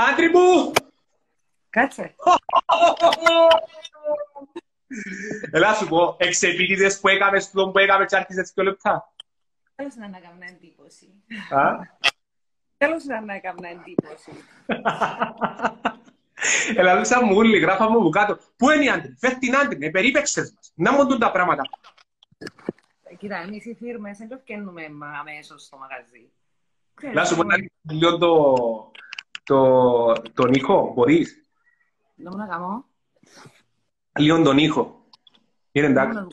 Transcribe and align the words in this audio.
Άντρη 0.00 0.28
μου! 0.30 0.72
Κάτσε. 1.70 2.14
Έλα 5.50 5.74
σου 5.74 5.86
πω, 5.86 6.16
εξεπίτηδες 6.18 7.00
που 7.00 7.08
έκαμε 7.08 7.40
στον 7.40 7.72
που 7.72 7.78
έκαμε 7.78 8.04
και 8.04 8.16
άρχισες 8.16 8.52
δύο 8.54 8.64
λεπτά. 8.64 9.12
Τέλος 9.74 9.94
να 9.94 10.04
έκανα 10.04 10.46
εντύπωση. 10.48 11.22
Α; 11.50 11.76
Τέλος 12.76 13.04
να 13.04 13.34
έκανα 13.34 13.68
εντύπωση. 13.68 14.30
Έλα 16.76 16.94
λούσα 16.94 17.24
μου 17.24 17.36
ούλη, 17.36 17.58
γράφα 17.58 17.90
μου 17.90 17.98
από 17.98 18.08
κάτω. 18.08 18.38
Πού 18.56 18.70
είναι 18.70 18.84
η 18.84 18.88
άντρη, 18.88 19.16
φέρ 19.18 19.34
την 19.34 19.56
άντρη, 19.56 19.86
ε, 19.86 19.90
περίπεξες 19.90 20.52
μας. 20.54 20.72
Να 20.74 20.92
μου 20.92 21.06
δουν 21.06 21.18
τα 21.18 21.30
πράγματα. 21.30 21.62
Κοίτα, 23.18 23.36
εμείς 23.36 23.64
οι 23.64 23.74
φίρμες 23.74 24.18
δεν 24.18 24.28
το 24.28 24.38
φτιάχνουμε 24.38 24.88
αμέσως 25.20 25.62
στο 25.62 25.76
μαγαζί. 25.76 26.30
Έλα 27.00 27.24
σου 27.24 27.36
πω 27.36 27.42
να 27.42 27.54
ρίξεις 27.54 27.80
λίγο 27.82 28.18
το, 28.18 28.44
το, 29.48 30.12
τον 30.34 30.52
ήχο, 30.52 30.92
μπορείς. 30.94 31.42
Δεν 32.14 32.28
μου 32.32 32.36
να 32.38 32.46
κάνω. 32.46 32.84
Λίγο 34.18 34.42
τον 34.42 34.58
ήχο. 34.58 35.06
Είναι 35.72 35.86
εντάξει. 35.86 36.26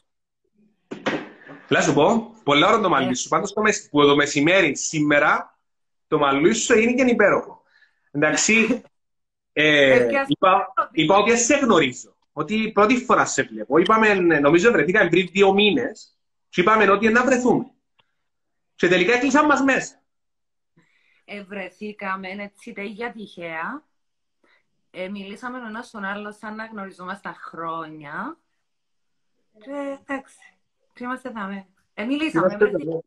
Έλα 1.69 1.81
σου 1.81 1.93
πω, 1.93 2.31
πολλά 2.43 2.67
ώρα 2.67 2.79
το 2.79 2.89
μαλλί 2.89 3.15
σου. 3.15 3.27
Πάντως 3.27 3.53
το, 3.53 3.61
μεσ- 3.61 3.89
που 3.89 4.01
το 4.01 4.15
μεσημέρι 4.15 4.75
σήμερα, 4.77 5.59
το 6.07 6.17
μαλλί 6.17 6.53
σου 6.53 6.73
έγινε 6.73 6.93
και 6.93 7.11
υπέροχο. 7.11 7.63
Εντάξει, 8.11 8.81
ε, 9.53 9.91
Ε, 9.91 10.07
και 10.09 10.17
ας- 10.17 10.27
είπα, 10.29 10.73
είπα 10.91 11.17
ότι 11.17 11.37
σε 11.37 11.55
γνωρίζω. 11.55 12.15
Ότι 12.33 12.71
πρώτη 12.71 12.97
φορά 12.97 13.25
σε 13.25 13.43
βλέπω. 13.43 13.77
Είπαμε, 13.77 14.13
νομίζω 14.13 14.71
βρεθήκαμε 14.71 15.09
πριν 15.09 15.27
δύο 15.31 15.53
μήνες 15.53 16.17
και 16.49 16.61
είπαμε 16.61 16.91
ότι 16.91 17.09
να 17.09 17.23
βρεθούμε. 17.25 17.65
Και 18.75 18.87
τελικά 18.87 19.13
έκλεισαν 19.13 19.45
μας 19.45 19.61
μέσα. 19.61 20.01
Ευρεθήκαμε 21.25 22.27
έτσι 22.29 22.73
για 22.85 23.11
τυχαία. 23.11 23.83
Ε, 24.91 25.09
μιλήσαμε 25.09 25.57
ο 25.57 25.65
ένας 25.67 25.87
στον 25.87 26.03
άλλο 26.03 26.31
σαν 26.31 26.55
να 26.55 26.65
γνωριζόμαστε 26.65 27.35
χρόνια. 27.37 28.37
Και 29.59 29.97
εντάξει, 30.01 30.37
και 30.93 31.03
είμαστε 31.03 31.29
δάμε. 31.29 31.67
Ε, 31.93 32.03
μιλήσαμε, 32.03 32.45
ευρεθήκαμε. 32.45 32.99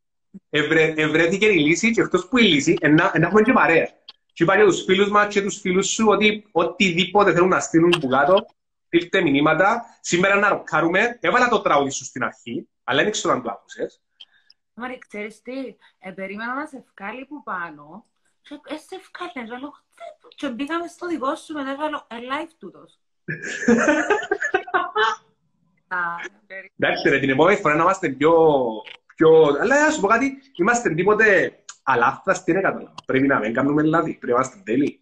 Ευρε, 0.51 0.95
ευρέθηκε 0.97 1.47
η 1.47 1.59
λύση 1.59 1.91
και 1.91 2.01
εκτός 2.01 2.29
που 2.29 2.39
η 2.39 2.43
λύση, 2.43 2.79
να 2.83 3.13
έχουμε 3.15 3.43
και 3.43 3.53
παρέα. 3.53 3.89
Και 4.33 4.43
είπα 4.43 4.57
για 4.57 4.65
τους 4.65 4.85
φίλους 4.85 5.11
μας 5.11 5.35
και 5.35 5.43
τους 5.43 5.61
φίλους 5.61 5.89
σου 5.89 6.07
ότι 6.09 6.49
οτιδήποτε 6.53 7.33
θέλουν 7.33 7.49
να 7.49 7.61
στείλουν 7.61 7.91
που 8.01 8.09
κάτω, 8.09 8.47
στείλτε 8.87 9.21
μηνύματα. 9.21 9.85
Σήμερα 10.01 10.35
να 10.35 10.49
ροκάρουμε. 10.49 11.19
Έβαλα 11.21 11.49
το 11.49 11.61
τραγούδι 11.61 11.91
σου 11.91 12.05
στην 12.05 12.25
αρχή, 12.25 12.69
αλλά 12.85 13.03
δεν 13.03 13.11
ξέρω 13.11 13.35
αν 13.35 13.43
το 13.43 13.51
άκουσες. 13.51 14.01
Μάρι, 14.75 14.99
ξέρεις 14.99 15.43
τι, 15.43 15.77
ε, 15.99 16.11
περίμενα 16.11 16.55
να 16.55 16.67
σε 16.67 16.85
βγάλει 16.97 17.25
που 17.25 17.43
πάνω 17.43 18.05
και 18.49 18.75
ε, 18.75 18.77
σε 18.77 18.97
βγάλε, 19.09 19.49
και 19.49 19.57
λέω, 19.61 19.71
«Τε», 19.97 20.05
και 20.37 20.49
μπήκαμε 20.49 20.87
στο 20.87 21.07
δικό 21.07 21.35
σου 21.35 21.53
μετά 21.55 21.71
και 21.75 21.89
λέω, 21.91 22.07
ε, 22.09 22.17
live 22.31 22.51
τούτος. 22.59 22.99
Α, 25.89 25.97
περί- 26.47 26.73
Εντάξει 26.79 27.09
ρε, 27.09 27.19
την 27.19 27.31
επόμενη 27.31 27.57
φορά 27.61 27.75
να 27.75 27.83
είμαστε 27.83 28.09
πιο... 28.09 28.33
πιο... 29.15 29.29
Αλλά 29.61 29.85
να 29.87 29.91
σου 29.91 30.01
πω 30.01 30.07
κάτι, 30.07 30.39
είμαστε 30.57 30.95
τίποτε 30.95 31.59
αλάθαστοι, 31.83 32.53
δεν 32.53 32.63
καταλάβω. 32.63 32.95
Πρέπει 33.07 33.27
να 33.27 33.39
μην 33.39 33.53
κάνουμε 33.55 33.83
λάθη, 33.83 34.11
πρέπει 34.15 34.27
να 34.27 34.33
είμαστε 34.33 34.61
τέλειοι. 34.65 35.01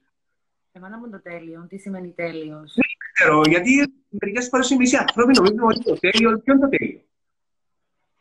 Εμένα 0.72 0.98
μου 0.98 1.10
το 1.10 1.22
τέλειο, 1.22 1.66
τι 1.69 1.77
σημαίνει 1.78 2.12
τέλειος; 2.12 2.75
Ξέρω, 3.12 3.41
γιατί 3.48 3.94
μερικές 4.08 4.48
φορές 4.48 4.70
εμείς 4.70 4.92
οι 4.92 4.97
άνθρωποι 4.97 5.33
νομίζουμε 5.36 5.64
ότι 5.64 5.83
το 5.83 5.98
τέλειο, 6.00 6.41
ποιο 6.44 6.55
είναι 6.55 6.69
το 6.69 6.77
τέλειο; 6.77 7.00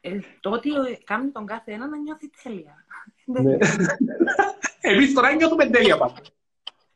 Ε, 0.02 0.20
το 0.40 0.50
ότι 0.50 0.70
κάνει 1.04 1.30
τον 1.32 1.46
κάθε 1.46 1.72
ένα 1.72 1.88
να 1.88 1.98
νιώθει 1.98 2.30
τέλεια. 2.44 2.86
Ναι. 4.86 4.92
Εμείς 4.94 5.14
τώρα 5.14 5.34
νιώθουμε 5.34 5.70
τέλεια 5.70 5.98
πάντα. 5.98 6.22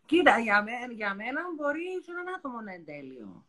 Κοίτα, 0.05 0.39
για, 0.39 0.63
μέ- 0.63 0.91
για 0.91 1.13
μένα 1.13 1.41
μπορεί 1.55 1.81
και 2.05 2.11
έναν 2.11 2.33
άτομο 2.37 2.61
να 2.61 2.73
είναι 2.73 2.83
τέλειο. 2.83 3.43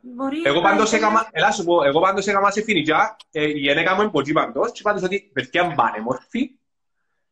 Μπορεί 0.00 0.42
Εγώ 0.44 0.60
να 0.60 0.68
πάντως 0.68 0.88
είναι- 0.92 1.00
έκαμα, 1.00 1.28
έλα 1.32 1.50
σου 1.52 1.64
πω, 1.64 1.82
εγώ 1.84 2.00
πάντως 2.00 2.26
έκαμα 2.26 2.50
σε 2.50 2.62
φινικιά, 2.62 3.16
ε, 3.30 3.44
η 3.48 3.58
γυναίκα 3.58 3.94
μου 3.94 4.02
εμποτζή 4.02 4.32
πάντως, 4.32 4.72
και 4.72 4.82
πάντως 4.82 5.02
ότι 5.02 5.30
παιδιά 5.32 5.62
είναι 5.64 5.74
πανέμορφη 5.74 6.50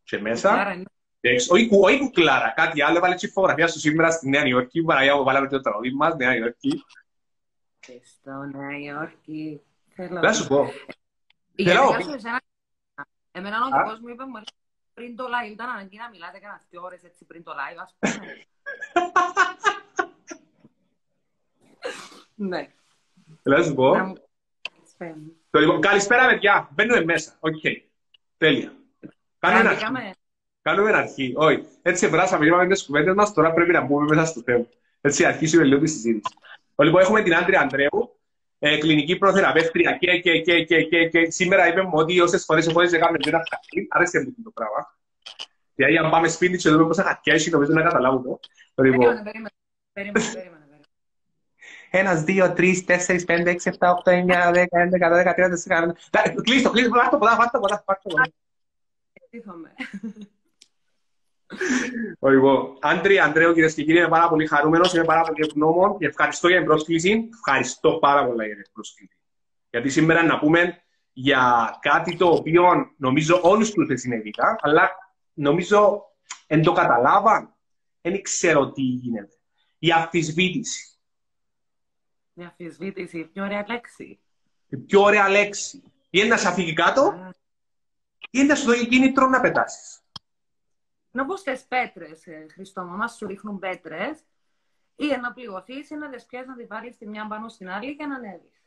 και 0.05 0.19
μέσα, 0.19 0.53
Άρα, 0.53 0.75
ναι. 0.77 0.83
εντάξει, 1.21 1.49
όχι, 1.53 1.69
κου- 1.69 1.85
όχι 1.85 1.99
κουκλάρα, 1.99 2.53
κάτι 2.57 2.83
άλλο, 2.83 2.97
έβαλε 2.97 3.15
και 3.15 3.29
φωτογραφία 3.29 3.69
σου 3.69 3.79
σήμερα 3.79 4.11
στη 4.11 4.29
Νέα 4.29 4.47
Υόρκη, 4.47 4.83
Παναγιά 4.83 5.17
μου 5.17 5.25
βάλαμε 5.25 5.49
το 5.49 5.61
τραγούδι 5.61 5.93
μας, 5.95 6.15
Νέα 6.17 6.37
Υόρκη. 6.37 6.85
Στο 8.03 8.31
Νέα 8.33 8.79
Υόρκη. 8.79 9.61
Θέλω. 9.95 10.19
Έλα 10.19 10.33
σου 10.33 10.47
πω, 10.47 10.73
Η 11.55 11.65
Θέλω. 11.65 11.85
γυναίκα 11.85 12.03
σου 12.03 12.13
εσένα. 12.15 12.41
Εμένα 13.33 13.57
ο 13.73 13.77
Α. 13.77 13.83
δικός 13.83 14.01
μου 14.01 14.09
είπε 14.09 14.25
μου 14.25 14.37
πριν 14.95 15.17
το 15.17 15.25
live, 15.25 15.51
ήταν 15.51 15.69
αναγκή 15.69 15.97
να 15.97 16.09
μιλάτε 16.09 16.39
κανένα 16.39 16.63
δύο 16.71 16.83
ώρες 16.83 17.03
έτσι 17.05 17.25
πριν 17.25 17.43
το 17.43 17.53
live, 17.53 17.79
ας 17.83 17.95
πούμε. 17.99 18.47
ναι. 22.49 22.73
έλα 23.43 23.63
σου 23.63 23.75
πω. 23.75 23.97
Να 23.97 24.05
μου 24.05 24.13
πεις. 24.13 24.97
Το 25.51 25.59
λοιπόν, 25.59 25.81
καλησπέρα 25.81 26.27
παιδιά, 26.27 26.69
μπαίνουμε 26.73 27.05
μέσα, 27.05 27.37
οκ, 27.41 27.61
τέλεια. 28.37 28.73
Κάνουμε 29.39 29.69
αρχή, 29.69 29.83
Κάνουμε. 29.83 30.15
κάνουμε 30.63 30.93
αρχή, 30.93 31.33
όχι, 31.37 31.65
έτσι 31.83 32.09
βράσαμε, 32.09 32.47
είπαμε 32.47 32.67
τις 32.67 32.85
κουβέντες 32.87 33.15
μας, 33.15 33.33
τώρα 33.33 33.53
πρέπει 33.53 33.73
να 33.73 33.81
μπούμε 33.81 34.15
μέσα 34.15 34.25
στο 34.25 34.43
θέμα. 34.43 34.67
Έτσι 35.01 35.25
αρχίσουμε 35.25 35.65
λίγο 35.65 35.81
τη 35.81 35.87
συζήτηση. 35.87 36.35
Λοιπόν, 36.77 37.01
έχουμε 37.01 37.23
την 37.23 37.35
Άντρια 37.35 37.61
Ανδρέου, 37.61 38.14
ε, 38.67 38.79
κλινική 38.79 39.17
υπνοθεραπεύτρια 39.17 39.97
και, 39.97 40.19
και, 40.21 40.41
και, 40.41 40.65
και, 40.65 40.83
και, 40.83 41.09
και 41.09 41.31
σήμερα 41.31 41.69
είπε 41.69 41.83
μου 41.83 41.93
ότι 41.93 42.21
όσες 42.21 42.45
φορές 42.45 42.67
έχω 42.67 42.83
να 42.83 42.99
κάνουμε 42.99 43.19
ένα 43.25 43.43
χαρτί, 43.51 43.87
αρέσει 43.91 44.19
μου 44.19 44.43
το 44.45 44.51
πράγμα. 44.51 44.97
Δηλαδή, 45.75 45.97
αν 45.97 46.11
πάμε 46.11 46.29
σπίτι 46.29 46.57
και 46.57 46.71
δούμε 46.71 46.87
πόσα 46.87 47.03
χαρτιά 47.03 47.35
έχει, 47.35 47.51
νομίζω 47.51 47.73
να 47.73 47.83
καταλάβουν 47.83 48.23
το. 48.23 48.41
Λοιπόν, 48.83 48.99
Περίμενε, 48.99 49.23
περίμενε. 49.23 49.51
Περίμενε, 49.93 50.25
περίμενε. 50.33 50.33
περίμενε. 50.33 50.81
ένας, 51.91 52.23
δύο, 52.23 52.53
τρεις, 52.53 52.85
τέσσερις, 52.85 53.25
πέντε, 53.25 53.51
έξι, 53.51 53.69
εφτά, 53.69 53.91
οχτώ, 53.91 54.11
εννιά, 54.11 54.51
δέκα, 54.53 54.81
έντεκα, 54.81 55.09
δώδεκα, 55.09 55.35
τρία, 55.35 55.49
τέσσερα, 55.49 55.81
πέντε. 55.81 56.43
Κλείστο, 56.43 56.71
κλείστο, 56.71 56.91
πάρ' 56.91 57.09
το 57.09 57.19
ποτά, 57.19 57.37
πάρ' 57.37 57.51
το 57.51 57.59
ποτά, 57.59 57.83
πάρ' 57.87 57.99
το 58.03 58.09
ποτά. 58.09 58.23
Εκτίθομαι. 59.13 59.75
Λοιπόν, 62.21 62.79
Άντρη, 62.81 63.19
Ανδρέο, 63.19 63.53
κυρίες 63.53 63.75
και 63.75 63.85
κύριοι, 63.85 63.99
είμαι 63.99 64.09
πάρα 64.09 64.29
πολύ 64.29 64.47
χαρούμενος, 64.47 64.95
είμαι 64.95 65.05
πάρα 65.05 65.23
πολύ 65.23 65.45
ευγνώμων 65.47 65.99
και 65.99 66.07
ευχαριστώ 66.07 66.49
για 66.49 66.57
την 66.57 66.67
πρόσκληση. 66.67 67.29
Ευχαριστώ 67.33 67.99
πάρα 67.99 68.27
πολύ 68.27 68.47
για 68.47 68.55
την 68.55 68.73
πρόσκληση. 68.73 69.17
Γιατί 69.71 69.89
σήμερα 69.89 70.23
να 70.23 70.39
πούμε 70.39 70.83
για 71.13 71.77
κάτι 71.81 72.17
το 72.17 72.29
οποίο 72.29 72.93
νομίζω 72.97 73.41
όλους 73.43 73.71
τους 73.71 73.87
δεν 73.87 73.99
συνέβηκα, 73.99 74.57
αλλά 74.61 74.91
νομίζω 75.33 76.03
εν 76.47 76.63
το 76.63 76.73
καταλάβαν, 76.73 77.55
δεν 78.01 78.23
ξέρω 78.23 78.73
τι 78.73 78.83
γίνεται. 78.83 79.39
Η 79.79 79.91
αμφισβήτηση. 79.91 80.99
Μια 82.33 82.47
αμφισβήτηση, 82.47 83.25
πιο 83.25 83.45
ωραία 83.45 83.65
λέξη. 83.69 84.19
Η 84.69 84.77
πιο 84.77 85.01
ωραία 85.01 85.29
λέξη. 85.29 85.83
Ή 85.87 85.91
είναι 86.11 86.29
να 86.29 86.37
σε 86.37 86.49
αφήγει 86.49 86.73
κάτω, 86.73 87.33
ή 88.21 88.29
είναι 88.31 88.47
να 88.47 88.55
σου 88.55 88.67
δώσει 88.67 88.87
κίνητρο 88.87 89.27
να 89.27 89.41
πετάσεις. 89.41 90.04
Να 91.15 91.25
πω 91.25 91.37
στις 91.37 91.65
πέτρες, 91.65 92.27
ε, 92.27 92.47
Χριστό 92.53 92.83
μου, 92.83 92.97
μας 92.97 93.17
σου 93.17 93.27
ρίχνουν 93.27 93.59
πέτρες 93.59 94.19
ή 94.97 95.07
να 95.23 95.33
πληγωθείς 95.33 95.91
ή 95.91 95.95
να 95.95 96.11
τις 96.11 96.25
πιάσεις 96.25 96.49
να 96.49 96.57
τη 96.57 96.65
βάλεις 96.65 96.97
τη 96.97 97.07
μια 97.09 97.27
πάνω 97.27 97.49
στην 97.49 97.71
άλλη 97.71 97.97
και 97.97 98.07
να 98.07 98.15
ανέβεις. 98.15 98.63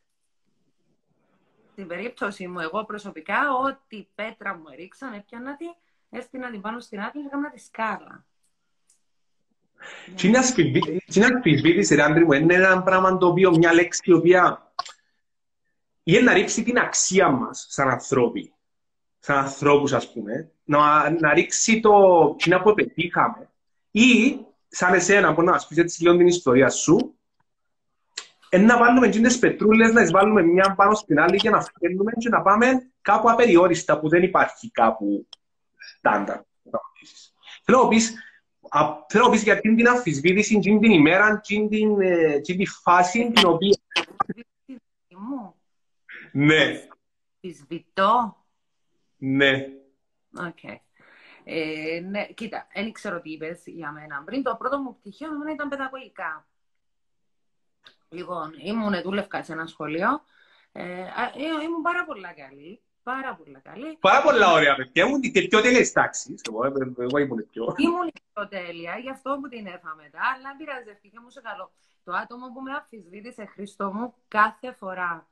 Στην 1.72 1.88
περίπτωση 1.88 2.48
μου, 2.48 2.60
εγώ 2.60 2.86
προσωπικά, 2.86 3.54
ό,τι 3.54 4.08
πέτρα 4.16 4.56
μου 4.56 4.64
ρίξαν, 4.76 5.14
έπιανα 5.14 5.56
τη, 5.56 5.66
έστεινα 6.10 6.50
την 6.52 6.62
πάνω 6.62 6.80
στην 6.80 7.00
άλλη 7.00 7.12
και 7.12 7.24
έκανα 7.26 7.50
τη 7.50 7.60
σκάλα. 7.60 8.26
Τι 10.16 10.28
είναι 10.28 10.38
ασφιβή- 10.38 11.06
τι 11.06 11.20
είναι 11.20 11.26
αμφισβήτηση, 11.26 11.96
ρε 11.96 12.02
άντρη 12.02 12.26
μου, 12.26 12.32
είναι 12.32 12.54
ένα 12.54 12.84
πράγμα 12.84 13.18
το 13.18 13.28
οποίο, 13.28 13.52
μια 13.58 13.74
λέξη 13.74 14.02
η 14.04 14.12
οποία 14.12 14.72
είναι 16.04 16.20
να 16.20 16.34
ρίξει 16.34 16.64
την 16.64 16.78
αξία 16.78 17.30
μας 17.30 17.66
σαν 17.70 17.90
ανθρώποι, 17.90 18.54
σαν 19.20 19.38
ανθρώπους 19.38 19.94
ας 19.94 20.12
πούμε, 20.12 20.52
να, 20.64 21.10
να 21.10 21.34
ρίξει 21.34 21.80
το 21.80 22.36
τι 22.36 22.50
να 22.50 22.62
που 22.62 22.74
πετύχαμε 22.74 23.50
ή 23.92 24.40
σαν 24.68 24.94
εσένα 24.94 25.34
που 25.34 25.42
να 25.42 25.52
μας 25.52 25.68
πεις 25.68 25.78
έτσι 25.78 26.04
λίγο 26.04 26.18
την 26.18 26.28
ιστορία 26.28 26.70
σου, 26.70 27.18
ε, 28.50 28.58
να 28.58 28.78
βάλουμε 28.78 29.10
τις 29.10 29.40
πετρούλες, 29.40 29.92
να 29.92 30.02
τις 30.02 30.12
βάλουμε 30.12 30.42
μια 30.42 30.74
πάνω 30.76 30.94
στην 30.96 31.20
άλλη 31.20 31.38
και 31.38 31.50
να 31.50 31.62
φέρνουμε 31.62 32.12
και 32.18 32.30
να 32.30 32.42
πάμε 32.42 32.92
κάπου 33.02 33.30
απεριόριστα 33.30 34.00
που 34.00 34.10
δεν 34.10 34.24
υπάρχει 34.24 34.72
κάπου 34.72 35.28
στάνταρ. 35.78 36.40
Θέλω 37.64 37.82
να 37.84 37.88
πεις, 37.88 38.14
Α, 38.70 39.06
θέλω 39.08 39.24
να 39.24 39.30
πεις 39.30 39.44
για 39.44 39.60
την 39.60 39.76
την 39.76 39.88
αμφισβήτηση, 39.88 40.60
την 40.60 40.80
την 40.80 40.92
ημέρα, 40.92 41.40
την 41.40 41.70
την, 41.70 42.02
ε, 42.02 42.40
την 42.40 42.58
τη 42.58 42.66
φάση 42.66 43.32
την 43.32 43.48
οποία... 43.48 43.78
Τι 45.08 45.16
μου, 45.16 45.56
Ναι, 46.32 46.88
αμφισβητώ. 47.42 48.38
Ναι. 49.18 49.68
Οκ. 50.48 50.64
Ε, 51.44 52.00
ναι, 52.00 52.26
κοίτα, 52.26 52.68
δεν 52.74 52.92
ξέρω 52.92 53.22
τι 53.22 53.32
είπες 53.32 53.62
για 53.66 53.92
μένα. 53.92 54.24
Πριν 54.26 54.44
το 54.44 54.56
πρώτο 54.56 54.80
μου 54.80 54.96
πτυχίο, 55.00 55.28
εμένα 55.28 55.52
ήταν 55.52 55.70
παιδαγωγικά. 55.70 56.48
Λοιπόν, 58.10 58.54
ήμουν 58.58 59.02
δούλευκα 59.02 59.44
σε 59.44 59.54
ένα 59.54 59.66
σχολείο. 59.66 60.22
Ε, 60.72 61.02
α, 61.02 61.24
ε, 61.36 61.64
ήμουν 61.64 61.82
πάρα 61.82 62.06
πολλά 62.06 62.34
καλή. 62.34 62.82
πάρα 63.04 63.36
πολύ 63.36 63.58
καλή. 63.64 63.98
Πάρα 64.00 64.22
πολλά 64.22 64.52
ωραία 64.52 64.76
παιδιά. 64.76 65.06
Ήμουν 65.06 65.22
και 65.22 65.42
πιο 65.42 65.62
τέλειες 65.62 65.92
τάξεις. 65.92 66.42
Εγώ, 66.50 66.66
εγώ 66.98 67.18
ήμουν 67.18 67.48
πιο. 67.52 67.74
Ήμουν 67.78 68.12
πιο 68.34 68.48
τέλεια, 68.48 68.98
γι' 68.98 69.10
αυτό 69.10 69.38
που 69.42 69.48
την 69.48 69.66
έφα 69.66 69.96
μετά, 69.96 70.20
αλλά 70.36 70.56
πειραζευτήκε 70.58 71.20
μου 71.20 71.30
σε 71.30 71.42
καλό. 71.42 71.72
Το 72.04 72.14
άτομο 72.14 72.52
που 72.54 72.62
με 72.62 72.72
αφισβήτησε, 72.74 73.46
Χριστό 73.46 73.94
μου, 73.94 74.14
κάθε 74.28 74.72
φορά 74.72 75.28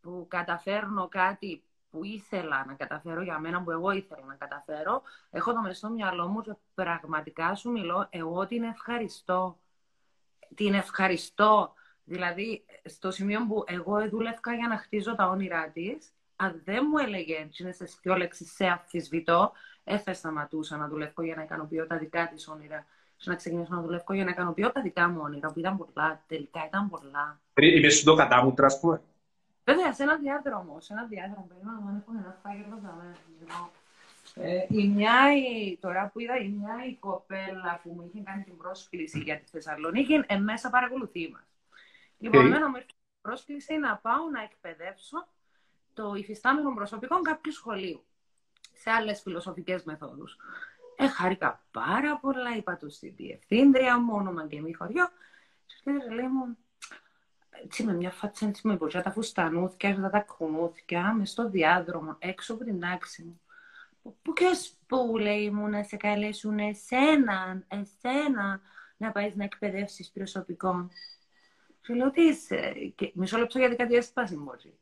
που 0.00 0.26
καταφέρνω 0.28 1.08
κάτι 1.08 1.62
που 1.96 2.04
ήθελα 2.04 2.64
να 2.66 2.74
καταφέρω 2.74 3.22
για 3.22 3.38
μένα, 3.38 3.62
που 3.62 3.70
εγώ 3.70 3.90
ήθελα 3.90 4.24
να 4.26 4.34
καταφέρω, 4.34 5.02
έχω 5.30 5.52
το 5.52 5.60
μεσό 5.60 5.88
μυαλό 5.88 6.26
μου 6.26 6.40
και 6.40 6.52
πραγματικά 6.74 7.54
σου 7.54 7.70
μιλώ, 7.70 8.06
εγώ 8.10 8.46
την 8.46 8.62
ευχαριστώ. 8.62 9.58
Την 10.54 10.74
ευχαριστώ. 10.74 11.72
Δηλαδή, 12.04 12.64
στο 12.84 13.10
σημείο 13.10 13.46
που 13.46 13.64
εγώ 13.66 14.08
δούλευκα 14.08 14.54
για 14.54 14.68
να 14.68 14.76
χτίζω 14.78 15.14
τα 15.14 15.28
όνειρά 15.28 15.70
της, 15.70 16.12
αν 16.36 16.60
δεν 16.64 16.84
μου 16.90 16.98
έλεγε 16.98 17.48
σε 17.50 17.98
δύο 18.02 18.16
λέξει 18.16 18.44
σε 18.44 18.66
αμφισβητώ, 18.66 19.52
δεν 19.84 19.98
θα 19.98 20.14
σταματούσα 20.14 20.76
να 20.76 20.88
δουλεύω 20.88 21.22
για 21.22 21.34
να 21.34 21.42
ικανοποιώ 21.42 21.86
τα 21.86 21.98
δικά 21.98 22.28
της 22.28 22.48
όνειρα. 22.48 22.86
Και 23.16 23.30
να 23.30 23.36
ξεκινήσω 23.36 23.74
να 23.74 23.80
δουλεύω 23.80 24.14
για 24.14 24.24
να 24.24 24.30
ικανοποιώ 24.30 24.72
τα 24.72 24.82
δικά 24.82 25.08
μου 25.08 25.20
όνειρα, 25.22 25.52
που 25.52 25.58
ήταν 25.58 25.76
πολλά. 25.76 26.24
Τελικά 26.26 26.64
ήταν 26.66 26.88
πολλά. 26.88 27.40
Είπες 27.54 27.94
σου 27.94 28.04
το 28.04 28.14
κατάμουτρα, 28.14 28.66
ας 28.66 28.80
πούμε. 28.80 29.00
Βέβαια, 29.68 29.92
σε 29.92 30.02
ένα 30.02 30.16
διάδρομο, 30.16 30.80
σε 30.80 30.92
ένα 30.92 31.04
διάδρομο, 31.04 31.46
περίμενα 31.48 31.80
να 31.80 31.96
έχω 31.96 32.12
ένα 32.18 32.38
φάγελο 32.42 32.80
ε, 34.34 34.66
η 34.68 34.88
μια, 34.88 35.36
η, 35.36 35.76
τώρα 35.80 36.10
που 36.12 36.20
είδα, 36.20 36.36
η 36.38 36.48
μια 36.48 36.84
η 36.88 36.94
κοπέλα 36.94 37.80
που 37.82 37.90
μου 37.90 38.10
είχε 38.12 38.22
κάνει 38.24 38.42
την 38.42 38.56
πρόσκληση 38.56 39.18
για 39.18 39.38
τη 39.38 39.44
Θεσσαλονίκη, 39.50 40.24
ε, 40.26 40.36
μέσα 40.36 40.70
παρακολουθεί 40.70 41.30
μας. 41.32 41.42
Λοιπόν, 42.18 42.42
okay. 42.42 42.44
εμένα 42.44 42.68
μου 42.68 42.76
ήρθε 42.76 42.92
η 42.92 43.20
πρόσκληση 43.20 43.76
να 43.76 43.96
πάω 43.96 44.30
να 44.32 44.42
εκπαιδεύσω 44.42 45.28
το 45.94 46.14
υφιστάμενο 46.14 46.74
προσωπικό 46.74 47.20
κάποιου 47.20 47.52
σχολείου 47.52 48.04
σε 48.72 48.90
άλλες 48.90 49.20
φιλοσοφικές 49.20 49.84
μεθόδους. 49.84 50.36
Ε, 50.96 51.08
χάρηκα 51.08 51.64
πάρα 51.70 52.18
πολλά, 52.18 52.56
είπα 52.56 52.76
του 52.76 52.90
στην 52.90 53.14
διευθύντρια 53.16 53.98
μου, 53.98 54.14
όνομα 54.16 54.46
και 54.46 54.60
μη 54.60 54.72
χωριό. 54.72 55.08
Και 55.66 55.90
λέει 56.14 56.28
μου, 56.28 56.56
έτσι 57.62 57.84
με 57.84 57.92
μια 57.92 58.10
φάτσα 58.10 58.46
έτσι 58.46 58.66
με 58.66 58.74
μπροστά 58.74 59.02
τα 59.02 59.10
φουστανούθια, 59.10 60.10
τα 60.10 60.20
κουνούθια, 60.20 61.12
με 61.12 61.24
στο 61.24 61.48
διάδρομο, 61.48 62.16
έξω 62.18 62.54
από 62.54 62.64
την 62.64 62.80
τάξη 62.80 63.22
μου. 63.22 63.40
Πού 64.22 64.32
και 64.32 64.46
που 64.86 65.18
λέει 65.18 65.50
μου 65.50 65.68
να 65.68 65.82
σε 65.82 65.96
καλέσουν 65.96 66.58
εσένα, 66.58 67.62
εσένα 67.68 68.60
να 68.96 69.12
πάεις 69.12 69.34
να 69.34 69.44
εκπαιδεύσεις 69.44 70.10
προσωπικό. 70.10 70.88
Και 71.80 71.94
λέω 71.94 72.10
τι 72.10 72.22
είσαι, 72.22 72.72
και 72.94 73.12
μισό 73.14 73.38
λεπτό 73.38 73.58
γιατί 73.58 73.76
κάτι 73.76 73.94
έσπασε 73.94 74.36
μότσι. 74.36 74.74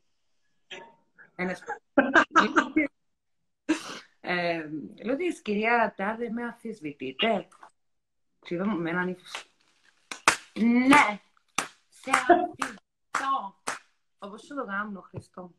Ένα 1.35 1.57
ε, 4.27 4.69
λέω 5.03 5.15
τι 5.15 5.41
κυρία 5.41 5.93
Τάδε 5.97 6.29
με 6.29 6.43
αφισβητείτε. 6.43 7.47
Και 8.39 8.55
εδώ 8.55 8.65
με 8.65 8.89
έναν 8.89 9.07
ύφος. 9.07 9.49
Ναι, 10.59 11.19
σε 12.05 12.11
αφισβητώ. 12.11 13.61
Όπως 14.19 14.41
σου 14.41 14.55
το 14.55 14.65
κάνω, 14.65 15.01
Χριστό. 15.01 15.53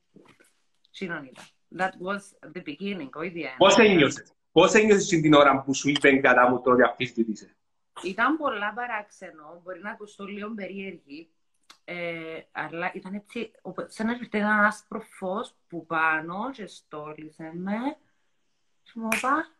Συνονίδα. 0.90 1.42
That 1.76 1.90
was 2.06 2.52
the 2.52 2.62
beginning, 2.62 3.10
όχι 3.14 3.32
the 3.34 3.44
end. 3.44 3.56
Πώς 3.56 3.78
ένιωσες; 3.78 4.32
Πώς 4.52 4.74
ένιωσες 4.74 5.06
την 5.06 5.32
ώρα 5.32 5.62
που 5.62 5.74
σου 5.74 5.88
είπε 5.88 6.16
κατά 6.16 6.50
μου 6.50 6.60
το 6.60 6.74
διαφύστητησε. 6.74 7.56
Ήταν 8.02 8.36
πολλά 8.36 8.72
παράξενο, 8.72 9.60
μπορεί 9.62 9.80
να 9.80 9.90
ακουστώ 9.90 10.24
λίγο 10.24 10.54
περίεργη, 10.54 11.30
ε, 11.84 12.40
αλλά 12.52 12.90
ήταν 12.94 13.14
έτσι, 13.14 13.50
σαν 13.86 14.06
να 14.06 14.12
έρχεται 14.12 14.38
ένας 14.38 14.74
άσπρο 14.74 15.00
φως 15.00 15.54
που 15.68 15.86
πάνω 15.86 16.50
και 16.50 16.66
στόλισε 16.66 17.50
με. 17.54 17.76
Και 18.82 18.92
μου 18.94 19.08
είπα, 19.16 19.50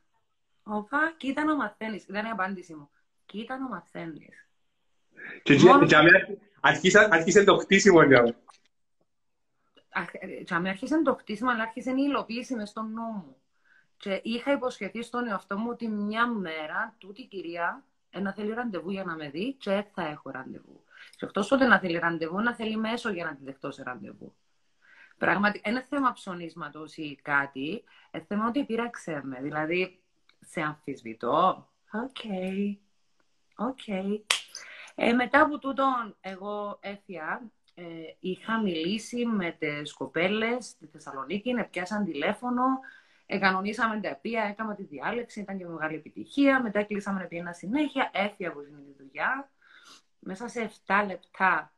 όπα, 0.62 1.14
κοίτα 1.16 1.44
να 1.44 1.56
μαθαίνεις. 1.56 2.04
Ήταν 2.04 2.26
η 2.26 2.30
απάντηση 2.30 2.74
μου. 2.74 2.90
Κοίτα 3.26 3.58
να 3.58 3.68
μαθαίνεις. 3.68 4.48
Και 5.42 5.58
Μόνο... 5.58 5.86
άρχισε 7.10 7.44
το 7.44 7.56
χτίσιμο 7.56 8.02
για 8.02 8.22
μου. 8.22 8.34
Και 10.44 10.58
με 10.58 10.68
άρχισε 10.68 11.02
το 11.02 11.14
χτίσιμο, 11.14 11.50
αλλά 11.50 11.62
άρχισε 11.62 11.90
η 11.90 11.94
υλοποίηση 11.98 12.54
μες 12.54 12.68
στον 12.68 12.92
νου 12.92 13.36
Και 13.96 14.20
είχα 14.22 14.52
υποσχεθεί 14.52 15.02
στον 15.02 15.26
εαυτό 15.26 15.58
μου 15.58 15.68
ότι 15.70 15.88
μια 15.88 16.26
μέρα 16.26 16.94
τούτη 16.98 17.22
η 17.22 17.26
κυρία 17.26 17.84
να 18.20 18.32
θέλει 18.32 18.54
ραντεβού 18.54 18.90
για 18.90 19.04
να 19.04 19.14
με 19.14 19.30
δει 19.30 19.52
και 19.52 19.84
θα 19.94 20.02
έχω 20.02 20.30
ραντεβού. 20.30 20.84
Και 21.16 21.26
αυτό 21.26 21.54
ότι 21.56 21.64
να 21.64 21.78
θέλει 21.78 21.98
ραντεβού, 21.98 22.40
να 22.40 22.54
θέλει 22.54 22.76
μέσο 22.76 23.10
για 23.10 23.24
να 23.24 23.34
τη 23.34 23.44
δεχτώ 23.44 23.70
σε 23.70 23.82
ραντεβού. 23.82 24.34
Πραγματικά, 25.18 25.70
είναι 25.70 25.86
θέμα 25.88 26.12
ψωνίσματος 26.12 26.96
ή 26.96 27.18
κάτι, 27.22 27.84
είναι 28.12 28.24
θέμα 28.28 28.46
ότι 28.46 28.64
πείραξε 28.64 29.20
με. 29.24 29.38
Δηλαδή, 29.42 30.00
σε 30.40 30.60
αμφισβητώ. 30.60 31.68
Οκ. 31.92 32.16
Okay. 32.24 32.76
Okay. 33.56 34.20
Ε, 34.98 35.12
μετά 35.12 35.40
από 35.40 35.58
τούτον, 35.58 36.16
εγώ 36.20 36.78
έφυγα 36.80 37.50
ε, 37.74 37.84
είχα 38.20 38.60
μιλήσει 38.60 39.26
με 39.26 39.56
τις 39.58 39.92
κοπέλες 39.92 40.66
στη 40.66 40.86
Θεσσαλονίκη, 40.86 41.54
πιάσαν 41.70 42.04
τηλέφωνο, 42.04 42.64
Εγκανονίσαμε 43.26 44.00
τα 44.00 44.10
οποία, 44.16 44.42
έκανα 44.42 44.74
τη 44.74 44.82
διάλεξη, 44.82 45.40
ήταν 45.40 45.58
και 45.58 45.66
μεγάλη 45.66 45.94
επιτυχία. 45.94 46.62
Μετά 46.62 46.82
κλείσαμε 46.82 47.20
να 47.20 47.26
πιένα 47.26 47.52
συνέχεια, 47.52 48.10
έφυγα 48.12 48.48
από 48.48 48.60
την 48.60 48.74
δουλειά. 48.98 49.50
Μέσα 50.18 50.48
σε 50.48 50.70
7 50.86 51.04
λεπτά, 51.06 51.72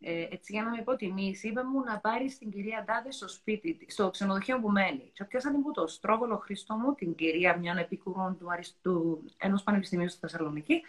ε, 0.00 0.26
έτσι 0.30 0.52
για 0.52 0.62
να 0.62 0.70
με 0.70 0.76
υποτιμήσει, 0.80 1.48
είπε 1.48 1.62
μου 1.64 1.80
να 1.80 1.98
πάρεις 1.98 2.38
την 2.38 2.50
κυρία 2.50 2.84
Ντάδες 2.86 3.14
στο 3.16 3.28
σπίτι, 3.28 3.86
στο 3.88 4.10
ξενοδοχείο 4.10 4.60
που 4.60 4.70
μένει. 4.70 5.10
Και 5.14 5.24
πιάσα 5.24 5.50
την 5.50 5.62
που 5.62 5.70
το 5.70 5.86
στρόβολο 5.86 6.36
Χριστό 6.36 6.74
μου, 6.74 6.94
την 6.94 7.14
κυρία 7.14 7.56
μια 7.56 7.74
επίκουρων 7.78 8.38
του, 8.38 8.52
Αριστού, 8.52 9.24
ενός 9.36 9.62
πανεπιστημίου 9.62 10.08
στη 10.08 10.18
Θεσσαλονίκη, 10.18 10.82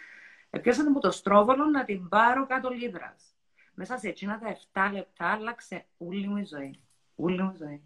πιάσα 0.58 0.82
την 0.84 0.92
που 0.92 1.00
το 1.00 1.10
στρόβολο 1.10 1.64
να 1.64 1.84
την 1.84 2.08
πάρω 2.08 2.46
κάτω 2.46 2.68
λίδρας. 2.68 3.34
Μέσα 3.74 3.98
σε 3.98 4.08
εκείνα 4.08 4.38
τα 4.38 4.56
7 4.72 4.92
λεπτά 4.92 5.26
άλλαξε 5.26 5.86
όλη 5.96 6.28
μου 6.28 6.36
η 6.36 6.44
ζωή. 6.44 6.80
Όλη 7.14 7.42
μου 7.42 7.52
η 7.54 7.56
ζωή. 7.56 7.82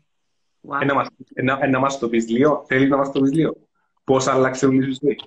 Wow. 0.69 1.71
Να 1.71 1.79
μας 1.79 1.99
το 1.99 2.09
πεις 2.09 2.29
λίγο, 2.29 2.65
θέλεις 2.67 2.89
να 2.89 2.97
μας 2.97 3.13
το 3.13 3.21
πεις 3.21 3.33
λίγο. 3.33 3.69
Πώς 4.05 4.27
άλλαξε 4.27 4.67
όλη 4.67 4.89
η 4.89 4.97
ζωή; 5.01 5.21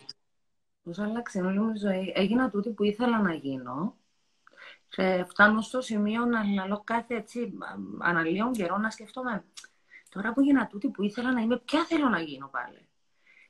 Πώς 0.84 1.00
άλλαξε 1.00 1.42
όλη 1.42 1.60
μου 1.60 1.70
η 1.70 1.78
ζωή; 1.78 2.14
Έγινα 2.16 2.50
τούτη 2.50 2.70
που 2.70 2.84
ήθελα 2.84 3.22
να 3.22 3.34
γίνω 3.34 3.96
και 4.90 5.26
φτάνω 5.28 5.62
στο 5.62 5.82
σημείο 5.82 6.26
να 6.26 6.66
λέω 6.66 6.82
κάθε 6.84 7.16
έτσι 7.16 7.54
αναλύων 8.00 8.52
καιρό 8.52 8.78
να 8.78 8.90
σκεφτόμαι 8.90 9.44
τώρα 10.10 10.34
που 10.34 10.40
έγινα 10.40 10.68
τούτη 10.68 10.90
που 10.90 11.04
ήθελα 11.04 11.32
να 11.32 11.42
είμαι, 11.42 11.58
ποια 11.58 11.86
θέλω 11.86 12.10
να 12.10 12.20
γίνω 12.20 12.48
πάλι; 12.48 12.88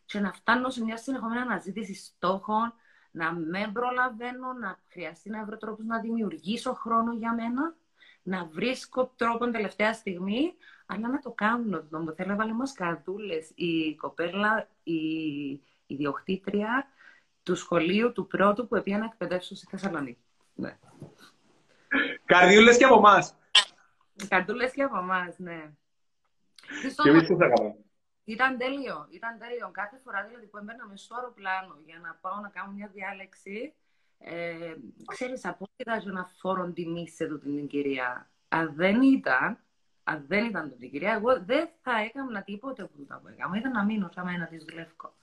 Και 0.05 0.19
να 0.19 0.33
φτάνω 0.33 0.69
σε 0.69 0.83
μια 0.83 0.97
συνεχόμενη 0.97 1.41
αναζήτηση 1.41 1.93
στόχων, 1.93 2.73
να 3.17 3.33
με 3.33 3.69
προλαβαίνω, 3.73 4.53
να 4.53 4.79
χρειαστεί 4.89 5.29
να 5.29 5.45
βρω 5.45 5.57
τρόπους 5.57 5.85
να 5.85 5.99
δημιουργήσω 5.99 6.73
χρόνο 6.73 7.13
για 7.13 7.33
μένα, 7.33 7.75
να 8.23 8.45
βρίσκω 8.45 9.13
τρόπο 9.15 9.49
τελευταία 9.49 9.93
στιγμή, 9.93 10.53
αλλά 10.85 11.09
να 11.09 11.19
το 11.19 11.31
κάνουν. 11.31 11.87
Το 11.89 11.99
μου 11.99 12.13
θέλω 12.13 12.29
να 12.29 12.35
βάλω 12.35 12.53
μας 12.53 12.73
καρδούλες. 12.73 13.51
Η 13.55 13.95
κοπέλα, 13.95 14.67
η, 14.83 14.95
η 15.87 15.95
διοκτήτρια 15.95 16.87
του 17.43 17.55
σχολείου 17.55 18.11
του 18.11 18.27
πρώτου 18.27 18.67
που 18.67 18.75
έπια 18.75 18.97
να 18.97 19.05
εκπαιδεύσω 19.05 19.55
στη 19.55 19.65
Θεσσαλονίκη. 19.69 20.23
Ναι. 20.55 20.77
Καρδιούλες 22.25 22.77
και 22.77 22.85
από 22.85 22.95
εμάς. 22.95 23.35
Καρδούλες 24.27 24.71
και 24.71 24.83
από 24.83 24.97
εμάς, 24.97 25.37
ναι. 25.37 25.71
Και 27.03 27.09
εμείς 27.09 27.27
τι 27.27 27.35
θα 27.35 27.47
κάνουμε. 27.47 27.75
Ήταν 28.27 28.57
τέλειο, 28.57 29.07
ήταν 29.09 29.37
τέλειο. 29.37 29.69
Κάθε 29.71 29.99
φορά 30.03 30.23
δηλαδή 30.23 30.45
που 30.45 30.57
έμπαινα 30.57 30.91
στο 30.93 31.15
αεροπλάνο 31.15 31.79
για 31.85 31.99
να 31.99 32.17
πάω 32.21 32.39
να 32.39 32.49
κάνω 32.49 32.71
μια 32.71 32.89
διάλεξη, 32.93 33.73
ε, 34.17 34.73
ξέρεις, 35.05 35.45
απόλυτα 35.45 36.11
να 36.11 36.25
φόρον 36.39 36.73
τιμή 36.73 37.09
σε 37.09 37.27
τούτη 37.27 37.55
την 37.55 37.67
κυρία. 37.67 38.29
Αν 38.47 38.73
δεν 38.75 39.01
ήταν, 39.01 39.59
αν 40.03 40.25
δεν 40.27 40.45
ήταν 40.45 40.69
τούτη 40.69 40.89
κυρία, 40.89 41.13
εγώ 41.13 41.43
δεν 41.43 41.69
θα 41.81 41.99
έκανα 41.99 42.43
τίποτε 42.43 42.81
από 42.83 42.97
τούτα 42.97 43.19
που 43.19 43.27
έκανα. 43.27 43.57
Ήταν 43.57 43.71
να 43.71 43.83
μείνω 43.83 44.09
σε 44.13 44.23
μένα 44.23 44.47
της 44.47 44.63
δουλεύω. 44.63 45.15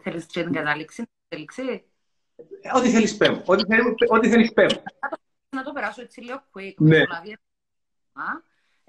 Θέλεις 0.00 0.26
και 0.26 0.42
την 0.42 0.52
κατάληξη, 0.52 1.08
κατάληξη; 1.28 1.84
Ε, 2.60 2.76
ό,τι 2.76 2.90
θέλεις 2.90 3.16
πέμω. 3.16 3.42
Ό,τι, 3.46 3.64
ό,τι 4.08 4.28
θέλεις 4.28 4.52
πέμω. 4.52 4.82
Να 5.50 5.62
το 5.62 5.72
περάσω 5.72 6.02
έτσι 6.02 6.20
λίγο 6.20 6.44
quick. 6.52 6.74
Ναι. 6.76 7.02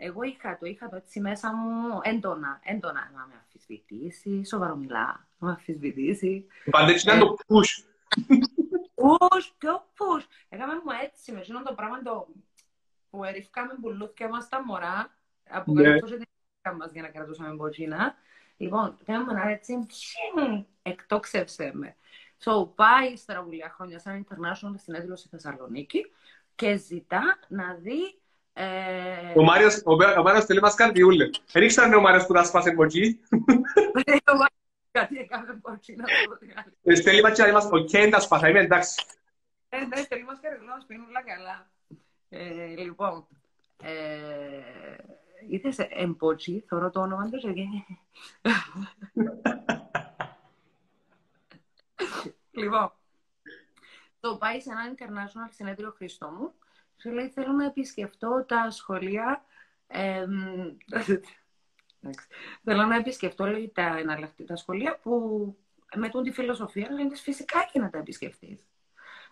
Εγώ 0.01 0.23
είχα 0.23 0.57
το, 0.57 0.65
είχα 0.65 0.89
το 0.89 0.95
έτσι 0.95 1.19
μέσα 1.19 1.55
μου 1.55 1.99
έντονα, 2.03 2.59
έντονα 2.63 3.11
να 3.13 3.25
με 3.27 3.33
αφισβητήσει, 3.45 4.45
σοβαρό 4.45 4.75
μιλά, 4.75 5.27
να 5.37 5.47
με 5.47 5.51
αφισβητήσει. 5.51 6.45
Πάντα 6.71 6.91
έτσι 6.91 7.07
ήταν 7.07 7.19
το 7.19 7.35
push. 7.47 7.83
Push, 8.95 9.49
ποιο 9.57 9.87
push. 9.97 10.25
Έκαμε 10.49 10.73
μου 10.73 10.91
έτσι, 11.03 11.31
με 11.31 11.39
εκείνο 11.39 11.63
το 11.63 11.73
πράγμα 11.73 12.01
το 12.01 12.27
που 13.09 13.23
εριφκάμε 13.23 13.73
πουλούθια 13.81 14.29
μας 14.29 14.49
τα 14.49 14.65
μωρά, 14.65 15.17
από 15.49 15.73
κάτω 15.73 16.07
ναι. 16.07 16.17
την 16.17 16.75
μας 16.77 16.91
για 16.91 17.01
να 17.01 17.07
κρατούσαμε 17.07 17.53
μποτσίνα. 17.53 18.15
Λοιπόν, 18.57 18.97
κάναμε 19.05 19.31
ένα 19.31 19.49
έτσι, 19.49 19.85
εκτόξευσε 20.81 21.71
με. 21.73 21.95
So, 22.43 22.75
πάει 22.75 23.11
ύστερα 23.11 23.43
βουλιά 23.43 23.71
χρόνια 23.75 23.99
σαν 23.99 24.25
international 24.25 24.73
στην 24.77 24.93
έδηλωση 24.93 25.27
στη 25.27 25.37
Θεσσαλονίκη 25.37 26.11
και 26.55 26.77
ζητά 26.77 27.39
να 27.47 27.73
δει 27.73 27.99
Ε, 28.01 28.18
Ο 29.35 29.43
Μάριος, 29.43 29.81
ο, 29.85 29.91
ο 30.19 30.21
Μάριος 30.23 30.45
θέλει 30.45 30.61
μας 30.61 30.75
καρδιούλε. 30.75 31.29
Δεν 31.51 31.63
ήξερα 31.63 31.97
ο 31.97 32.01
Μάριος 32.01 32.25
που 32.25 32.33
τα 32.33 32.43
σπάσε 32.43 32.69
από 32.69 32.83
εκεί. 32.83 33.19
κάτι 34.91 35.17
έκαμε 35.17 35.59
πότσι 35.61 35.95
να 35.95 36.03
το 36.03 36.11
πω. 36.25 36.37
Ε, 36.83 36.95
Στέλνει 36.95 37.21
μας 37.21 37.33
και 37.33 37.41
να 37.41 37.47
είμαστε, 37.47 37.77
οκ, 37.77 37.89
τα 38.11 38.19
σπάσα, 38.19 38.49
είμαι 38.49 38.59
εντάξει. 38.59 39.05
Ε, 39.69 39.85
ναι, 39.85 40.03
θέλει 40.03 40.23
μας 40.23 40.39
καρδιούλα, 40.41 40.83
πίνουν 40.87 41.07
όλα 41.07 41.23
καλά. 41.23 41.69
Ε, 42.29 42.65
λοιπόν, 42.65 43.27
ε, 43.83 44.95
είδες 45.49 45.77
εμποτσί, 45.79 46.63
θωρώ 46.67 46.89
το 46.89 47.01
όνομα 47.01 47.29
του 47.29 47.53
και... 47.53 47.63
λοιπόν, 52.61 52.91
το 54.19 54.37
πάει 54.37 54.59
σε 54.59 54.69
ένα 54.71 54.95
international 54.95 55.49
συνέδριο 55.51 55.93
Χριστό 55.97 56.29
μου 56.29 56.53
σου 57.01 57.11
λέει 57.11 57.29
θέλω 57.29 57.51
να 57.51 57.65
επισκεφτώ 57.65 58.45
τα 58.47 58.69
σχολεία 58.69 59.43
ε, 59.87 60.25
θέλω 62.63 62.85
να 62.85 62.95
επισκεφτώ 62.95 63.45
λέει, 63.45 63.71
τα 63.73 63.97
εναλλακτικά 63.97 64.55
σχολεία 64.55 64.99
που 65.01 65.55
μετούν 65.95 66.23
τη 66.23 66.31
φιλοσοφία, 66.31 66.91
λέει 66.91 67.09
φυσικά 67.15 67.69
και 67.71 67.79
να 67.79 67.89
τα 67.89 67.97
επισκεφτείς. 67.97 68.65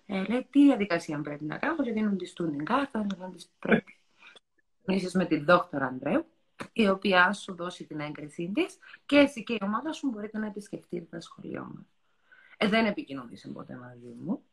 Ε, 0.05 0.23
λέει 0.23 0.47
τι 0.49 0.63
διαδικασία 0.63 1.21
πρέπει 1.21 1.43
να 1.43 1.57
κάνω, 1.57 1.83
γιατί 1.83 1.99
δίνουν 1.99 2.17
τη 2.17 2.33
student 2.37 2.71
card, 2.71 3.05
να 3.17 3.29
τις 3.31 3.49
πρέπει. 3.59 3.97
Είσαι 4.85 5.17
με 5.17 5.25
την 5.25 5.45
δόκτωρα 5.45 5.85
Ανδρέου, 5.85 6.25
η 6.73 6.87
οποία 6.87 7.33
σου 7.33 7.55
δώσει 7.55 7.85
την 7.85 7.99
έγκρισή 7.99 8.51
της 8.53 8.77
και 9.05 9.17
εσύ 9.17 9.43
και 9.43 9.53
η 9.53 9.59
ομάδα 9.61 9.91
σου 9.91 10.09
μπορείτε 10.09 10.37
να 10.37 10.45
επισκεφτείτε 10.45 11.05
τα 11.09 11.19
σχολεία 11.19 11.61
μας. 11.61 11.85
Ε, 12.57 12.67
δεν 12.67 12.85
επικοινωνήσε 12.85 13.49
ποτέ 13.49 13.75
μαζί 13.75 14.15
μου. 14.19 14.43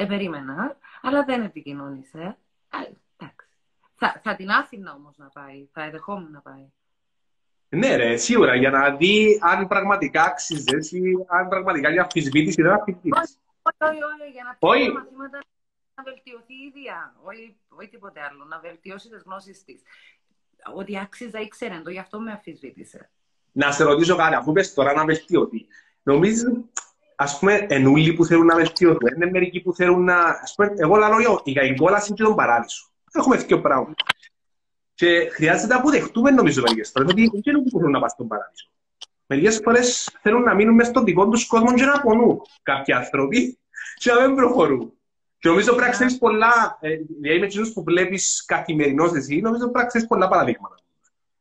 Ε, 0.00 0.04
περίμενα, 0.06 0.76
αλλά 1.02 1.24
δεν 1.24 1.42
επικοινώνησε. 1.42 2.36
εντάξει. 3.16 3.46
Θα, 3.96 4.20
θα 4.22 4.36
την 4.36 4.50
άφηνα 4.50 4.92
όμως 4.92 5.16
να 5.16 5.26
πάει, 5.28 5.68
θα 5.72 5.82
εδεχόμουν 5.82 6.30
να 6.30 6.40
πάει. 6.40 6.70
Ναι 7.68 7.96
ρε, 7.96 8.16
σίγουρα, 8.16 8.54
για 8.54 8.70
να 8.70 8.96
δει 8.96 9.38
αν 9.42 9.68
πραγματικά 9.68 10.22
άξιζες 10.22 10.92
ή 10.92 11.24
αν 11.26 11.48
πραγματικά 11.48 11.90
για 11.90 12.02
αμφισβήτηση 12.02 12.62
δεν 12.62 12.72
αμφισβήτηση. 12.72 13.38
Όχι, 13.62 13.92
όχι, 13.92 14.02
όχι, 14.02 14.30
για 14.32 14.42
να 14.44 14.56
Όχι. 14.68 14.86
πει 14.86 14.92
μαθήματα 14.92 15.38
να 15.94 16.02
βελτιωθεί 16.02 16.54
η 16.54 16.72
ίδια, 16.74 17.14
όχι, 17.22 17.56
όχι 17.68 17.88
τίποτε 17.88 18.20
άλλο, 18.30 18.44
να 18.44 18.58
βελτιώσει 18.58 19.08
τις 19.08 19.22
γνώσεις 19.22 19.64
της. 19.64 19.82
Ότι 20.74 20.98
άξιζα 20.98 21.40
ήξερε 21.40 21.80
το, 21.84 21.90
γι' 21.90 21.98
αυτό 21.98 22.20
με 22.20 22.30
αμφισβήτησε. 22.30 23.10
Να 23.52 23.72
σε 23.72 23.84
ρωτήσω 23.84 24.16
κάτι, 24.16 24.34
αφού 24.34 24.52
πες 24.52 24.74
τώρα 24.74 24.92
να 24.92 25.04
βελτιωθεί. 25.04 25.66
Νομίζεις, 26.02 26.44
ας 27.20 27.38
πούμε, 27.38 27.66
ενούλοι 27.68 28.12
που 28.12 28.24
θέλουν 28.24 28.46
να 28.46 28.54
βελτιωθούν, 28.54 29.14
είναι 29.16 29.30
μερικοί 29.30 29.60
που 29.60 29.74
θέλουν 29.74 30.04
να... 30.04 30.16
Ας 30.16 30.54
πούμε, 30.56 30.72
εγώ 30.76 30.96
λέω 30.96 31.40
για 31.44 31.62
η 31.62 31.74
κόλαση 31.74 32.12
και 32.12 32.22
τον 32.22 32.34
παράδεισο. 32.34 32.90
Έχουμε 33.12 33.36
δύο 33.36 33.60
πράγματα. 33.60 34.04
Και 34.94 35.28
χρειάζεται 35.32 35.72
να 35.72 35.78
αποδεχτούμε, 35.78 36.30
νομίζω, 36.30 36.62
μερικές 36.62 36.90
φορές, 36.90 37.10
ότι 37.10 37.22
δεν 37.22 37.54
είναι 37.54 37.62
που 37.62 37.78
θέλουν 37.78 37.90
να 37.90 37.98
πάνε 37.98 38.10
στον 38.10 38.28
παράδεισο. 38.28 38.70
Μερικές 39.26 39.60
φορές 39.64 40.16
θέλουν 40.22 40.42
να 40.42 40.54
μείνουν 40.54 40.74
μέσα 40.74 40.90
στον 40.90 41.04
δικό 41.04 41.28
τους 41.28 41.46
κόσμο 41.46 41.74
και 41.74 41.84
να 41.84 42.00
πονούν 42.00 42.40
κάποιοι 42.62 42.94
άνθρωποι 42.94 43.58
και 43.96 44.12
να 44.12 44.26
μην 44.26 44.36
προχωρούν. 44.36 44.92
Και 45.38 45.48
νομίζω 45.48 45.68
πρέπει 45.68 45.84
να 45.84 45.90
ξέρεις 45.90 46.18
πολλά, 46.18 46.78
ε, 46.80 46.88
δηλαδή 47.20 47.38
με 47.38 47.46
εκείνους 47.46 47.72
που 47.72 47.82
βλέπεις 47.82 48.44
καθημερινώς 48.44 49.12
εσύ, 49.12 49.40
νομίζω 49.40 49.62
πρέπει 49.62 49.78
να 49.78 49.86
ξέρεις 49.86 50.06
πολλά 50.06 50.28
παραδείγματα. 50.28 50.74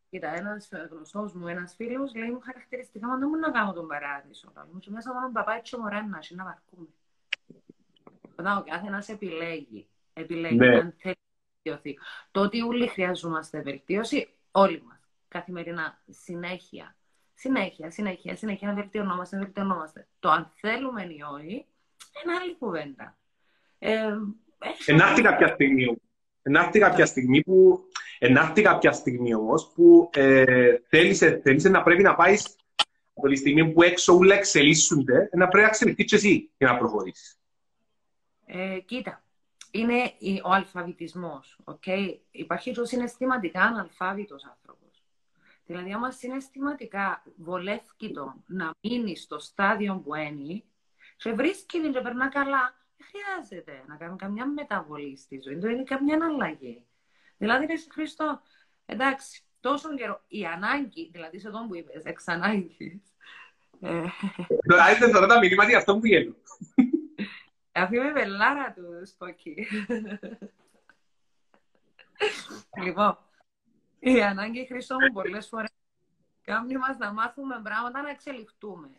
Κοίτα, 0.10 0.36
ένας 0.38 0.70
γνωστός 0.92 1.34
μου, 1.34 1.48
ένας 1.48 1.74
φίλος, 1.76 2.16
λέει 2.16 2.30
μου 2.30 2.40
χαρακτηριστικά, 2.40 3.08
μα 3.08 3.18
δεν 3.18 3.28
μου 3.32 3.40
να 3.40 3.52
κάνω 3.52 3.74
τον 3.74 3.88
παράδεισο. 3.88 4.52
Λέει 4.56 4.66
μου, 4.74 4.80
και 4.80 4.90
μέσα 4.90 5.14
μόνο 5.14 5.32
παπά 5.32 5.54
έτσι 5.54 5.78
μωρά 5.78 6.08
να 6.08 6.18
έχει 6.18 6.36
να 6.36 6.44
βαρκούμε. 6.44 6.88
Όταν 8.36 8.58
ο 8.58 8.64
κάθε 8.70 8.88
ένα 8.88 9.04
επιλέγει, 9.08 9.88
επιλέγει 10.14 10.56
Ναι. 10.56 10.76
αν 10.78 10.94
θέλει 10.98 11.18
να 11.18 11.72
βελτιωθεί. 11.72 12.00
Το 12.32 12.42
ότι 12.42 12.62
όλοι 12.62 12.88
χρειαζόμαστε 12.88 13.62
βελτίωση, 13.62 14.30
όλοι 14.52 14.84
μας. 14.88 15.00
Καθημερινά, 15.28 16.02
συνέχεια. 16.10 16.96
Συνέχεια, 17.34 17.92
συνέχεια, 17.92 18.36
συνέχεια 18.36 18.68
να 18.68 18.74
βελτιωνόμαστε, 18.74 19.36
να 19.36 19.44
βελτιωνόμαστε. 19.44 20.08
Το 20.20 20.30
αν 20.30 20.52
θέλουμε 20.56 21.04
ή 21.04 21.22
όχι, 21.34 21.66
είναι 22.24 22.34
άλλη 22.42 22.58
κουβέντα. 22.58 23.18
Ε, 23.80 24.14
έχει 24.60 24.92
Ενάρτη 24.92 25.22
κάποια 25.22 25.48
στιγμή, 25.48 26.02
ενάρτη 26.42 26.80
κάποια 26.80 27.06
στιγμή 27.06 27.42
που, 27.44 27.87
ενάρτη 28.20 28.62
κάποια 28.62 28.92
στιγμή 28.92 29.34
όμως 29.34 29.72
που 29.76 30.10
ε, 30.14 30.76
θέλησε, 30.88 31.40
θέλησε 31.44 31.70
να 31.70 31.84
πρέπει 31.84 32.04
να 32.04 32.16
πάεις 32.16 32.56
από 33.14 33.28
τη 33.28 33.36
στιγμή 33.36 33.72
που 33.72 33.82
έξω 33.82 34.16
όλα 34.18 34.36
εξελίσσονται, 34.36 35.30
να 35.34 35.48
πρέπει 35.48 35.64
να 35.64 35.70
εξελιχθεί 35.70 36.04
και 36.06 36.16
εσύ 36.16 36.52
για 36.58 36.68
να 36.72 36.78
προχωρήσεις. 36.78 37.40
Ε, 38.46 38.80
κοίτα, 38.86 39.24
είναι 39.72 40.14
η- 40.18 40.42
ο 40.44 40.50
αλφαβητισμός, 40.52 41.60
okay? 41.66 42.18
Υπάρχει 42.32 42.72
και 42.72 42.80
ο 42.80 42.86
συναισθηματικά 42.86 43.62
αναλφάβητος 43.62 44.46
άνθρωπος. 44.46 45.04
Δηλαδή, 45.66 45.94
άμα 45.94 46.12
συναισθηματικά 46.12 47.24
βολεύει 47.38 48.12
το 48.14 48.34
να 48.48 48.72
μείνει 48.82 49.16
στο 49.16 49.40
στάδιο 49.40 50.02
που 50.06 50.16
είναι 50.16 50.64
και 51.18 51.32
βρίσκει 51.32 51.82
την 51.82 51.92
και 51.92 52.02
περνά 52.02 52.30
καλά, 52.30 52.76
δεν 52.98 53.08
χρειάζεται 53.12 53.84
να 53.88 53.96
κάνει 53.96 54.16
καμιά 54.16 54.46
μεταβολή 54.46 55.18
στη 55.18 55.42
ζωή 55.44 55.58
του, 55.58 55.68
είναι 55.68 55.84
καμιά 55.84 56.18
αλλαγή. 56.22 56.82
Δηλαδή, 57.38 57.66
ρε 57.66 57.74
Χριστό, 57.92 58.42
εντάξει, 58.86 59.44
τόσο 59.60 59.96
καιρό, 59.96 60.24
η 60.28 60.46
ανάγκη, 60.46 61.10
δηλαδή 61.12 61.40
σε 61.40 61.50
τον 61.50 61.68
που 61.68 61.76
είπες, 61.76 62.04
εξ 62.04 62.28
ανάγκης, 62.28 63.02
ε, 63.82 64.04
Τώρα 64.68 64.90
ήρθε 64.90 65.10
τώρα 65.10 65.28
τα 65.28 65.40
μηνύματα 65.40 65.70
για 65.70 65.78
αυτό 65.78 65.98
που 65.98 66.06
γέλω. 66.06 66.36
Αφού 67.72 67.94
είμαι 67.94 68.12
βελάρα 68.12 68.74
του 68.74 69.06
Σπόκι. 69.06 69.68
λοιπόν, 72.84 73.18
η 74.00 74.22
ανάγκη 74.22 74.66
Χριστό 74.66 74.96
μου 74.96 75.14
πολλές 75.14 75.48
φορές 75.48 75.70
κάνει 76.42 76.78
μας 76.78 76.98
να 76.98 77.14
μάθουμε 77.14 77.62
πράγματα 77.64 78.02
να 78.02 78.10
εξελιχτούμε. 78.10 78.90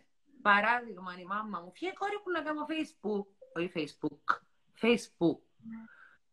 Παράδειγμα, 0.42 1.16
η 1.18 1.25
μάμα 1.25 1.61
μου, 1.61 1.73
φύγε 1.75 1.92
κόρη 1.99 2.21
που 2.25 2.30
να 2.30 2.42
κάνω 2.42 2.66
Facebook. 2.68 3.26
Όχι 3.54 3.73
Facebook. 3.75 4.40
Facebook. 4.80 5.38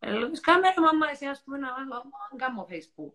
Ε, 0.08 0.12
Λέω 0.12 0.30
της 0.30 0.40
κάμερα 0.40 0.82
μάμα, 0.82 1.10
εσύ 1.12 1.26
ας 1.26 1.42
πούμε 1.44 1.58
να 1.58 1.68
μάθω, 1.68 2.10
να 2.32 2.38
κάνω 2.38 2.68
Facebook. 2.70 3.14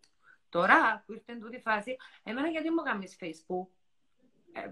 Τώρα 0.48 1.02
που 1.06 1.12
ήρθε 1.12 1.34
τούτη 1.40 1.60
φάση, 1.60 1.96
εμένα 2.22 2.48
γιατί 2.48 2.70
μου 2.70 2.82
κάνεις 2.82 3.16
Facebook; 3.20 3.66
Ε, 4.52 4.70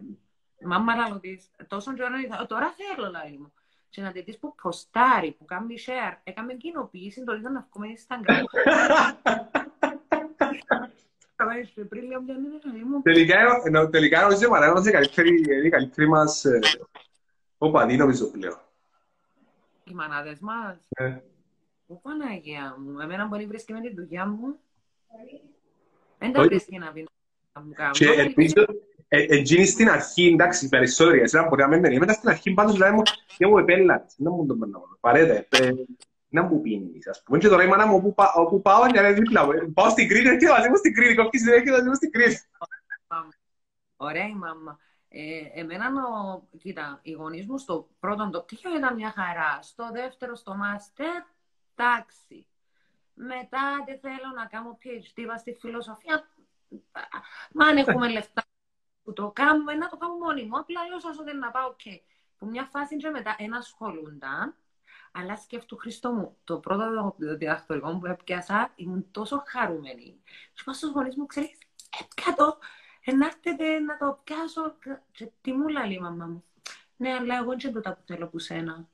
μάμα 0.66 0.94
να 0.94 1.20
της, 1.20 1.50
τόσο 1.66 1.92
καιρό 1.94 2.16
είδα, 2.18 2.46
τώρα 2.46 2.74
θέλω 2.76 3.10
λέει 3.10 3.36
μου. 3.38 3.52
Και 3.90 4.02
να 4.02 4.12
τη 4.12 4.20
δεις 4.22 4.38
που 4.38 4.54
ποστάρει, 4.54 5.32
που 5.32 5.44
κάνει 5.44 5.74
share, 5.86 6.16
έκαμε 6.24 6.54
κοινοποίηση, 6.54 7.24
το 7.24 7.34
είδα 7.34 7.50
να 7.50 7.68
βγούμε 7.72 7.96
στα 7.96 8.20
Instagram. 8.22 8.44
Πριν 11.88 12.04
λέω 12.06 12.20
μια 12.22 12.34
μήνα 12.38 12.58
λέει 12.72 12.82
μου, 12.82 13.02
Τελικά, 13.02 13.36
εννο- 13.64 13.90
τελικά 13.90 14.20
νομίζω 14.20 14.48
ότι 14.52 14.64
η 14.64 14.66
είμαστε 14.68 14.88
η 14.90 14.92
καλύτερη, 14.92 15.28
είναι 15.28 15.66
η 15.66 15.70
καλύτερη 15.70 16.08
μας 16.08 16.44
ε, 16.44 16.58
οπαδή 17.58 17.96
νομίζω 17.96 18.30
πλέον. 18.30 18.60
οι 19.84 19.94
μανάδες 19.94 20.38
μας. 20.40 20.76
Ε. 21.88 21.92
Ω 21.92 21.96
Παναγία 21.96 22.76
μου, 22.78 23.00
εμένα 23.00 23.26
μπορεί 23.26 23.42
να 23.42 23.48
βρίσκει 23.48 23.72
με 23.72 23.80
τη 23.80 23.94
δουλειά 23.94 24.26
μου. 24.26 24.58
Δεν 26.18 26.32
τα 26.32 26.40
Όχι. 26.40 26.48
βρίσκει 26.48 26.78
να 26.78 26.92
πει 26.92 27.08
να 27.52 27.60
μου 27.60 27.72
κάνω. 27.72 27.90
Και 27.90 28.06
ελπίζω, 28.10 28.64
ε, 29.08 29.22
εκείνη 29.28 29.66
στην 29.66 29.88
αρχή, 29.90 30.26
εντάξει, 30.26 30.64
οι 30.66 30.68
περισσότεροι, 30.68 31.20
εσένα 31.20 31.48
μπορεί 31.48 31.62
να 31.62 31.68
μην 31.68 31.80
μένει. 31.80 31.98
Μετά 31.98 32.12
στην 32.12 32.28
αρχή 32.28 32.54
πάντως 32.54 32.78
λέμε 32.78 32.96
μου, 32.96 33.02
και 33.36 33.46
μου 33.46 33.58
επέλατες, 33.58 34.14
δεν 34.18 34.32
μου 34.36 34.46
το 34.46 34.54
περνάω. 34.54 34.82
Παρέτε, 35.00 35.48
ε, 35.50 35.70
να 36.28 36.42
μου 36.42 36.60
πίνεις, 36.60 37.06
ας 37.08 37.22
πούμε. 37.22 37.38
Και 37.38 37.48
τώρα 37.48 37.64
η 37.64 37.68
μάνα 37.68 37.86
μου 37.86 37.96
όπου, 37.96 38.14
πά- 38.14 38.36
όπου 38.36 38.62
πάω, 38.62 38.86
είναι 38.86 39.00
ρε 39.00 39.12
δίπλα 39.12 39.44
μου. 39.44 39.52
Ε, 39.52 39.70
Πάω 39.74 39.88
στην 39.90 40.08
Κρήτη, 40.08 40.36
και 40.36 40.48
μαζί 40.48 40.68
μου 40.68 40.76
στην 40.76 40.94
Κρήτη, 40.94 41.14
κόφκι 41.14 41.38
συνέχεια 41.38 41.62
και 41.64 41.70
μαζί 41.70 41.88
μου 41.88 41.94
στην 41.94 42.10
Κρήτη. 42.10 42.40
Ωραία 43.96 44.26
η 44.26 44.34
μάμα. 44.34 44.78
Ε, 45.08 45.60
εμένα, 45.60 45.86
ο, 45.86 46.42
κοίτα, 46.58 46.98
οι 47.02 47.10
γονείς 47.12 47.46
μου 47.46 47.58
στο 47.58 47.88
πρώτο 48.00 48.30
το 48.30 48.40
πτυχίο 48.40 48.76
ήταν 48.76 48.94
μια 48.94 49.10
χαρά. 49.16 49.58
Στο 49.62 49.90
δεύτερο, 49.92 50.34
στο 50.34 50.54
μάστερ, 50.54 51.22
τάξη. 51.78 52.46
Μετά 53.14 53.82
δεν 53.86 53.98
θέλω 54.00 54.32
να 54.36 54.46
κάνω 54.46 54.78
PhD 54.82 55.24
βα 55.26 55.38
στη 55.38 55.56
φιλοσοφία. 55.60 56.28
Μα 57.52 57.66
αν 57.66 57.76
έχουμε 57.76 58.08
λεφτά 58.08 58.42
που 59.02 59.12
το 59.12 59.30
κάνουμε, 59.30 59.74
να 59.74 59.88
το 59.88 59.96
κάνουμε 59.96 60.24
μόνοι 60.24 60.44
μου. 60.44 60.58
Απλά 60.58 60.86
λέω 60.86 60.96
όσο 60.96 61.22
δεν 61.24 61.38
να 61.38 61.50
πάω, 61.50 61.66
οκ. 61.66 61.80
Που 62.38 62.46
μια 62.46 62.64
φάση 62.64 62.96
και 62.96 63.08
μετά 63.08 63.36
ένα 63.38 63.56
ασχολούνταν. 63.56 64.54
Αλλά 65.12 65.36
σκέφτου 65.36 65.76
Χριστό 65.76 66.12
μου, 66.12 66.36
το 66.44 66.58
πρώτο 66.58 67.14
διδακτορικό 67.16 67.92
μου 67.92 67.98
που 67.98 68.06
έπιασα, 68.06 68.72
ήμουν 68.76 69.10
τόσο 69.10 69.42
χαρούμενη. 69.46 70.20
Και 70.54 70.62
πάω 70.64 70.74
στους 70.74 70.90
γονείς 70.90 71.16
μου, 71.16 71.26
ξέρεις, 71.26 71.58
έπια 72.00 72.34
το, 72.34 72.58
ενάρτεται 73.04 73.78
να 73.78 73.96
το 73.96 74.20
πιάσω. 74.24 74.76
Και 75.12 75.30
τι 75.40 75.52
μου 75.52 75.68
λέει 75.68 75.92
η 75.92 75.98
μαμά 75.98 76.26
μου. 76.26 76.44
Ναι, 76.96 77.14
αλλά 77.14 77.36
εγώ 77.36 77.56
δεν 77.56 77.72
τούτα 77.72 77.94
που 77.94 78.02
θέλω 78.06 78.28
που 78.28 78.38
σένα. 78.38 78.88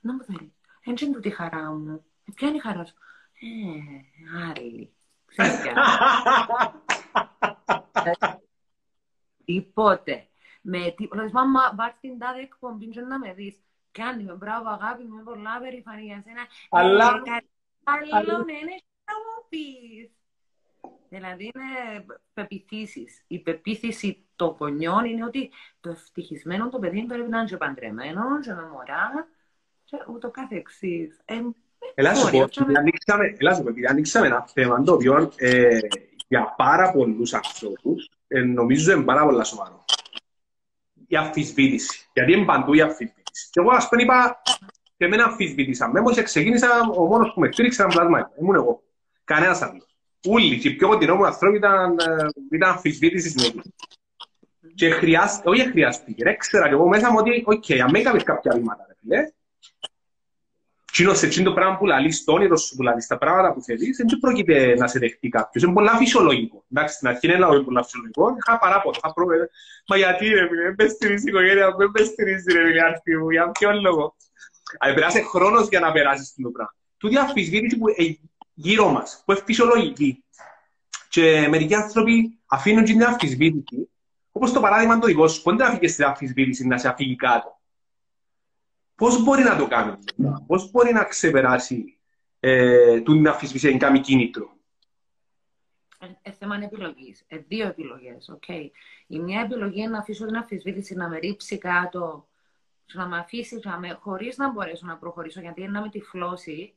Να 0.00 0.12
μου 0.12 0.22
θέλει. 0.22 0.54
Δεν 0.84 0.94
είναι 1.00 1.12
τούτη 1.14 1.28
η 1.28 1.30
χαρά 1.30 1.70
μου. 1.72 2.04
Ε, 2.28 2.32
ποια 2.34 2.48
είναι 2.48 2.56
η 2.56 2.60
χαρά 2.60 2.84
σου; 2.84 2.94
Ε, 3.40 4.48
άλλη. 4.50 4.92
Ξέρεις 5.26 5.60
ποια. 5.62 5.74
Τίποτε. 9.44 10.26
Με 10.62 10.94
τίποτε. 10.96 11.22
Λες, 11.22 11.32
μάμα, 11.32 11.72
βάρ' 11.74 11.92
την 12.00 12.18
τάδε 12.18 12.40
εκπομπή 12.40 12.86
και 12.86 13.00
να 13.00 13.18
με 13.18 13.32
δεις. 13.32 13.56
Κάνει 13.92 14.22
με 14.24 14.32
μπράβο 14.32 14.68
αγάπη 14.68 15.02
μου, 15.02 15.14
είμαι 15.14 15.22
πολλά 15.22 15.58
περήφανη 15.60 16.02
για 16.02 16.22
σένα. 16.24 16.40
Αλλά- 16.70 17.22
Ε, 17.24 17.30
κα- 17.30 17.44
Καλό, 18.10 18.38
ναι, 18.38 18.52
ναι, 18.52 18.76
να 19.04 19.14
μου 19.14 19.46
πεις. 19.48 20.10
Δηλαδή 21.08 21.44
είναι 21.54 22.04
πεπιθήσεις. 22.32 23.24
Η 23.26 23.38
πεποίθηση 23.38 24.26
των 24.36 24.56
γονιών 24.58 25.04
είναι 25.04 25.24
ότι 25.24 25.50
το 25.80 25.90
ευτυχισμένο 25.90 26.68
το 26.68 26.78
παιδί 26.78 27.04
πρέπει 27.06 27.28
να 27.28 27.38
είναι 27.38 27.46
και 27.48 27.56
παντρεμένο, 27.56 28.40
και 28.40 28.52
με 28.52 28.62
μωρά, 28.68 29.28
και 29.92 30.04
ούτω 30.12 30.30
κάθε 30.30 30.56
εξής. 30.56 31.20
Ε, 31.24 31.34
Ελά 31.94 32.14
σου 32.14 32.30
πω, 32.30 32.42
επειδή 33.58 33.86
ανοίξαμε 33.86 34.26
ένα 34.26 34.46
θέμα 34.52 34.82
το 34.82 34.92
οποίο 34.92 35.32
ε, 35.36 35.78
για 36.28 36.54
πάρα 36.56 36.92
πολλούς 36.92 37.34
ανθρώπους 37.34 38.10
ε, 38.28 38.40
νομίζω 38.40 38.92
είναι 38.92 39.02
πάρα 39.02 39.24
πολλά 39.24 39.44
σοβαρό. 39.44 39.84
Η 41.06 41.16
αμφισβήτηση. 41.16 42.08
Γιατί 42.12 42.32
είναι 42.32 42.44
παντού 42.44 42.74
η 42.74 42.80
αμφισβήτηση. 42.80 43.48
Και 43.50 43.60
εγώ 43.60 43.70
ας 43.70 43.88
πούμε 43.88 44.02
είπα 44.02 44.42
και 44.96 45.04
εμένα 45.04 45.24
αμφισβήτησα. 45.24 45.88
Μέμως 45.88 46.22
ξεκίνησα 46.22 46.68
ο 46.96 47.04
μόνος 47.04 47.32
που 47.34 47.40
με 47.40 47.52
στήριξε 47.52 47.82
ήταν 47.82 47.94
πλάσμα. 47.94 48.30
Ήμουν 48.40 48.54
εγώ. 48.54 48.82
Κανένας 49.24 49.62
άλλος. 49.62 49.86
Ούλοι. 50.28 50.58
Και 50.58 50.70
πιο 50.70 50.88
κοντινό 50.88 51.14
μου 51.14 51.26
άνθρωπο 51.26 51.56
ήταν, 51.56 51.98
ε, 51.98 52.26
ήταν 52.50 52.70
αμφισβήτηση 52.70 53.28
συνέχεια. 53.28 53.62
Και 54.74 54.90
χρειάστηκε, 54.90 55.48
όχι 55.48 55.70
χρειάστηκε, 55.70 56.22
ρε, 56.22 56.34
ξέρα 56.34 56.68
και 56.68 56.74
εγώ 56.74 56.88
μέσα 56.88 57.10
μου 57.10 57.16
ότι, 57.18 57.42
οκ, 57.46 57.64
okay, 57.68 57.78
αν 57.78 57.90
με 57.90 57.98
έκαβες 57.98 58.22
κάποια 58.22 58.52
βήματα, 58.54 58.86
ρε 58.88 58.94
φίλε, 59.00 59.32
Κοινό 60.92 61.14
σε 61.14 61.26
εκείνο 61.26 61.48
το 61.48 61.54
πράγμα 61.54 61.76
που 61.76 61.86
λαλείς, 61.86 62.24
το 62.24 62.32
όνειρο 62.32 62.56
σου 62.56 62.76
που 62.76 62.82
λαλείς, 62.82 63.06
τα 63.06 63.18
πράγματα 63.18 63.52
που 63.52 63.62
θέλεις, 63.62 63.96
δεν 63.96 64.18
πρόκειται 64.20 64.74
να 64.74 64.86
σε 64.86 64.98
δεχτεί 64.98 65.28
κάποιος. 65.28 65.62
Είναι 65.62 65.72
πολλά 65.72 65.96
φυσιολογικό. 65.96 66.64
Εντάξει, 66.72 66.94
στην 66.94 67.08
αρχή 67.08 67.26
είναι 67.26 67.62
πολλά 67.64 67.82
φυσιολογικό. 67.82 68.34
Είχα 68.38 68.58
παράπονο. 68.58 68.96
Είχα 69.02 69.12
πρόβλημα. 69.12 69.44
Μα 69.86 69.96
γιατί 69.96 70.28
ρε, 70.28 70.46
δεν 70.46 70.74
με 70.78 70.86
στηρίζει 70.88 71.26
η 71.26 71.28
οικογένεια 71.28 71.70
μου, 71.70 71.76
δεν 71.76 71.90
με 71.92 72.04
στηρίζει 72.04 72.52
ρε, 72.52 72.64
μιλιάρτη 72.64 73.16
μου, 73.16 73.30
για 73.30 73.50
ποιον 73.50 73.80
λόγο. 73.80 74.16
Αλλά 74.78 74.94
περάσει 74.94 75.22
χρόνος 75.22 75.68
για 75.68 75.80
να 75.80 75.92
περάσεις 75.92 76.32
την 76.32 76.52
πράγμα. 76.52 76.74
Τούτη 76.96 77.16
αφισβήτηση 77.16 77.78
που 77.78 77.88
ε, 77.88 77.94
γύρω 78.54 78.88
μας, 78.88 79.22
που 79.24 79.32
είναι 79.32 79.40
φυσιολογική. 79.44 80.24
Και 81.08 81.46
μερικοί 81.50 81.74
άνθρωποι 81.74 82.38
αφήνουν 82.46 82.84
την 82.84 83.04
αφισβήτηση, 83.04 83.90
όπως 84.32 84.52
το 84.52 84.60
παράδειγμα 84.60 84.98
το 84.98 85.06
δικό 85.06 85.28
σου, 85.28 85.42
πότε 85.42 85.64
να 85.64 85.70
φύγεις 85.70 85.92
στην 85.92 86.04
αφισβήτηση 86.04 86.66
να 86.66 86.78
σε 86.78 86.88
αφήγει 86.88 87.16
κάτω. 87.16 87.60
Πώς 89.02 89.22
μπορεί 89.22 89.42
να 89.42 89.56
το 89.56 89.68
κάνει, 89.68 89.98
πώς 90.46 90.70
μπορεί 90.70 90.92
να 90.92 91.04
ξεπεράσει 91.04 91.98
ε, 92.40 93.00
την 93.00 93.28
αφισβήτηση 93.28 93.72
να 93.72 93.78
κάνει 93.78 94.00
κίνητρο; 94.00 94.56
Ε, 95.98 96.06
ε, 96.22 96.30
θέμα 96.30 96.56
είναι 96.56 96.64
επιλογής. 96.64 97.24
Ε, 97.28 97.38
δύο 97.38 97.66
επιλογές. 97.66 98.32
Okay. 98.38 98.70
Η 99.06 99.18
μια 99.18 99.40
επιλογή 99.40 99.80
είναι 99.80 99.90
να 99.90 99.98
αφήσω 99.98 100.26
την 100.26 100.36
αφισβήτηση 100.36 100.94
να 100.94 101.08
με 101.08 101.18
ρίψει 101.18 101.58
κάτω, 101.58 102.28
να 102.92 103.06
με 103.06 103.18
αφήσει 103.18 103.60
χωρίς 104.00 104.36
να 104.36 104.50
μπορέσω 104.50 104.86
να 104.86 104.96
προχωρήσω, 104.96 105.40
γιατί 105.40 105.60
είναι 105.60 105.70
να 105.70 105.80
με 105.80 105.88
τυφλώσει 105.88 106.74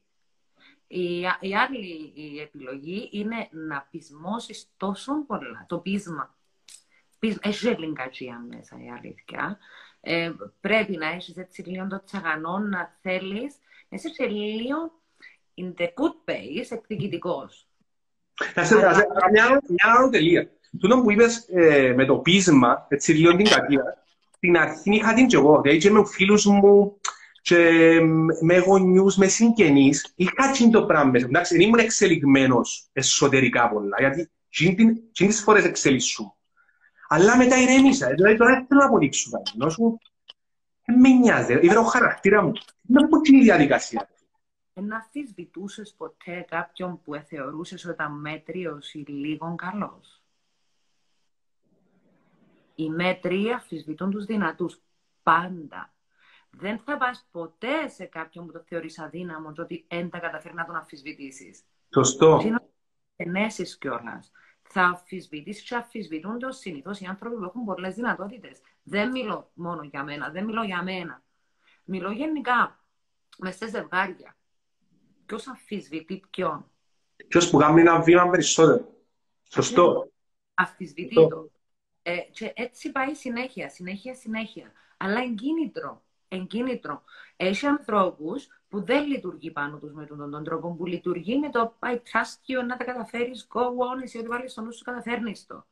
η, 0.87 1.19
η 1.39 1.55
άλλη 1.55 2.11
η 2.15 2.39
επιλογή 2.39 3.09
είναι 3.11 3.47
να 3.51 3.87
πεισμώσεις 3.91 4.67
τόσο 4.77 5.25
πολλά. 5.27 5.65
Το 5.67 5.77
πείσμα. 5.77 6.35
Έχει 7.41 7.67
ελληνικατζία 7.67 8.45
μέσα 8.49 8.75
η 8.83 8.89
αλήθεια. 8.89 9.57
Ε, 10.07 10.31
πρέπει 10.61 10.97
να 10.97 11.07
έχεις 11.07 11.37
έτσι 11.37 11.61
λίγο 11.61 11.87
το 11.87 12.03
τσαγανό, 12.05 12.57
να 12.57 12.97
θέλεις. 13.01 13.55
Εσύ 13.89 14.07
είσαι 14.07 14.25
λίγο 14.25 14.91
in 15.55 15.81
the 15.81 15.85
good 15.85 16.31
pace, 16.31 16.67
εκδικητικός. 16.69 17.67
Θα 18.53 18.63
σε 18.63 18.73
ρωτήσω 18.73 19.05
μια 19.31 19.93
άλλη 19.97 20.09
τελεία. 20.09 20.49
Τούτο 20.79 21.01
που 21.01 21.11
είπες 21.11 21.47
ε, 21.49 21.93
με 21.95 22.05
το 22.05 22.17
πείσμα, 22.17 22.85
έτσι 22.89 23.13
λίγο 23.13 23.35
την 23.35 23.45
κακία, 23.45 24.05
στην 24.35 24.57
αρχή 24.57 24.95
είχα 24.95 25.13
την 25.13 25.27
και 25.27 25.35
εγώ. 25.35 25.61
Δηλαδή 25.61 25.79
και 25.79 25.91
με 25.91 26.05
φίλους 26.05 26.45
μου, 26.45 26.99
και 27.41 27.99
με 28.41 28.57
γονιούς, 28.57 29.15
με 29.15 29.27
συγγενείς, 29.27 30.13
είχα 30.15 30.51
και 30.51 30.67
το 30.67 30.85
πράγμα 30.85 31.11
μέσα. 31.11 31.25
Εντάξει, 31.25 31.55
δεν 31.57 31.65
ήμουν 31.65 31.79
εξελιγμένος 31.79 32.89
εσωτερικά 32.93 33.69
πολλά, 33.69 33.97
γιατί 33.99 34.31
και 35.11 35.25
τις 35.25 35.41
φορές 35.41 35.63
εξελισσού. 35.63 36.34
Αλλά 37.07 37.37
μετά 37.37 37.61
ηρέμησα, 37.61 38.07
δηλαδή 38.09 38.37
τώρα 38.37 38.53
δεν 38.53 38.65
θέλω 38.67 38.79
να 38.79 38.85
αποδείξω 38.85 39.29
κάτι, 39.29 39.51
ενώ 39.53 39.69
σου 39.69 39.99
δεν 40.85 40.99
με 40.99 41.09
νοιάζει, 41.09 41.59
είδα 41.61 41.79
ο 41.79 41.83
χαρακτήρα 41.83 42.43
μου, 42.43 42.51
δεν 42.81 43.07
πω 43.07 43.21
την 43.21 43.41
διαδικασία. 43.41 44.09
Να 44.73 44.97
αφισβητούσες 44.97 45.93
ποτέ 45.97 46.45
κάποιον 46.49 47.01
που 47.01 47.13
θεωρούσες 47.27 47.85
ότι 47.85 47.93
ήταν 47.93 48.19
μέτριος 48.19 48.93
ή 48.93 49.03
λίγο 49.07 49.55
καλός; 49.55 50.23
Οι 52.75 52.89
μέτριοι 52.89 53.51
αφισβητούν 53.53 54.11
τους 54.11 54.25
δυνατούς. 54.25 54.79
Πάντα 55.23 55.93
δεν 56.49 56.79
θα 56.79 56.97
πας 56.97 57.27
ποτέ 57.31 57.87
σε 57.87 58.05
κάποιον 58.05 58.45
που 58.45 58.51
το 58.51 58.63
θεωρείς 58.65 58.99
αδύναμο 58.99 59.51
και 59.51 59.61
ότι 59.61 59.85
δεν 59.89 60.09
τα 60.09 60.19
καταφέρει 60.19 60.53
να 60.53 60.65
τον 60.65 60.75
αμφισβητήσει. 60.75 61.63
Σωστό. 61.93 62.41
Είναι 62.43 62.59
ενέσεις 63.15 63.77
κιόλας. 63.77 64.31
Θα 64.77 64.83
αμφισβητήσει 64.83 65.63
και 65.63 65.75
αμφισβητούν 65.75 66.39
το 66.39 66.51
συνήθως 66.51 66.99
οι 66.99 67.05
άνθρωποι 67.05 67.35
που 67.35 67.43
έχουν 67.43 67.65
πολλές 67.65 67.95
δυνατότητες. 67.95 68.61
Δεν 68.83 69.11
μιλώ 69.11 69.51
μόνο 69.53 69.83
για 69.83 70.03
μένα, 70.03 70.29
δεν 70.29 70.45
μιλώ 70.45 70.63
για 70.63 70.83
μένα. 70.83 71.23
Μιλώ 71.83 72.11
γενικά 72.11 72.85
μες 73.37 73.55
σε 73.55 73.67
ζευγάρια. 73.67 74.37
Ποιος 75.25 75.47
αμφισβητεί 75.47 76.23
ποιον; 76.29 76.71
Ποιος 77.27 77.49
που 77.49 77.57
κάνει 77.57 77.81
ένα 77.81 78.01
βήμα 78.01 78.29
περισσότερο. 78.29 78.93
Σωστό. 79.49 80.11
Αμφισβητεί 80.53 81.15
το. 81.15 81.51
Ε, 82.01 82.17
και 82.17 82.53
έτσι 82.55 82.91
πάει 82.91 83.13
συνέχεια, 83.13 83.69
συνέχεια, 83.69 84.15
συνέχεια. 84.15 84.71
Αλλά 84.97 85.21
εγκίνητρο 85.21 86.05
εγκίνητρο. 86.35 87.03
Έχει 87.35 87.65
ανθρώπους 87.65 88.47
που 88.75 88.83
δεν 88.83 89.07
λειτουργεί 89.07 89.51
πάνω 89.51 89.77
τους 89.77 89.93
με 89.93 90.05
τον, 90.05 90.31
τον 90.31 90.43
τρόπο 90.43 90.75
που 90.75 90.85
λειτουργεί 90.85 91.39
με 91.39 91.49
το 91.49 91.73
I 91.79 91.93
trust 91.93 92.61
you 92.61 92.65
να 92.67 92.77
τα 92.77 92.83
καταφέρεις, 92.83 93.47
go 93.53 93.61
on, 93.61 94.03
εσύ 94.03 94.17
ότι 94.17 94.27
βάλεις 94.27 94.51
στο 94.51 94.61
νου 94.61 94.73
σου 94.73 94.83
καταφέρνεις 94.83 95.45
το. 95.45 95.65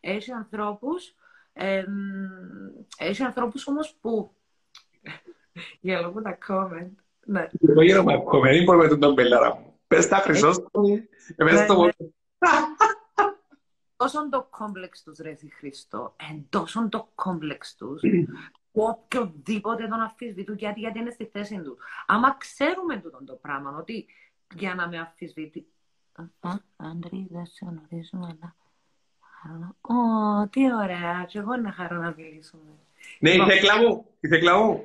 Έχει 0.00 0.32
ανθρώπους 0.32 1.14
ε, 1.52 1.84
έχει 2.98 3.22
ανθρώπους 3.22 3.66
όμως 3.66 3.94
που 4.00 4.34
για 5.80 6.00
λόγω 6.00 6.22
τα 6.22 6.38
comment 6.48 6.90
ναι. 7.26 7.46
Εγώ 7.68 7.82
γύρω 7.82 8.00
από 8.00 8.30
comment, 8.32 8.42
δεν 8.42 8.64
μπορούμε 8.64 8.96
τον 8.96 9.14
πελάρα 9.14 9.54
μου. 9.54 9.78
Πες 9.86 10.08
τα 10.08 10.16
χρυσόστομη, 10.16 11.08
πες 11.36 11.66
το 11.66 11.88
Τόσο 13.96 14.28
το 14.28 14.46
κόμπλεξ 14.50 15.02
τους 15.02 15.18
ρε 15.18 15.36
Χριστό, 15.58 16.14
εν 16.30 16.46
τόσο 16.48 16.88
το 16.88 17.08
κόμπλεξ 17.14 17.74
τους, 17.74 18.02
οποιοδήποτε 18.72 19.88
τον 19.88 20.00
αφισβητούν 20.00 20.56
γιατί, 20.56 20.80
γιατί 20.80 20.98
είναι 20.98 21.10
στη 21.10 21.24
θέση 21.24 21.62
του. 21.62 21.78
Άμα 22.06 22.36
ξέρουμε 22.36 22.96
τούτο 22.96 23.24
το 23.24 23.34
πράγμα, 23.34 23.76
ότι 23.76 24.06
για 24.54 24.74
να 24.74 24.88
με 24.88 24.98
αφισβητεί. 24.98 25.66
Άντρη, 26.76 27.26
δεν 27.30 27.46
σε 27.46 27.66
γνωρίζουμε, 27.68 28.26
αλλά 28.26 28.54
Ω, 29.80 30.48
τι 30.48 30.74
ωραία, 30.74 31.24
και 31.28 31.38
εγώ 31.38 31.56
να 31.56 31.72
χαρώ 31.72 31.96
να 31.96 32.14
μιλήσουμε. 32.16 32.62
Ναι, 33.18 33.30
η 33.30 33.44
θέκλα 33.44 33.78
μου, 33.78 34.06
η 34.20 34.28
θέκλα 34.28 34.58
μου. 34.58 34.84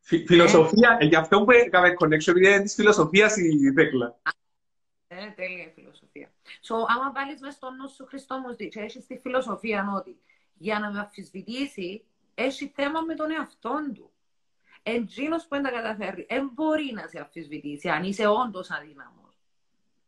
Φιλοσοφία, 0.00 0.96
ε, 1.00 1.04
γι' 1.04 1.16
αυτό 1.16 1.44
που 1.44 1.50
έκαμε 1.50 1.94
connection, 1.98 2.28
επειδή 2.28 2.46
είναι 2.46 2.62
της 2.62 2.74
φιλοσοφίας 2.74 3.36
η 3.36 3.72
θέκλα. 3.72 4.18
Ε, 5.06 5.30
τέλεια 5.30 5.64
η 5.64 5.72
φιλοσοφία. 5.74 6.30
So, 6.42 6.74
άμα 6.86 7.12
βάλεις 7.12 7.40
μέσα 7.40 7.56
στο 7.56 7.70
νου 7.70 7.88
σου 7.88 8.06
Χριστό 8.06 8.38
μου, 8.38 8.56
και 8.56 8.80
έχεις 8.80 9.06
τη 9.06 9.18
φιλοσοφία 9.18 9.92
ότι 9.96 10.18
για 10.54 10.78
να 10.78 10.90
με 10.92 11.00
αφισβητήσει, 11.00 12.04
έχει 12.42 12.72
θέμα 12.74 13.00
με 13.00 13.14
τον 13.14 13.30
εαυτό 13.30 13.70
του. 13.94 14.10
Εντζήνος 14.82 15.42
που 15.42 15.48
δεν 15.50 15.62
τα 15.62 15.70
καταφέρει, 15.70 16.26
δεν 16.28 16.50
μπορεί 16.54 16.92
να 16.94 17.06
σε 17.06 17.20
αφισβητήσει 17.20 17.88
αν 17.88 18.04
είσαι 18.04 18.26
όντως 18.26 18.70
αδύναμος. 18.70 19.40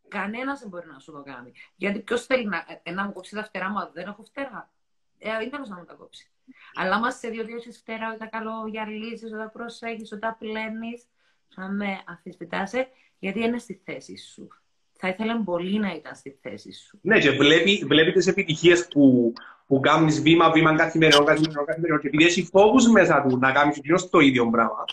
Κανένας 0.08 0.60
δεν 0.60 0.68
μπορεί 0.68 0.86
να 0.86 0.98
σου 0.98 1.12
το 1.12 1.22
κάνει. 1.22 1.52
Γιατί 1.76 2.00
ποιος 2.00 2.26
θέλει 2.26 2.46
να, 2.46 2.64
ε, 2.82 2.90
να 2.90 3.04
μου 3.04 3.12
κόψει 3.12 3.34
τα 3.34 3.44
φτερά 3.44 3.70
μου, 3.70 3.90
δεν 3.92 4.06
έχω 4.06 4.22
φτερά; 4.22 4.70
Ε, 5.18 5.30
δεν 5.30 5.50
θέλω 5.50 5.66
να 5.68 5.76
μου 5.76 5.84
τα 5.84 5.94
κόψει. 5.94 6.30
Αλλά 6.74 6.98
μα 6.98 7.10
σε 7.10 7.28
δύο 7.28 7.56
έχεις 7.56 7.78
φτερά, 7.78 8.12
όταν 8.14 8.28
καλό 8.30 8.66
γυαλίζει, 8.68 9.26
όταν 9.26 9.50
προσέχεις, 9.52 10.12
όταν 10.12 10.36
πλένεις, 10.38 11.04
θα 11.48 11.68
με 11.68 12.02
αφισβητάσαι, 12.06 12.88
γιατί 13.18 13.40
είναι 13.40 13.58
στη 13.58 13.82
θέση 13.84 14.16
σου. 14.16 14.48
Θα 14.92 15.08
ήθελα 15.08 15.42
πολύ 15.42 15.78
να 15.78 15.92
ήταν 15.92 16.14
στη 16.14 16.38
θέση 16.42 16.72
σου. 16.72 16.98
Ναι, 17.02 17.18
και 17.18 17.30
βλέπει, 17.30 17.84
βλέπει 17.86 18.12
τις 18.12 18.26
επιτυχίες 18.26 18.88
που, 18.88 19.32
που 19.70 19.80
κάνεις 19.80 20.22
βήμα-βήμα 20.22 20.74
καθημερινό, 20.74 21.24
καθημερινό, 21.24 21.64
καθημερινό. 21.64 21.98
Και 21.98 22.06
επειδή 22.06 22.24
έχει 22.24 22.42
φόβους 22.42 22.88
μέσα 22.88 23.22
του 23.22 23.38
να 23.38 23.52
κάνεις 23.52 24.08
το 24.10 24.18
ίδιο 24.18 24.50
πράγμα, 24.50 24.84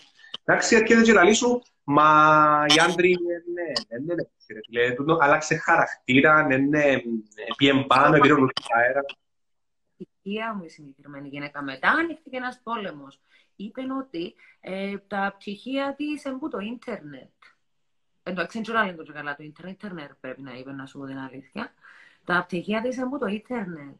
εντάξει, 0.44 0.76
έρχεται 0.76 1.02
και 1.02 1.12
λαλή 1.12 1.34
σου, 1.34 1.62
μα 1.84 2.64
οι 2.68 2.80
άντροι 2.80 3.16
ναι, 3.26 3.98
ναι, 3.98 4.14
ναι, 4.14 4.84
ναι, 4.84 5.16
άλλαξε 5.20 5.56
χαρακτήρα, 5.56 6.46
ναι, 6.46 6.56
ναι, 6.56 6.96
πιέν 7.56 7.86
πάνω, 7.86 8.16
επήρωνε 8.16 8.52
αέρα. 8.76 9.04
Η 9.96 10.08
θεία 10.22 10.54
μου 10.54 10.64
η 10.64 10.68
συγκεκριμένη 10.68 11.28
γυναίκα 11.28 11.62
μετά 11.62 11.88
ανοιχτήκε 11.88 12.36
ένας 12.36 12.60
πόλεμος. 12.62 13.20
Είπε 13.56 13.80
ότι 14.00 14.34
ε, 14.60 14.98
τα 15.06 15.34
πτυχία 15.38 15.94
της 15.96 16.24
είναι 16.24 16.38
το 16.50 16.58
ίντερνετ. 16.58 17.30
Εντάξει, 18.22 18.62
δεν 18.62 18.62
ξέρω 18.62 19.04
το 19.04 19.12
καλά 19.12 19.36
το 19.36 19.42
ίντερνετ, 19.42 20.10
πρέπει 20.20 20.42
να 20.42 20.52
είπε 20.52 20.72
να 20.72 20.86
σου 20.86 20.98
πω 20.98 21.06
την 21.06 21.18
αλήθεια. 21.18 21.72
Τα 22.24 22.42
πτυχία 22.42 22.80
της 22.80 22.96
είναι 22.96 23.18
το 23.18 23.26
ίντερνετ. 23.26 23.96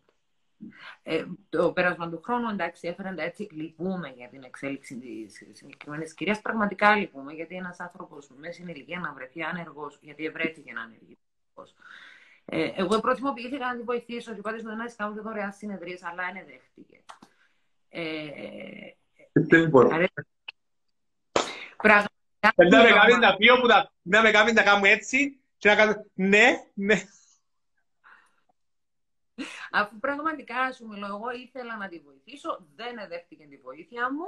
Ε, 1.03 1.25
το 1.49 1.73
πέρασμα 1.73 2.11
του 2.11 2.21
χρόνου, 2.25 2.49
εντάξει, 2.49 2.89
έφεραν 2.89 3.19
έτσι. 3.19 3.49
Λυπούμε 3.51 4.13
για 4.17 4.29
την 4.29 4.43
εξέλιξη 4.43 4.99
της 4.99 5.43
συγκεκριμένης 5.53 6.15
κυρίας. 6.15 6.41
Πραγματικά 6.41 6.97
λυπούμε, 6.97 7.33
γιατί 7.33 7.55
ένας 7.55 7.81
άνθρωπος 7.81 8.31
μέσα 8.37 8.53
στην 8.53 8.69
ηλικία 8.69 8.99
να 8.99 9.13
βρεθεί 9.13 9.43
άνεργος, 9.43 9.99
γιατί 10.01 10.27
ευρέθηκε 10.27 10.73
να 10.73 10.81
ανεργεί. 10.83 11.19
Ε, 12.45 12.73
εγώ 12.75 13.01
προτιμοποιήθηκα 13.01 13.67
να 13.67 13.77
τη 13.77 13.83
βοηθήσω 13.83 14.35
και 14.35 14.41
πάντως 14.41 14.63
δεν 14.63 14.77
κάνω 14.97 15.15
και 15.15 15.21
δωρεάν 15.21 15.53
συνεδρίες, 15.53 16.03
αλλά 16.03 16.23
δεν 16.33 16.45
δέχτηκε. 16.47 17.01
Ε, 17.89 18.11
δεν 19.33 19.69
μπορώ. 19.69 19.89
Πραγματικά. 21.77 22.17
Να 22.57 22.83
με 22.83 22.91
κάνει 22.91 23.19
να 23.19 23.37
πει 23.37 23.51
όπου 23.51 23.67
να 24.03 24.23
με 24.23 24.31
κάνει 24.31 24.53
να 24.53 24.63
κάνω 24.63 24.87
έτσι 24.87 25.41
και 25.59 25.69
να 25.69 25.75
κάνω 25.75 26.05
ναι, 26.15 26.47
ναι. 26.75 27.03
Αφού 29.73 29.99
πραγματικά 29.99 30.73
σου 30.73 30.87
μιλώ, 30.87 31.07
εγώ 31.07 31.31
ήθελα 31.31 31.77
να 31.77 31.89
τη 31.89 31.99
βοηθήσω, 31.99 32.67
δεν 32.77 32.95
δέχτηκε 33.09 33.47
τη 33.51 33.57
βοήθεια 33.57 34.13
μου. 34.13 34.27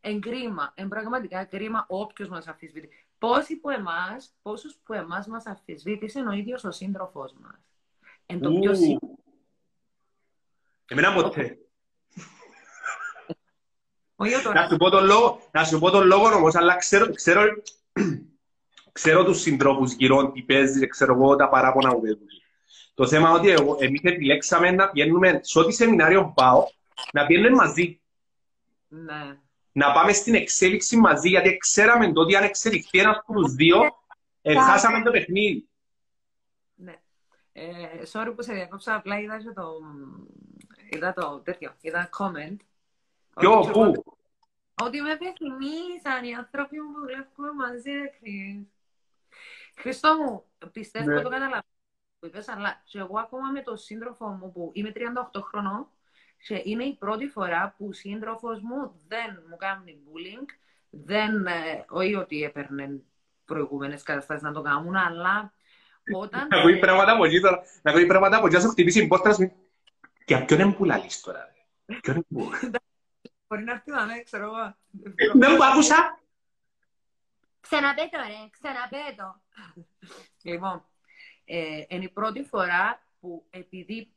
Εγκρίμα, 0.00 0.72
εν 0.74 0.88
πραγματικά 0.88 1.44
κρίμα 1.44 1.86
όποιος 1.88 2.28
μας 2.28 2.46
αφισβητεί. 2.46 2.88
Πόσοι 3.18 3.56
που 3.56 3.70
εμάς, 3.70 4.34
πόσους 4.42 4.76
που 4.84 4.92
εμάς 4.92 5.26
μας 5.26 5.46
αφισβήτησε 5.46 6.20
ο 6.20 6.32
ίδιος 6.32 6.64
ο 6.64 6.70
σύντροφός 6.70 7.32
μας. 7.32 7.60
Εν 8.26 8.40
το 8.40 8.52
πιο 8.52 8.74
σίγουρο. 8.74 9.18
Εμένα 10.86 11.14
ποτέ. 11.14 11.58
Να 14.54 14.68
σου 14.68 14.76
πω 14.76 14.90
τον 14.90 15.04
λόγο, 15.04 15.48
να 15.50 15.64
σου 15.64 15.78
πω 15.78 15.90
τον 15.90 16.06
λόγο 16.06 16.34
όμως, 16.34 16.54
αλλά 16.54 16.76
ξέρω, 16.76 17.14
ξέρω, 17.14 17.42
ξέρω 18.92 19.24
τους 19.24 19.40
συντρόφους 19.40 19.92
γύρω 19.92 20.32
τι 20.32 20.42
παίζεις, 20.42 20.88
ξέρω 20.88 21.14
εγώ 21.14 21.36
τα 21.36 21.48
παράπονα 21.48 21.90
που 21.90 22.00
παίζουν. 22.00 22.26
Το 23.00 23.06
θέμα 23.06 23.28
είναι 23.28 23.38
ότι 23.38 23.50
εγώ, 23.50 23.76
εμείς 23.80 24.00
επιλέξαμε 24.02 24.70
να 24.70 24.90
πιένουμε, 24.90 25.40
σε 25.42 25.58
ό,τι 25.58 25.72
σεμινάριο 25.72 26.32
πάω, 26.34 26.66
να 27.12 27.26
πιένουμε 27.26 27.50
μαζί. 27.50 28.00
Ναι. 28.88 29.38
Να 29.72 29.92
πάμε 29.92 30.12
στην 30.12 30.34
εξέλιξη 30.34 30.96
μαζί, 30.96 31.28
γιατί 31.28 31.56
ξέραμε 31.56 32.12
ότι 32.14 32.36
αν 32.36 32.42
εξελιχθεί 32.42 32.98
ένας 32.98 33.16
από 33.16 33.32
τους 33.32 33.52
δύο, 33.52 33.80
χάσαμε 34.66 35.02
το 35.02 35.10
παιχνίδι. 35.10 35.68
Ναι. 36.74 37.00
Ε, 37.52 37.66
sorry 38.12 38.32
που 38.36 38.42
σε 38.42 38.52
διακόψα, 38.52 38.94
απλά 38.94 39.20
είδα 39.20 39.36
το, 39.54 39.72
είδα 40.90 41.12
το 41.12 41.40
τέτοιο, 41.44 41.74
είδα 41.80 42.08
comment. 42.18 42.56
Ποιο, 43.38 43.70
πού; 43.72 44.04
Ότι 44.82 45.00
με 45.00 45.12
επιθυμήσαν 45.12 46.24
οι 46.24 46.34
άνθρωποι 46.34 46.76
που 46.76 47.00
δουλεύουμε 47.00 47.52
μαζί, 47.52 47.90
Χριστό 49.76 50.14
μου, 50.14 50.44
πιστεύω 50.72 51.10
ναι. 51.10 51.16
το 51.16 51.22
καταλαβαίνω 51.22 51.62
που 52.20 52.26
είπες, 52.26 52.48
αλλά 52.48 52.82
και 52.84 52.98
εγώ 52.98 53.18
ακόμα 53.18 53.50
με 53.50 53.62
τον 53.62 53.76
σύντροφο 53.78 54.28
μου 54.28 54.52
που 54.52 54.70
είμαι 54.74 54.92
38 55.32 55.40
χρονών 55.42 55.88
και 56.46 56.60
είναι 56.64 56.84
η 56.84 56.94
πρώτη 56.94 57.26
φορά 57.26 57.74
που 57.78 57.86
ο 57.86 57.92
σύντροφος 57.92 58.60
μου 58.60 59.00
δεν 59.08 59.44
μου 59.48 59.56
κάνει 59.56 59.98
bullying, 60.06 60.46
δεν, 60.90 61.46
ε, 61.46 61.84
όχι 61.88 62.14
ότι 62.14 62.42
έπαιρνε 62.42 63.00
προηγούμενες 63.44 64.02
καταστάσεις 64.02 64.42
να 64.42 64.52
το 64.52 64.62
κάνουν, 64.62 64.96
αλλά 64.96 65.52
όταν... 66.14 66.48
Να 66.48 66.58
ακούει 66.58 66.78
πράγματα 66.78 67.12
από 67.12 67.24
εκεί 67.24 67.40
τώρα, 67.40 67.62
να 67.82 67.90
ακούει 67.90 68.06
πράγματα 68.06 68.36
από 68.36 68.46
εκεί, 68.46 68.60
σου 68.60 68.68
χτυπήσει 68.68 69.02
η 69.02 69.06
πόρτα 69.06 69.32
σου. 69.32 69.52
Και 70.24 70.38
ποιον 70.38 70.60
είναι 70.60 70.72
που 70.72 70.84
λαλείς 70.84 71.20
τώρα, 71.20 71.54
ποιον 72.00 72.16
είναι 72.16 72.24
που... 72.28 72.50
Μπορεί 73.48 73.64
να 73.64 73.72
έρθει 73.72 73.90
να 73.90 74.04
ναι, 74.04 74.22
ξέρω 74.22 74.44
εγώ. 74.44 74.76
Δεν 75.34 75.52
μου 75.52 75.64
άκουσα. 75.64 76.20
Ξαναπέτω 77.60 78.16
ρε, 78.16 78.48
ξαναπέτω. 78.50 79.40
Λοιπόν, 80.42 80.84
ε, 81.52 81.84
είναι 81.88 82.04
η 82.04 82.08
πρώτη 82.08 82.42
φορά 82.42 83.02
που 83.20 83.44
επειδή, 83.50 84.10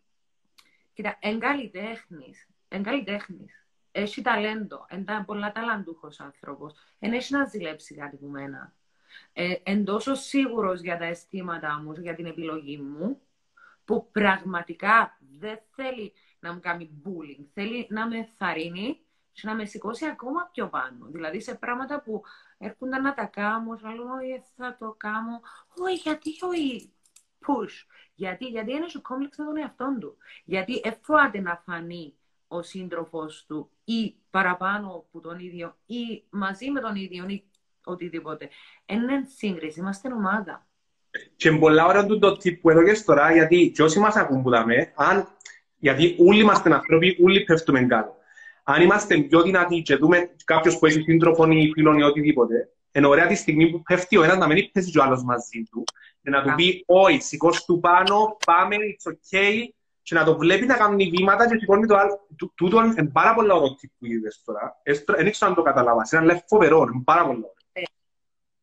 κοίτα, 0.94 1.18
εν 1.20 1.40
καλλιτέχνης, 1.40 2.48
εν 2.68 2.84
καλλιτέχνης, 2.84 3.66
έχει 3.92 4.22
ταλέντο, 4.22 4.86
είναι 4.92 5.24
πολλά 5.26 5.52
ταλαντούχος 5.52 6.20
άνθρωπος, 6.20 6.74
δεν 7.00 7.14
έχει 7.14 7.34
να 7.34 7.46
ζηλέψει 7.46 7.96
κάτι 7.96 8.16
που 8.16 8.28
μένα. 8.28 8.74
Ε, 9.34 9.56
εν 9.64 9.86
τόσο 9.86 10.16
σίγουρος 10.16 10.82
για 10.82 10.98
τα 10.98 11.06
αισθήματα 11.06 11.82
μου, 11.84 11.92
για 11.92 12.16
την 12.16 12.26
επιλογή 12.26 12.78
μου, 12.78 13.22
που 13.86 14.10
πραγματικά 14.12 15.18
δεν 15.40 15.60
θέλει 15.76 16.14
να 16.40 16.54
μου 16.54 16.60
κάνει 16.60 17.02
bullying, 17.06 17.46
θέλει 17.54 17.88
να 17.90 18.08
με 18.08 18.30
θαρρύνει 18.38 19.00
και 19.32 19.42
να 19.44 19.56
με 19.56 19.66
σηκώσει 19.66 20.06
ακόμα 20.06 20.50
πιο 20.54 20.68
πάνω. 20.68 21.06
Δηλαδή 21.06 21.42
σε 21.42 21.56
πράγματα 21.56 22.02
που 22.02 22.24
έρχονταν 22.58 23.02
να 23.02 23.14
τα 23.14 23.26
κάνω, 23.26 23.78
να 23.82 23.94
λέω, 23.94 24.04
Όχι, 24.04 24.44
θα 24.56 24.76
το 24.80 24.96
κάνω. 24.98 25.42
Όχι, 25.78 25.96
γιατί 25.96 26.30
όχι 26.42 26.94
push. 27.48 27.86
Γιατί, 28.16 28.46
γιατί 28.46 28.72
είναι 28.72 28.88
σου 28.88 29.02
κόμπλεξ 29.02 29.38
με 29.38 29.46
τον 29.46 29.58
εαυτό 29.58 29.98
του. 30.00 30.18
Γιατί 30.46 30.82
εφόατε 30.84 31.42
να 31.42 31.62
φανεί 31.66 32.14
ο 32.48 32.62
σύντροφος 32.62 33.46
του 33.48 33.70
ή 33.84 34.16
παραπάνω 34.30 34.88
από 34.88 35.20
τον 35.20 35.40
ίδιο 35.40 35.76
ή 35.86 36.24
μαζί 36.30 36.72
με 36.72 36.80
τον 36.80 36.96
ίδιο 36.96 37.26
ή 37.28 37.44
οτιδήποτε. 37.84 38.50
Είναι 38.86 39.24
σύγκριση, 39.36 39.80
είμαστε 39.80 40.14
ομάδα. 40.14 40.68
Και 41.36 41.52
πολλά 41.52 41.86
ώρα 41.86 42.06
του 42.06 42.20
το 42.20 42.38
τύπου 42.38 42.70
εδώ 42.70 42.84
και 42.84 43.02
τώρα, 43.06 43.34
γιατί 43.34 43.72
και 43.76 43.84
όσοι 43.84 44.00
μας 44.00 44.16
ακούν 44.16 44.44
που 44.44 44.50
δάμε, 44.50 44.92
αν, 44.96 45.28
γιατί 45.78 46.16
όλοι 46.20 46.42
είμαστε 46.42 46.74
άνθρωποι, 46.74 47.18
όλοι 47.24 47.44
πέφτουμε 47.44 47.84
κάτω. 47.86 48.16
Αν 48.64 48.82
είμαστε 48.82 49.18
πιο 49.18 49.42
δυνατοί 49.42 49.82
και 49.82 49.96
δούμε 49.96 50.30
κάποιος 50.46 50.80
που 50.80 50.86
έχει 50.86 51.02
σύντροφο 51.02 51.52
ή 51.52 51.72
φίλον 51.74 51.98
ή 51.98 52.04
οτιδήποτε, 52.04 52.70
ενώ 52.96 53.10
ωραία 53.10 53.28
τη 53.28 53.36
στιγμή 53.36 53.70
που 53.70 53.82
πέφτει 53.82 54.18
ο 54.18 54.24
ένας 54.24 54.38
να 54.38 54.48
μην 54.48 54.72
πέσει 54.72 54.92
και 54.92 55.00
ο 55.00 55.04
άλλος 55.04 55.24
μαζί 55.24 55.64
του, 55.72 55.84
και 56.22 56.30
να 56.30 56.44
του 56.44 56.56
πει 56.56 56.84
όχι, 56.88 57.22
σηκώσ' 57.22 57.66
του 57.66 57.80
πάνω, 57.80 58.38
πάμε, 58.46 58.76
it's 58.76 59.12
okay, 59.12 59.64
και 60.02 60.16
να 60.16 60.24
το 60.24 60.38
βλέπει 60.38 60.66
να 60.66 60.78
κάνει 60.78 61.10
βήματα 61.10 61.48
και 61.48 61.58
σηκώνει 61.58 61.88
το 61.88 61.96
άλλο. 61.96 62.28
Τούτο 62.56 62.84
είναι 62.84 63.06
πάρα 63.06 63.34
πολύ 63.34 63.52
ωραίο 63.52 63.76
τι 63.76 63.88
που 63.88 64.06
είδες 64.06 64.42
τώρα. 64.46 64.82
Δεν 65.06 65.32
ξέρω 65.32 65.50
αν 65.50 65.56
το 65.56 65.62
καταλάβας, 65.62 66.12
είναι 66.12 66.22
λέει 66.22 66.44
φοβερό, 66.48 66.82
είναι 66.82 67.04
πάρα 67.04 67.26
πολύ 67.26 67.38
ωραίο. 67.38 67.54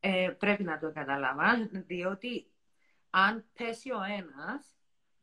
Ε, 0.01 0.25
ε, 0.25 0.29
πρέπει 0.29 0.63
να 0.63 0.79
το 0.79 0.93
καταλάβας, 0.93 1.57
διότι 1.73 2.47
αν 3.11 3.45
πέσει 3.57 3.91
ο 3.91 4.01
ένας, 4.19 4.75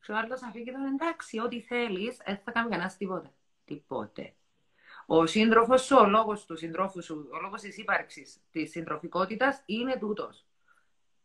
και 0.06 0.12
ο 0.12 0.16
άλλος 0.16 0.40
να 0.40 0.50
φύγει 0.50 0.72
τον 0.72 0.84
εντάξει, 0.84 1.38
ό,τι 1.38 1.60
θέλεις, 1.60 2.16
δεν 2.26 2.40
θα 2.44 2.50
κάνει 2.50 2.68
κανένας 2.68 2.96
τίποτε. 2.96 3.30
Τίποτε. 3.64 4.34
Ο 5.10 5.26
σύντροφος 5.26 5.82
σου, 5.82 5.96
ο 6.00 6.06
λόγος 6.06 6.44
του 6.46 6.56
συντρόφου 6.56 7.02
σου, 7.02 7.28
ο 7.32 7.40
λόγος 7.40 7.60
της 7.60 7.76
ύπαρξης 7.76 8.36
της 8.50 8.70
συντροφικότητας 8.70 9.62
είναι 9.66 9.96
τούτος. 9.98 10.46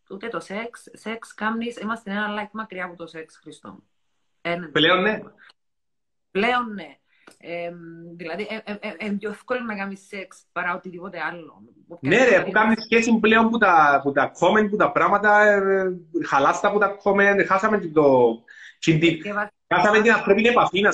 Ούτε 0.09 0.27
το 0.27 0.39
σεξ, 0.39 0.89
σεξ 0.93 1.33
κάμνει, 1.33 1.73
είμαστε 1.81 2.11
ένα 2.11 2.27
like 2.39 2.51
μακριά 2.51 2.85
από 2.85 2.95
το 2.95 3.07
σεξ, 3.07 3.39
Χριστό. 3.41 3.83
Πλέον 4.71 5.01
ναι. 5.01 5.21
Πλέον 6.31 6.73
ναι. 6.73 6.97
Ε, 7.37 7.71
δηλαδή, 8.15 8.47
είναι 8.49 8.63
ε, 8.81 8.95
ε, 8.97 9.11
πιο 9.11 9.29
εύκολο 9.29 9.59
να 9.59 9.75
κάνεις 9.75 10.07
σεξ 10.07 10.43
παρά 10.51 10.75
οτιδήποτε 10.75 11.19
άλλο. 11.19 11.63
Ναι, 11.99 12.23
ρε, 12.23 12.43
που 12.43 12.51
κάνεις 12.51 12.83
σχέση 12.83 13.19
πλέον 13.19 13.49
που 13.49 13.57
τα, 13.57 13.99
που 14.03 14.11
τα 14.11 14.31
comment, 14.39 14.69
που 14.69 14.75
τα 14.75 14.91
πράγματα, 14.91 15.41
ε, 15.41 15.97
χαλάστα 16.25 16.71
που 16.71 16.79
τα 16.79 16.97
comment, 17.03 17.45
χάσαμε 17.47 17.79
το. 17.79 18.43
Χάσαμε 19.67 20.01
την 20.01 20.11
ανθρώπινη 20.11 20.47
επαφή, 20.47 20.81
να 20.81 20.91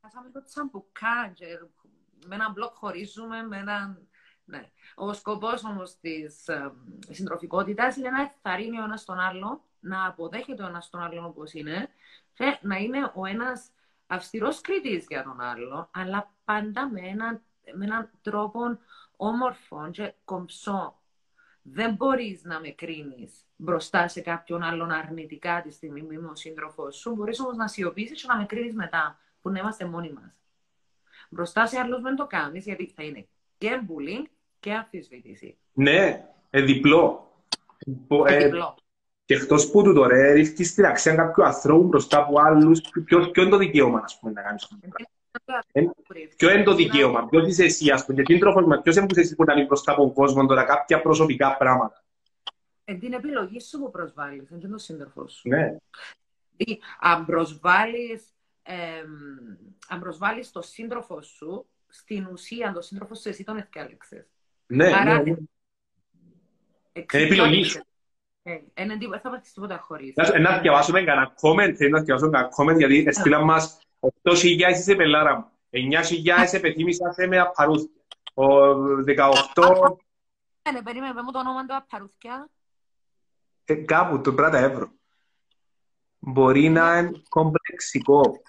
Χάσαμε 0.00 0.30
το 0.32 0.44
τσαμπουκά, 0.44 1.32
με 2.26 2.34
έναν 2.34 2.52
μπλοκ 2.52 2.74
χωρίζουμε, 2.74 3.42
με 3.42 3.56
έναν... 3.56 4.08
Ναι. 4.44 4.70
Ο 4.94 5.12
σκοπός 5.12 5.64
όμως 5.64 5.98
της 6.00 6.48
ε, 6.48 6.72
συντροφικότητας 7.08 7.96
είναι 7.96 8.10
να 8.10 8.20
ευθαρρύνει 8.20 8.80
ο 8.80 8.84
ένας 8.84 9.04
τον 9.04 9.18
άλλο, 9.18 9.64
να 9.80 10.06
αποδέχεται 10.06 10.62
ο 10.62 10.66
ένας 10.66 10.90
τον 10.90 11.00
άλλον 11.00 11.24
όπως 11.24 11.52
είναι 11.52 11.88
και 12.32 12.58
να 12.62 12.76
είναι 12.76 13.12
ο 13.14 13.26
ένας 13.26 13.70
αυστηρός 14.06 14.60
κριτής 14.60 15.06
για 15.08 15.22
τον 15.22 15.40
άλλο, 15.40 15.88
αλλά 15.92 16.32
πάντα 16.44 16.88
με 16.88 17.00
έναν, 17.00 17.42
με 17.74 17.84
έναν 17.84 18.10
τρόπο 18.22 18.78
όμορφο 19.16 19.90
και 19.90 20.14
κομψό. 20.24 21.00
Δεν 21.62 21.94
μπορείς 21.94 22.44
να 22.44 22.60
με 22.60 22.68
κρίνεις 22.68 23.44
μπροστά 23.56 24.08
σε 24.08 24.20
κάποιον 24.20 24.62
άλλον 24.62 24.90
αρνητικά 24.90 25.62
τη 25.62 25.70
στιγμή 25.70 26.02
που 26.02 26.12
είμαι 26.12 26.28
ο 26.28 26.34
σύντροφός 26.34 26.96
σου. 26.96 27.14
Μπορείς 27.14 27.40
όμως 27.40 27.56
να 27.56 27.68
σιωπήσεις 27.68 28.20
και 28.20 28.28
να 28.28 28.36
με 28.36 28.46
κρίνεις 28.46 28.74
μετά, 28.74 29.18
που 29.40 29.50
να 29.50 29.58
είμαστε 29.58 29.84
μόνοι 29.84 30.12
μας. 30.12 30.39
Μπροστά 31.32 31.66
σε 31.66 31.78
άλλους 31.78 32.00
δεν 32.00 32.16
το 32.16 32.26
κάνεις, 32.26 32.64
γιατί 32.64 32.92
θα 32.96 33.02
είναι 33.02 33.26
και 33.58 33.80
bullying 33.88 34.24
και 34.60 34.72
αμφισβήτηση. 34.72 35.56
Ναι, 35.72 36.26
ε, 36.50 36.62
διπλό. 36.62 37.32
Ε, 38.26 38.44
διπλό. 38.44 38.74
Και 39.24 39.34
εκτός 39.34 39.70
που 39.70 39.82
του 39.82 39.94
τώρα 39.94 40.16
ε, 40.16 40.32
ρίχνεις 40.32 40.74
την 40.74 40.84
αξία 40.84 41.14
κάποιου 41.14 41.44
ανθρώπου 41.44 41.86
μπροστά 41.86 42.18
από 42.18 42.40
άλλους, 42.40 42.80
ποιο, 42.80 43.30
ποιο 43.30 43.42
είναι 43.42 43.50
το 43.50 43.56
δικαίωμα 43.56 44.04
πούμε, 44.20 44.32
να 44.32 44.42
κάνεις 44.42 44.64
αυτό. 44.64 44.76
Ε, 45.72 45.82
ποιο 46.36 46.50
είναι 46.50 46.62
το 46.62 46.74
δικαίωμα, 46.74 47.28
ποιος 47.28 47.46
είσαι 47.46 47.64
εσύ, 47.64 47.90
ας 47.90 48.04
πούμε, 48.04 48.22
και 48.22 48.38
τρόπο 48.38 48.60
με 48.60 48.80
ποιος 48.80 48.96
είναι 48.96 49.06
εσύ 49.14 49.34
που 49.34 49.44
να 49.44 49.64
μπροστά 49.64 49.92
από 49.92 50.00
τον 50.00 50.12
κόσμο 50.12 50.46
τώρα 50.46 50.64
κάποια 50.64 51.00
προσωπικά 51.00 51.56
πράγματα; 51.56 52.04
Ε, 52.84 52.94
την 52.94 53.12
επιλογή 53.12 53.60
σου 53.60 53.78
που 53.78 53.90
προσβάλλεις, 53.90 54.48
δεν 54.48 54.58
είναι 54.58 54.68
το 54.68 54.78
σύντροφο 54.78 55.28
σου. 55.28 55.48
Ναι. 55.48 55.76
αν 57.00 57.24
προσβάλλεις 57.24 58.22
ε, 58.62 59.04
αν 59.88 60.00
προσβάλλεις 60.00 60.50
το 60.50 60.62
σύντροφο 60.62 61.22
σου, 61.22 61.66
στην 61.88 62.26
ουσία 62.32 62.72
το 62.72 62.80
σύντροφο 62.80 63.14
σου 63.14 63.28
εσύ 63.28 63.44
τον 63.44 63.56
ευκάλεξες. 63.56 64.26
Ναι, 64.66 64.86
Άρα, 64.86 65.14
ναι, 65.14 65.22
ναι. 65.22 65.36
Είναι 67.12 67.24
επιλογής 67.24 67.68
σου. 67.68 67.84
Δεν 68.42 68.90
ε, 68.90 69.18
θα 69.22 69.30
πάθεις 69.30 69.52
τίποτα 69.52 69.78
χωρίς. 69.78 70.14
Να 70.40 70.58
διαβάσουμε 70.58 71.02
κανένα 71.02 71.34
comment, 71.40 71.74
θέλω 71.76 71.90
να 71.90 72.02
διαβάσουμε 72.02 72.30
κανένα 72.30 72.50
comment, 72.56 72.76
γιατί 72.76 73.04
έστειλαν 73.06 73.44
μας 73.44 73.80
8.000 74.22 74.42
είσαι 74.70 74.94
πελάρα 74.94 75.36
μου, 75.36 75.44
9.000 75.70 76.52
επιθύμησα 76.52 77.12
σε 77.12 77.26
με 77.26 77.38
απαρούθια. 77.38 77.90
Ο 78.34 78.44
18... 79.06 79.96
Ναι, 80.72 80.82
περίμενε, 80.82 81.22
μου 81.22 81.32
το 81.32 81.38
όνομα 81.38 81.66
του 81.66 81.76
απαρούθια. 81.76 82.48
ε, 83.64 83.74
κάπου 83.74 84.20
το 84.20 84.34
πράτα 84.34 84.58
ευρώ. 84.58 84.90
Μπορεί 86.18 86.68
να 86.68 86.98
είναι 86.98 87.22
κομπλεξικό. 87.28 88.42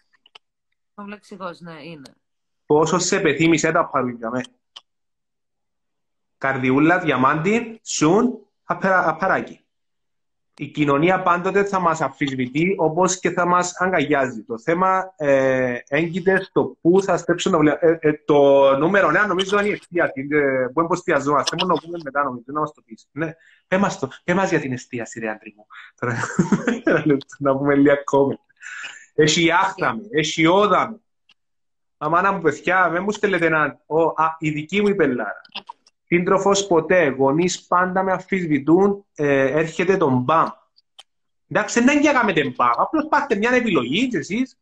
Κομπλεξικός, 1.02 1.60
ναι, 1.60 1.84
είναι. 1.84 2.14
Πόσο 2.66 3.00
σε 3.00 3.20
πεθύμισε 3.20 3.72
τα 3.72 3.86
παρούλια 3.86 4.30
με. 4.30 4.42
Καρδιούλα, 6.38 7.00
διαμάντι, 7.00 7.80
σουν, 7.84 8.40
απαράκι 8.64 9.62
η 10.62 10.68
κοινωνία 10.68 11.22
πάντοτε 11.22 11.64
θα 11.64 11.80
μας 11.80 12.02
αμφισβητεί 12.02 12.76
όπως 12.78 13.20
και 13.20 13.30
θα 13.30 13.46
μας 13.46 13.74
αγκαγιάζει. 13.78 14.44
Το 14.44 14.60
θέμα 14.60 15.14
ε, 15.18 15.78
έγκυται 15.88 16.44
στο 16.44 16.78
πού 16.82 17.02
θα 17.04 17.18
στρέψουν 17.18 17.52
το 17.52 17.58
βλέμμα. 17.58 17.78
Ε, 17.82 17.98
ε, 18.02 18.14
το 18.26 18.72
νούμερο 18.78 19.10
9 19.10 19.28
νομίζω 19.28 19.60
είναι 19.60 19.68
η 19.68 19.72
εστίαση. 19.72 20.28
Ε, 20.32 20.68
που 20.74 20.80
εμποστιαζόμαστε. 20.80 21.56
Μόνο 21.60 21.74
να 21.74 21.82
πούμε 21.82 21.98
μετά 22.04 22.24
νομίζω 22.24 22.44
να 22.46 22.60
μας 22.60 22.74
το 22.74 22.82
πεις. 22.86 23.08
Ναι, 23.12 23.32
πέ 23.68 23.78
μας, 23.78 24.00
το, 24.00 24.10
πέ 24.24 24.34
μας 24.34 24.50
για 24.50 24.60
την 24.60 24.72
εστίαση 24.72 25.20
ρε 25.20 25.30
άντρη 25.30 25.54
μου. 25.58 25.66
να 27.40 27.58
πούμε 27.58 27.76
λίγο 27.76 27.94
ακόμα. 27.94 28.40
Έχει 29.14 29.52
άχτα 29.52 29.96
με, 29.96 30.02
έχει 30.12 30.46
όδα 30.46 30.90
με. 30.90 31.00
Αμάνα 31.98 32.32
μου 32.32 32.42
παιδιά, 32.42 32.90
με 32.90 33.00
μου 33.00 33.12
στέλνετε 33.12 33.46
έναν, 33.46 33.80
η 34.40 34.50
δική 34.50 34.82
μου 34.82 34.88
η 34.88 34.96
πελάρα. 34.96 35.42
Σύντροφος 36.06 36.68
ποτέ. 36.68 37.10
Γονείς 37.10 37.66
πάντα 37.66 38.04
με 38.04 38.12
αμφισβητούν. 38.12 39.06
Ε, 39.16 39.60
έρχεται 39.60 39.98
τον 39.98 40.18
μπαμ. 40.18 40.48
Εντάξει, 41.48 41.82
δεν 41.84 42.06
έκαμε 42.06 42.34
την 42.34 42.54
μπαμ. 42.56 42.72
Απλώς 42.76 43.08
πάρτε 43.10 43.36
μια 43.36 43.52
επιλογή 43.52 44.08
και 44.08 44.18
εσείς. 44.18 44.58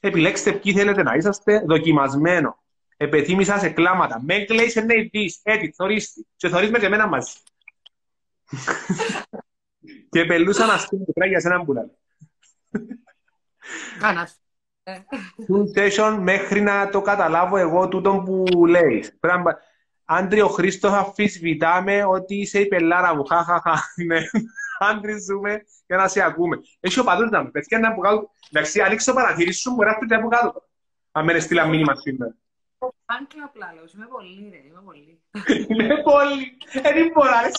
Επιλέξτε 0.00 0.52
ποιοι 0.52 0.72
θέλετε 0.72 1.02
να 1.02 1.14
είσαστε. 1.14 1.64
Δοκιμασμένο. 1.66 2.62
Επεθύμησα 2.96 3.58
σε 3.58 3.68
κλάματα. 3.68 4.22
Με 4.22 4.38
κλαίεις 4.38 4.72
σε 4.72 4.80
νέοι 4.80 5.08
δεις. 5.12 5.40
Έτσι, 5.42 5.72
θωρίστη. 5.76 6.26
Και 6.36 6.48
θωρείς 6.48 6.70
με 6.70 6.78
και 6.78 6.86
εμένα 6.86 7.06
μαζί. 7.06 7.32
και 10.10 10.24
πελούσα 10.24 10.66
να 10.66 10.78
στείλω 10.78 11.04
το 11.04 11.12
πράγμα 11.12 11.32
για 11.32 11.40
σένα 11.40 11.64
που 11.64 11.72
λέει. 11.72 11.90
Κάνας. 13.98 14.40
session 15.76 16.18
μέχρι 16.20 16.60
να 16.60 16.88
το 16.88 17.00
καταλάβω 17.00 17.56
εγώ 17.56 17.88
τούτο 17.88 18.22
που 18.24 18.66
λέει. 18.66 19.04
Άντρι, 20.04 20.40
ο 20.40 20.48
Χρήστος 20.48 20.92
αφισβητάμε 20.92 22.04
ότι 22.04 22.34
είσαι 22.34 22.60
η 22.60 22.66
πελάρα 22.66 23.14
μου. 23.14 23.24
Χαχαχα. 23.24 23.82
Ναι. 24.06 24.18
Άντρι, 24.78 25.18
ζούμε 25.18 25.62
για 25.86 25.96
να 25.96 26.08
σε 26.08 26.22
ακούμε. 26.22 26.60
Έχει 26.80 27.00
ο 27.00 27.04
παδούς 27.04 27.30
να 27.30 27.42
μου 27.42 27.50
πες 27.50 27.66
να 27.80 27.88
από 27.88 28.00
κάτω. 28.00 28.30
Εντάξει, 28.50 28.80
ανοίξε 28.80 29.10
το 29.10 29.16
παραθύρι 29.16 29.52
σου, 29.52 29.74
μπορεί 29.74 29.88
να 29.88 29.98
πει 29.98 30.14
από 30.14 30.28
κάτω. 30.28 30.62
Αν 31.12 31.24
μένει 31.24 31.40
στείλα 31.40 31.66
μήνυμα 31.66 31.94
σήμερα. 31.94 32.36
Αν 33.04 33.26
και 33.26 33.36
απλά 33.44 33.72
λέω, 33.74 33.84
είμαι 33.94 34.06
πολύ 34.06 34.48
ρε, 34.50 34.60
είμαι 34.66 34.82
πολύ. 34.84 35.20
Είμαι 35.68 36.02
πολύ. 36.02 36.56
Δεν 36.82 36.96
είναι 36.96 37.12
πολλά, 37.12 37.40
ρε, 37.42 37.50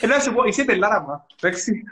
ε, 0.00 0.06
Να 0.06 0.18
σου 0.18 0.32
πω, 0.32 0.44
είσαι 0.44 0.64
πελάρα 0.64 1.00
μου, 1.00 1.26
εντάξει. 1.40 1.82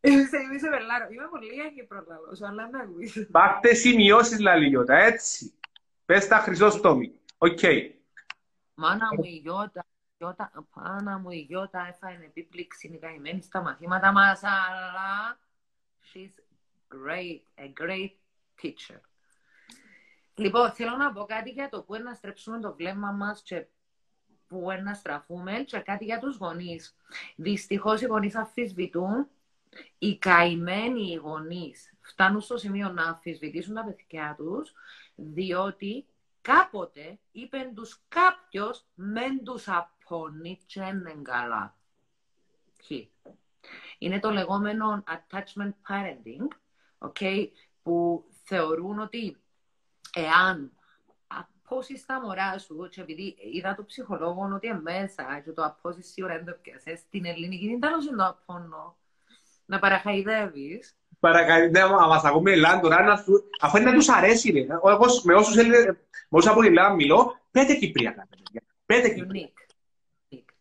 Είσαι 0.00 0.68
πελάρα, 0.70 1.08
είμαι 1.10 1.28
πολύ 1.30 1.62
αγιπρολαλός, 1.62 2.42
αλλά 2.42 2.68
με 2.68 2.78
ακούεις. 2.82 3.28
Πάρτε 3.30 3.74
σημειώσεις, 3.74 4.40
λαλιώτα, 4.40 4.94
έτσι. 4.94 5.54
Πες 6.04 6.26
τα 6.26 6.36
χρυσόστομη. 6.38 7.20
Οκ. 7.38 7.58
Μάνα 8.74 9.08
μου 9.16 9.24
η 9.24 9.40
Γιώτα, 9.42 9.86
Γιώτα, 10.16 10.52
πάνα 10.74 11.18
μου 11.18 11.30
η 11.30 11.38
Γιώτα 11.38 11.86
έφαγε 11.88 12.24
επίπληξη, 12.24 12.86
είναι 12.86 12.96
καημένη 12.96 13.42
στα 13.42 13.62
μαθήματα 13.62 14.12
μας, 14.12 14.42
αλλά 14.42 15.38
she's 16.12 16.34
great, 16.94 17.62
a 17.62 17.82
great 17.82 18.10
teacher. 18.62 19.00
Λοιπόν, 20.34 20.70
θέλω 20.72 20.96
να 20.96 21.12
πω 21.12 21.24
κάτι 21.24 21.50
για 21.50 21.68
το 21.68 21.82
που 21.82 21.94
είναι 21.94 22.04
να 22.04 22.14
στρέψουμε 22.14 22.60
το 22.60 22.74
βλέμμα 22.74 23.10
μας 23.10 23.42
και 23.42 23.66
που 24.46 24.70
είναι 24.70 24.80
να 24.82 24.94
στραφούμε 24.94 25.52
και 25.52 25.78
κάτι 25.78 26.04
για 26.04 26.18
τους 26.18 26.36
γονείς. 26.36 26.96
Δυστυχώς 27.36 28.00
οι 28.00 28.06
γονείς 28.06 28.34
αφισβητούν, 28.34 29.28
οι 29.98 30.18
καημένοι 30.18 31.10
οι 31.10 31.14
γονείς 31.14 31.92
φτάνουν 32.00 32.40
στο 32.40 32.56
σημείο 32.56 32.88
να 32.88 33.10
αφισβητήσουν 33.10 33.74
τα 33.74 33.84
παιδιά 33.84 34.34
τους, 34.38 34.72
διότι 35.14 36.06
κάποτε 36.40 37.18
είπε 37.32 37.70
τους 37.74 38.00
κάποιος 38.08 38.84
μεν 38.94 39.44
τους 39.44 39.68
απώνει 39.68 40.58
και 40.66 40.80
καλά. 41.22 41.74
Είναι 43.98 44.20
το 44.20 44.30
λεγόμενο 44.30 45.04
attachment 45.06 45.72
parenting, 45.88 46.48
okay, 46.98 47.48
που 47.82 48.24
θεωρούν 48.44 48.98
ότι 48.98 49.36
εάν 50.14 50.72
απόσεις 51.26 52.06
τα 52.06 52.20
μωρά 52.20 52.58
σου, 52.58 52.88
και 52.90 53.00
επειδή 53.00 53.36
είδα 53.52 53.74
το 53.74 53.84
ψυχολόγο 53.84 54.50
ότι 54.54 54.74
μέσα 54.74 55.40
και 55.44 55.52
το 55.52 55.64
απόσεις 55.64 56.10
σίγουρα 56.12 56.36
δεν 56.36 56.44
το 56.44 56.58
πιάσες, 56.62 56.98
στην 56.98 57.24
ελληνική 57.24 57.66
δεν 57.66 57.76
ήταν 57.76 58.16
το 58.16 58.26
απόνο, 58.26 58.96
να 59.70 59.78
παραχαϊδεύεις, 59.78 60.96
παρακαλείτε 61.20 61.80
να 61.80 62.06
μας 62.06 62.24
ακούμε 62.24 62.52
Ελλάδα 62.52 62.80
τώρα, 62.80 63.02
να 63.02 63.16
σου... 63.16 63.48
αφού 63.60 63.76
είναι 63.76 63.90
να 63.90 63.96
τους 63.96 64.08
αρέσει. 64.08 64.50
Ρε. 64.50 64.60
Εγώ 64.60 64.80
με 64.82 64.92
όσους, 64.92 65.22
με 65.22 65.34
όσους 66.28 66.50
από 66.50 66.62
Ελλάδα 66.62 66.94
μιλώ, 66.94 67.40
πέντε 67.50 67.74
Κυπριακά. 67.74 68.28
Πέντε 68.86 69.08
Κυπριακά. 69.08 69.52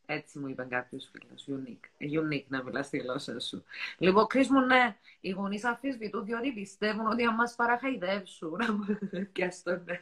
Έτσι 0.06 0.40
μου 0.40 0.48
είπε 0.48 0.68
κάποιος 0.70 1.12
φίλος. 1.12 1.48
Unique. 1.48 2.06
Unique 2.24 2.46
να 2.48 2.64
μιλάς 2.64 2.86
στη 2.86 2.98
γλώσσα 2.98 3.40
σου. 3.40 3.64
Λοιπόν, 3.98 4.28
Κρι 4.28 4.48
μου, 4.50 4.60
ναι, 4.60 4.96
οι 5.20 5.30
γονείς 5.30 5.64
αφισβητούν 5.64 6.26
διότι 6.26 6.54
πιστεύουν 6.54 7.08
ότι 7.08 7.24
αν 7.24 7.36
μας 7.36 7.56
παραχαϊδεύσουν. 7.56 8.58
και 9.34 9.46
αυτό 9.46 9.72
ναι. 9.86 10.00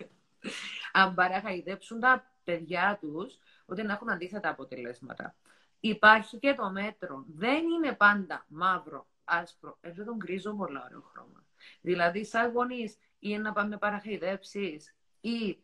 Αν 0.92 1.14
παραχαϊδέψουν 1.14 2.00
τα 2.00 2.32
παιδιά 2.44 2.98
τους, 3.02 3.40
ότι 3.66 3.84
να 3.84 3.94
έχουν 3.94 4.10
αντίθετα 4.10 4.50
αποτελέσματα. 4.50 5.36
Υπάρχει 5.80 6.40
και 6.40 6.54
το 6.54 6.70
μέτρο. 6.70 7.26
Δεν 7.28 7.64
είναι 7.64 7.94
πάντα 7.94 8.46
μαύρο 8.48 9.08
άσπρο. 9.24 9.78
Εγώ 9.82 10.04
τον 10.04 10.16
γκρίζο 10.16 10.56
πολύ 10.56 10.78
ωραίο 10.86 11.02
χρώμα. 11.02 11.46
Δηλαδή, 11.82 12.26
σαν 12.26 12.52
γονείς, 12.52 12.98
ή 13.20 13.38
να 13.38 13.54
πάμε 13.54 13.78
παραχειδέψει, 13.78 14.80
ή 15.22 15.64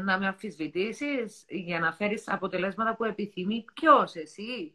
να 0.00 0.18
με 0.18 0.26
αμφισβητήσεις 0.26 1.44
για 1.48 1.78
να 1.78 1.92
φέρεις 1.92 2.28
αποτελέσματα 2.28 2.96
που 2.96 3.04
επιθυμεί 3.04 3.64
ποιος, 3.74 4.14
εσύ. 4.14 4.74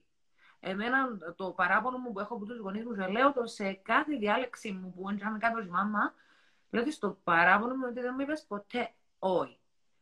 Εμένα 0.60 1.18
το 1.36 1.52
παράπονο 1.52 1.98
μου 1.98 2.12
που 2.12 2.20
έχω 2.20 2.36
από 2.36 2.46
τους 2.46 2.58
γονείς 2.58 2.84
μου, 2.84 3.12
λέω 3.12 3.34
το 3.34 3.46
σε 3.46 3.74
κάθε 3.74 4.16
διάλεξη 4.16 4.72
μου 4.72 4.94
που 4.94 5.10
έντραμε 5.10 5.38
κάποιο 5.38 5.66
μάμα, 5.70 6.14
λέω 6.70 6.82
ότι 6.82 6.92
στο 6.92 7.20
παράπονο 7.24 7.76
μου 7.76 7.86
ότι 7.90 8.02
δεν 8.02 8.14
μου 8.16 8.22
είπες 8.22 8.46
ποτέ 8.48 8.94
όχι. 9.20 9.60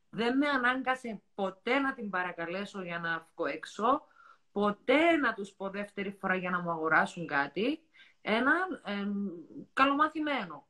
Δεν 0.09 0.37
με 0.37 0.47
ανάγκασε 0.47 1.21
ποτέ 1.35 1.79
να 1.79 1.93
την 1.93 2.09
παρακαλέσω 2.09 2.81
για 2.81 2.99
να 2.99 3.27
βγω 3.35 3.45
έξω, 3.45 4.07
ποτέ 4.53 5.15
να 5.15 5.33
τους 5.33 5.51
πω 5.51 5.69
δεύτερη 5.69 6.11
φορά 6.11 6.35
για 6.35 6.49
να 6.49 6.61
μου 6.61 6.71
αγοράσουν 6.71 7.27
κάτι 7.27 7.81
έναν 8.21 8.81
ε, 8.85 9.07
καλομαθημένο. 9.73 10.67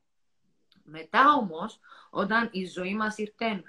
Μετά 0.84 1.32
όμως, 1.32 1.80
όταν 2.10 2.48
η 2.52 2.66
ζωή 2.66 2.94
μας 2.94 3.18
ήρθε, 3.18 3.62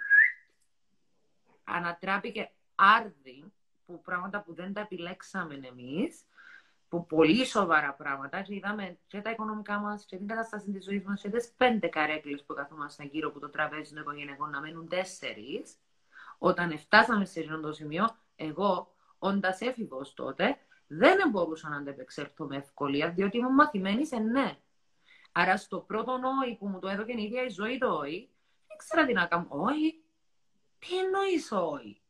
ανατράπηκε 1.63 2.51
άρδι, 2.75 3.53
που 3.85 4.01
πράγματα 4.01 4.41
που 4.41 4.53
δεν 4.53 4.73
τα 4.73 4.81
επιλέξαμε 4.81 5.53
εμείς, 5.53 6.25
που 6.89 7.05
πολύ 7.05 7.45
σοβαρά 7.45 7.93
πράγματα 7.93 8.41
και 8.41 8.55
είδαμε 8.55 8.97
και 9.07 9.21
τα 9.21 9.29
οικονομικά 9.31 9.77
μας 9.79 10.05
και 10.05 10.17
την 10.17 10.27
κατάσταση 10.27 10.71
της 10.71 10.83
ζωής 10.83 11.03
μας 11.03 11.21
και 11.21 11.29
τις 11.29 11.53
πέντε 11.57 11.87
καρέκλες 11.87 12.43
που 12.43 12.53
καθόμασταν 12.53 13.07
γύρω 13.07 13.27
από 13.27 13.39
το 13.39 13.49
τραπέζι 13.49 13.93
των 13.93 14.01
οικογενειακών 14.01 14.49
να 14.49 14.61
μένουν 14.61 14.87
τέσσερις, 14.87 15.75
όταν 16.37 16.79
φτάσαμε 16.79 17.25
σε 17.25 17.39
αυτό 17.39 17.59
το 17.59 17.73
σημείο, 17.73 18.17
εγώ, 18.35 18.94
όντας 19.25 19.61
έφηβος 19.61 20.13
τότε, 20.13 20.57
δεν 20.87 21.29
μπορούσα 21.29 21.69
να 21.69 21.77
αντεπεξέλθω 21.77 22.45
με 22.45 22.55
ευκολία, 22.55 23.09
διότι 23.09 23.37
ήμουν 23.37 23.53
μαθημένη 23.53 24.05
σε 24.05 24.17
ναι. 24.17 24.57
Άρα 25.31 25.57
στο 25.57 25.79
πρώτο 25.79 26.17
νόη 26.17 26.55
που 26.59 26.67
μου 26.67 26.79
το 26.79 26.87
έδωκε 26.87 27.13
η 27.13 27.23
ίδια 27.23 27.43
η 27.43 27.49
ζωή 27.49 27.77
το 27.77 27.87
όχι, 27.87 28.29
δεν 28.67 28.77
ξέρω 28.77 29.05
τι 29.05 29.13
να 29.13 29.25
κάνω. 29.25 29.45
Όχι. 29.49 29.99
Τι 30.79 30.97
εννοείς 30.97 31.51
όχι. 31.51 32.01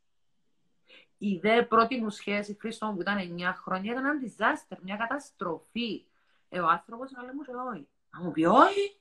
Η 1.18 1.38
δε 1.38 1.62
πρώτη 1.62 2.00
μου 2.00 2.10
σχέση, 2.10 2.56
Χρήστο 2.60 2.92
που 2.94 3.00
ήταν 3.00 3.36
9 3.38 3.52
χρόνια, 3.54 3.92
ήταν 3.92 4.04
ένα 4.04 4.20
disaster, 4.22 4.76
μια 4.82 4.96
καταστροφή. 4.96 6.04
Ε, 6.48 6.60
ο 6.60 6.68
άνθρωπος 6.68 7.10
να 7.10 7.22
λέει 7.22 7.32
μου 7.32 7.42
όχι. 7.72 7.88
Να 8.10 8.20
μου 8.20 8.30
πει 8.30 8.44
όχι. 8.44 9.00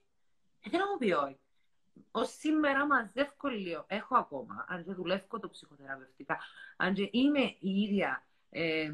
Ε, 0.62 0.70
τι 0.70 0.78
να 0.78 0.88
μου 0.88 0.98
πει 0.98 1.12
όχι. 1.12 1.40
Ω 2.12 2.24
σήμερα 2.24 2.86
μαζεύω 2.86 3.48
λίγο. 3.58 3.84
Έχω 3.88 4.18
ακόμα, 4.18 4.66
αν 4.68 4.84
δεν 4.86 4.96
δουλεύω 4.96 5.40
το 5.40 5.50
ψυχοθεραπευτικά, 5.50 6.38
αν 6.78 6.94
και 6.94 7.10
είμαι 7.12 7.56
η 7.60 7.82
ίδια 7.82 8.24
ε, 8.50 8.92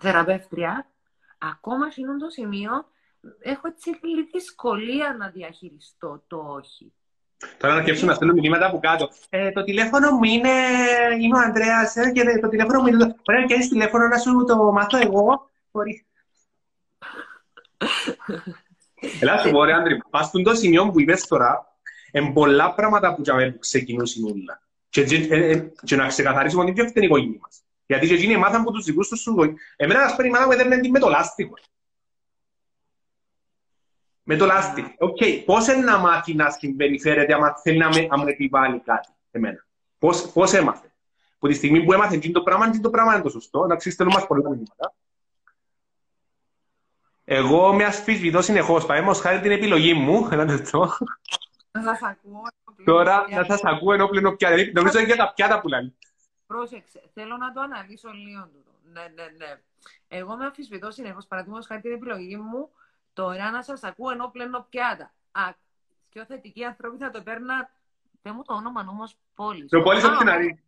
θεραπεύτρια, 0.00 0.90
ακόμα 1.38 1.90
σε 1.90 2.00
το 2.20 2.28
σημείο 2.28 2.86
έχω 3.40 3.68
έτσι 3.68 3.98
λίγη 4.02 4.28
δυσκολία 4.32 5.16
να 5.18 5.28
διαχειριστώ 5.28 6.22
το 6.26 6.36
όχι. 6.36 6.92
Τώρα 7.58 7.74
να 7.74 7.82
σκέψουμε 7.82 8.10
να 8.10 8.16
στέλνω 8.16 8.34
μηνύματα 8.34 8.66
από 8.66 8.78
κάτω. 8.78 9.08
Ε, 9.28 9.50
το 9.50 9.64
τηλέφωνο 9.64 10.10
μου 10.10 10.24
είναι. 10.24 10.50
Είμαι 11.20 11.36
ο 11.36 11.40
Ανδρέας 11.40 11.96
ε, 11.96 12.10
και 12.10 12.38
το 12.40 12.48
τηλέφωνο 12.48 12.80
μου 12.80 12.86
είναι. 12.86 12.96
Μπορεί 12.96 13.40
να 13.40 13.46
κάνει 13.46 13.66
τηλέφωνο 13.66 14.06
να 14.06 14.18
σου 14.18 14.44
το 14.46 14.72
μάθω 14.72 14.98
εγώ. 14.98 15.50
Μπορεί. 15.70 16.06
Ελά, 19.20 19.38
σου 19.38 19.50
πω, 19.50 19.64
ρε 19.64 19.72
Άντρη, 19.72 20.02
πας 20.10 20.26
στον 20.26 20.42
το 20.42 20.54
σημείο 20.54 20.90
που 20.90 21.00
είπες 21.00 21.26
τώρα, 21.26 21.75
είναι 22.20 22.32
πολλά 22.32 22.74
πράγματα 22.74 23.14
που 23.14 23.22
ξεκινούν 23.58 24.06
όλα. 24.24 24.62
Και, 24.88 25.04
και, 25.04 25.26
και, 25.26 25.62
και 25.84 25.96
να 25.96 26.06
ξεκαθαρίσουμε 26.06 26.62
ότι 26.62 26.72
δεν 26.72 26.86
είναι 26.86 27.00
η 27.00 27.04
οικογένεια 27.04 27.38
μας. 27.42 27.60
Γιατί 27.86 28.06
και 28.06 28.14
εκείνοι 28.14 28.36
μάθαν 28.36 28.60
από 28.60 28.72
τους 28.72 28.84
δικούς 28.84 29.08
τους 29.08 29.26
γονείς. 29.26 29.62
Εμένα, 29.76 30.00
ας 30.00 30.14
πούμε, 30.14 30.28
η 30.28 30.30
μάνα 30.30 30.46
μου 30.46 30.52
έδερνε 30.52 30.78
την 30.78 30.90
με 30.90 30.98
το 30.98 31.08
λάστιχο. 31.08 31.54
Με 34.22 34.36
το 34.36 34.46
λάστιχο. 34.46 34.94
Οκ, 34.98 35.16
okay. 35.20 35.42
πώς 35.44 35.66
είναι 35.66 35.84
να 35.84 35.98
μάθει 35.98 36.34
να 36.34 36.50
συμπεριφέρεται 36.50 37.34
άμα 37.34 37.56
θέλει 37.62 37.78
να 37.78 37.88
με, 37.88 38.06
να 38.06 38.18
με 38.24 38.30
επιβάλλει 38.30 38.80
κάτι 38.80 39.08
εμένα. 39.30 39.66
Πώς, 39.98 40.30
πώς 40.32 40.52
έμαθε. 40.52 40.92
Που 41.38 41.48
τη 41.48 41.54
στιγμή 41.54 41.84
που 41.84 41.92
έμαθε 41.92 42.18
τι 42.18 42.30
το 42.30 42.42
πράγμα, 42.42 42.70
τι 42.70 42.80
το 42.80 42.90
πράγμα 42.90 43.14
είναι 43.14 43.22
το 43.22 43.28
σωστό. 43.28 43.64
Εντάξει, 43.64 43.90
στέλνω 43.90 44.12
μας 44.12 44.26
πολλά 44.26 44.48
μηνύματα. 44.48 44.94
Εγώ 47.24 47.74
με 47.74 47.84
ασφισβητώ 47.84 48.42
συνεχώς. 48.42 48.86
Παρέμως 48.86 49.20
χάρη 49.20 49.40
την 49.40 49.50
επιλογή 49.50 49.94
μου. 49.94 50.28
Ένα 50.30 50.44
λεπτό. 50.44 50.96
Να 51.76 51.94
σας 51.94 52.02
ακούω. 52.02 52.42
Τώρα 52.84 53.26
να 53.30 53.44
σας 53.44 53.64
ακούω 53.64 53.92
ενώ 53.92 54.06
πλένω 54.06 54.36
πιάτα. 54.36 54.56
Νομίζω 54.74 54.98
είναι 54.98 55.06
για 55.06 55.16
τα 55.16 55.32
πιάτα 55.32 55.60
που 55.60 55.68
λένε. 55.68 55.94
Πρόσεξε, 56.46 57.02
θέλω 57.14 57.36
να 57.36 57.52
το 57.52 57.60
αναλύσω 57.60 58.10
λίγο 58.10 58.42
τούτο. 58.42 58.70
Ναι, 58.92 59.00
ναι, 59.14 59.22
ναι. 59.36 59.60
Εγώ 60.08 60.36
με 60.36 60.44
αμφισβητώ 60.44 60.90
συνεχώς. 60.90 61.26
Παραδείγματος 61.26 61.66
χάρη 61.66 61.80
την 61.80 61.92
επιλογή 61.92 62.36
μου, 62.36 62.70
τώρα 63.12 63.50
να 63.50 63.62
σας 63.62 63.82
ακούω 63.82 64.10
ενώ 64.10 64.28
πλένω 64.28 64.66
πιάτα. 64.70 65.14
Α, 65.32 65.52
πιο 66.10 66.24
θετικοί 66.24 66.64
άνθρωποι 66.64 66.96
θα 66.96 67.10
το 67.10 67.22
παίρναν. 67.22 67.68
Δεν 68.22 68.32
μου 68.36 68.42
το 68.42 68.54
όνομα 68.54 68.86
όμω 68.88 69.04
Πόλης. 69.34 69.70
Το 69.70 69.82
Πόλης 69.82 70.04
από 70.04 70.18
την 70.18 70.28
αρχή. 70.28 70.60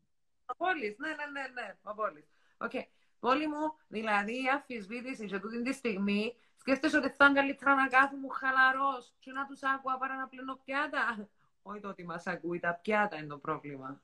Ο 0.46 0.56
Πόλης, 0.56 0.96
ναι, 0.98 1.08
ναι, 1.08 1.14
ναι, 1.32 1.62
ναι. 1.62 1.76
Ο 1.82 1.94
Πόλης. 1.94 2.24
Okay. 2.58 2.84
Πόλη 3.20 3.46
μου, 3.46 3.74
δηλαδή 3.88 4.32
η 4.32 4.48
αμφισβήτηση 4.48 5.28
σε 5.28 5.38
τούτη 5.38 5.62
τη 5.62 5.72
στιγμή, 5.72 6.36
σκέφτεσαι 6.68 6.96
ότι 6.96 7.08
θα 7.16 7.24
είναι 7.24 7.34
καλύτερα 7.34 7.74
να 7.74 7.88
κάθομαι 7.88 8.26
χαλαρός 8.32 9.12
και 9.18 9.32
να 9.32 9.46
τους 9.46 9.62
άκουγα 9.62 9.96
παρά 9.96 10.16
να 10.16 10.26
πλένω 10.28 10.58
πιάτα; 10.64 11.28
Όχι 11.62 11.80
το 11.80 11.88
ότι 11.88 12.04
μας 12.04 12.26
ακούει, 12.26 12.60
τα 12.60 12.78
πιάτα 12.82 13.16
είναι 13.16 13.26
το 13.26 13.38
πρόβλημα. 13.38 14.00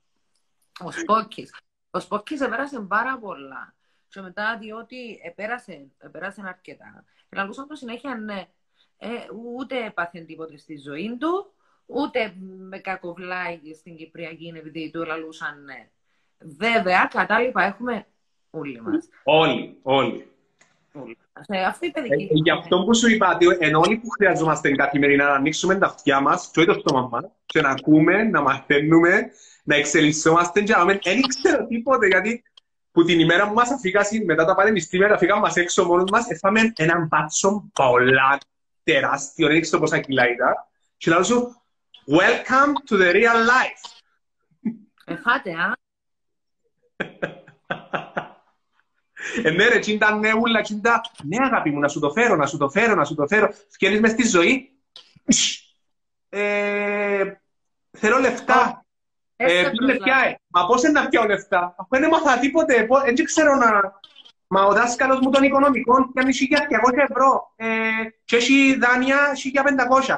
Ο 0.79 0.91
Σπόκης. 0.91 1.55
Ο 1.91 1.99
Σπόκης 1.99 2.41
επέρασε 2.41 2.79
πάρα 2.79 3.17
πολλά. 3.17 3.73
Και 4.07 4.21
μετά, 4.21 4.57
διότι 4.57 5.19
επέρασε, 5.23 5.87
επέρασε 5.97 6.41
αρκετά. 6.45 7.03
Και 7.29 7.35
λαλούσαν 7.35 7.67
το 7.67 7.75
συνέχεια, 7.75 8.15
ναι, 8.15 8.47
ε, 8.97 9.09
ούτε 9.55 9.85
έπαθε 9.85 10.19
τίποτε 10.19 10.57
στη 10.57 10.77
ζωή 10.77 11.17
του, 11.19 11.53
ούτε 11.85 12.35
με 12.69 12.79
κακοβλάει 12.79 13.59
στην 13.75 13.95
Κυπριακή 13.95 14.53
επειδή 14.55 14.91
του 14.91 15.05
λαλούσαν 15.05 15.63
ναι. 15.63 15.89
Βέβαια, 16.39 17.05
κατάλοιπα 17.05 17.63
έχουμε 17.63 18.07
όλοι 18.49 18.81
μας. 18.81 19.09
Όλοι, 19.23 19.79
όλοι. 19.81 20.34
Ε, 21.47 21.65
αυτή 21.65 21.87
η 21.87 21.91
παιδική. 21.91 22.23
Ε, 22.23 22.27
γι' 22.31 22.51
αυτό 22.51 22.83
που 22.83 22.95
σου 22.95 23.09
είπα, 23.09 23.33
ότι 23.33 23.57
ενώ 23.59 23.79
όλοι 23.79 23.97
που 23.97 24.09
χρειαζόμαστε 24.09 24.71
καθημερινά 24.71 25.25
να 25.25 25.33
ανοίξουμε 25.33 25.75
τα 25.75 25.85
αυτιά 25.85 26.19
μας, 26.19 26.49
και 26.53 26.65
το 26.65 26.73
στόμα 26.73 27.07
μας, 27.11 27.23
και 27.45 27.61
να 27.61 27.69
ακούμε, 27.69 28.23
να 28.23 28.41
μαθαίνουμε, 28.41 29.31
να 29.63 29.75
εξελισσόμαστε 29.75 30.61
και 30.61 30.73
να 30.73 30.85
δεν 30.85 30.99
ήξερα 31.17 31.65
τίποτε, 31.65 32.07
γιατί 32.07 32.43
που 32.91 33.03
την 33.03 33.19
ημέρα 33.19 33.47
που 33.47 33.53
μας 33.53 33.71
αφήκασαν 33.71 34.23
μετά 34.25 34.45
τα 34.45 34.55
πανεπιστήμια, 34.55 35.07
τα 35.07 35.17
φύγαμε 35.17 35.41
μας 35.41 35.55
έξω 35.55 35.85
μόνος 35.85 36.09
μας, 36.11 36.29
έφαμε 36.29 36.73
έναν 36.75 37.07
μπάτσο 37.07 37.69
πολλά 37.73 38.37
τεράστιο, 38.83 39.47
δεν 39.47 39.61
ξέρω 39.61 39.81
πόσα 39.81 39.99
κιλά 39.99 40.29
ήταν, 40.29 40.53
και 40.97 41.11
λέω 41.11 41.23
σου, 41.23 41.61
welcome 42.07 42.73
to 42.89 43.01
the 43.01 43.13
real 43.13 43.39
life. 43.51 43.83
Εφάτε, 45.05 45.51
α. 45.51 45.73
Ε, 49.43 49.49
ναι 49.49 49.67
ρε, 49.67 49.79
τσίντα 49.79 50.15
ναι, 50.15 50.33
ούλα, 50.33 50.61
τσίντα, 50.61 51.01
ναι 51.23 51.37
αγάπη 51.45 51.69
μου, 51.69 51.79
να 51.79 51.87
σου 51.87 51.99
το 51.99 52.11
φέρω, 52.11 52.35
να 52.35 52.45
σου 52.45 52.57
το 52.57 52.69
φέρω, 52.69 52.95
να 52.95 53.05
σου 53.05 53.15
το 53.15 53.27
φέρω. 53.27 53.49
Φκένεις 53.69 53.99
μες 53.99 54.11
στη 54.11 54.27
ζωή. 54.27 54.69
Ε, 56.29 57.33
θέλω 57.91 58.19
λεφτά. 58.19 58.85
Ε, 59.35 59.71
λεφτά, 59.81 60.39
μα 60.47 60.65
πώς 60.65 60.83
είναι 60.83 60.99
να 60.99 61.07
πιάω 61.07 61.25
λεφτά, 61.25 61.75
αφού 61.77 61.87
δεν 61.89 62.03
έμαθα 62.03 62.39
τίποτε, 62.39 62.87
δεν 63.15 63.25
ξέρω 63.25 63.55
να... 63.55 63.99
Μα 64.47 64.63
ο 64.65 64.73
δάσκαλος 64.73 65.19
μου 65.19 65.29
των 65.29 65.43
οικονομικών 65.43 66.11
πιάνει 66.13 66.33
1.200 66.93 67.07
ευρώ 67.09 67.53
ε, 67.55 67.67
και 68.25 68.35
έχει 68.35 68.77
δάνεια 68.77 69.17
1.500. 70.05 70.15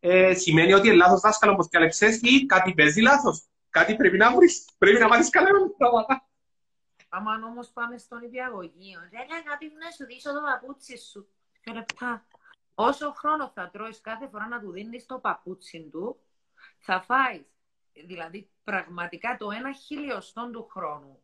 Ε, 0.00 0.34
σημαίνει 0.34 0.72
ότι 0.72 0.86
είναι 0.86 0.96
λάθος 0.96 1.20
δάσκαλο 1.20 1.52
όπως 1.52 1.66
διαλεξές 1.66 2.20
ή 2.22 2.46
κάτι 2.46 2.74
παίζει 2.74 3.00
λάθος. 3.00 3.42
Κάτι 3.70 3.96
πρέπει 3.96 4.16
να 4.16 4.34
βρεις, 4.34 4.64
πρέπει 4.78 4.98
να 4.98 5.08
μάθεις 5.08 5.30
καλά 5.30 5.52
με 5.52 5.58
πράγματα. 5.78 6.25
Άμα 7.08 7.32
όμως 7.46 7.70
πάμε 7.70 7.98
στον 7.98 8.22
υπηαγωγείο, 8.22 9.00
δεν 9.10 9.26
αγάπη 9.46 9.66
μου 9.66 9.78
να 9.78 9.90
σου 9.90 10.04
δείσω 10.06 10.32
το 10.32 10.40
παπούτσι 10.40 10.98
σου. 10.98 11.28
Και 11.60 11.72
λεπτά. 11.72 12.26
Όσο 12.74 13.12
χρόνο 13.12 13.48
θα 13.54 13.70
τρώεις 13.70 14.00
κάθε 14.00 14.28
φορά 14.28 14.48
να 14.48 14.60
του 14.60 14.70
δίνεις 14.70 15.06
το 15.06 15.18
παπούτσι 15.18 15.88
του, 15.92 16.20
θα 16.78 17.00
φάεις 17.00 17.46
δηλαδή 18.06 18.50
πραγματικά 18.64 19.36
το 19.38 19.50
ένα 19.50 19.72
χιλιοστό 19.72 20.50
του 20.50 20.68
χρόνου 20.70 21.20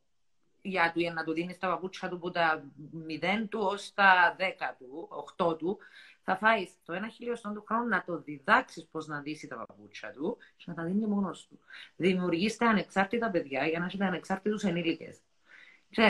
για 0.62 0.92
του, 0.92 1.12
να 1.12 1.24
του 1.24 1.32
δίνεις 1.32 1.58
τα 1.58 1.68
παπούτσια 1.68 2.08
του 2.08 2.16
από 2.16 2.30
τα 2.30 2.64
0 3.08 3.48
του 3.48 3.60
ως 3.62 3.94
τα 3.94 4.36
10 4.38 4.42
του, 4.78 5.08
8 5.36 5.58
του, 5.58 5.78
θα 6.22 6.36
φάεις 6.36 6.72
το 6.84 6.92
ένα 6.92 7.08
χιλιοστό 7.08 7.52
του 7.52 7.64
χρόνου 7.66 7.88
να 7.88 8.04
το 8.04 8.18
διδάξεις 8.18 8.86
πώς 8.86 9.06
να 9.06 9.20
δίσει 9.20 9.46
τα 9.46 9.56
παπούτσια 9.56 10.12
του 10.12 10.36
και 10.56 10.64
να 10.66 10.74
τα 10.74 10.84
δίνει 10.84 11.06
μόνος 11.06 11.46
του. 11.46 11.58
Δημιουργήστε 11.96 12.66
ανεξάρτητα 12.66 13.30
παιδιά 13.30 13.66
για 13.66 13.78
να 13.78 13.84
έχετε 13.84 14.04
ανεξάρτητους 14.04 14.64
ενήλικες. 14.64 15.20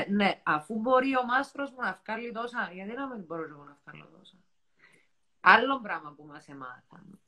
Ναι, 0.09 0.41
αφού 0.43 0.79
μπορεί 0.79 1.17
ο 1.17 1.25
μάστρο 1.25 1.65
μου 1.65 1.81
να 1.81 2.01
βγάλει 2.05 2.33
τόσα, 2.33 2.71
γιατί 2.75 2.93
να 2.93 3.07
μην 3.07 3.25
μπορώ 3.27 3.43
εγώ 3.43 3.65
να 3.65 3.77
βγάλω 3.85 4.09
τόσα. 4.19 4.37
Άλλο 5.41 5.81
πράγμα 5.81 6.15
που 6.17 6.25
μα 6.25 6.43
έμαθαν 6.47 7.21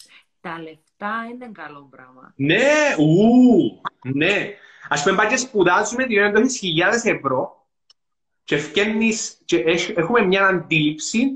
τα 0.45 0.59
λεφτά 0.63 1.29
είναι 1.33 1.51
καλό 1.53 1.89
πράγμα. 1.91 2.33
Ναι, 2.37 2.95
ου, 2.99 3.81
ναι. 4.15 4.55
Ας 4.89 5.03
πούμε 5.03 5.17
πάει 5.17 5.29
και 5.29 5.37
σπουδάζουμε 5.37 6.07
την 6.07 6.23
ώρα 6.23 6.49
χιλιάδες 6.49 7.05
ευρώ 7.05 7.67
και, 8.45 8.57
φκένεις, 8.57 9.41
και 9.45 9.65
έχουμε 9.97 10.21
μια 10.21 10.47
αντίληψη 10.47 11.31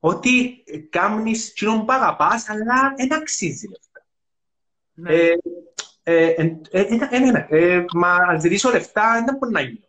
ότι 0.00 0.64
κάνεις 0.90 1.52
κοινό 1.52 1.84
που 1.84 1.92
αγαπάς, 1.92 2.48
αλλά 2.48 2.94
δεν 2.96 3.14
αξίζει 3.14 3.68
λεφτά. 3.68 4.06
Ναι. 4.94 5.14
Ε, 5.14 5.34
ε, 6.02 6.34
ε, 6.70 6.86
ε, 7.10 7.46
ε, 7.48 7.84
μα 7.94 8.38
ζητήσω 8.38 8.70
λεφτά, 8.70 9.22
δεν 9.26 9.36
μπορεί 9.36 9.52
να 9.52 9.60
γίνει. 9.60 9.87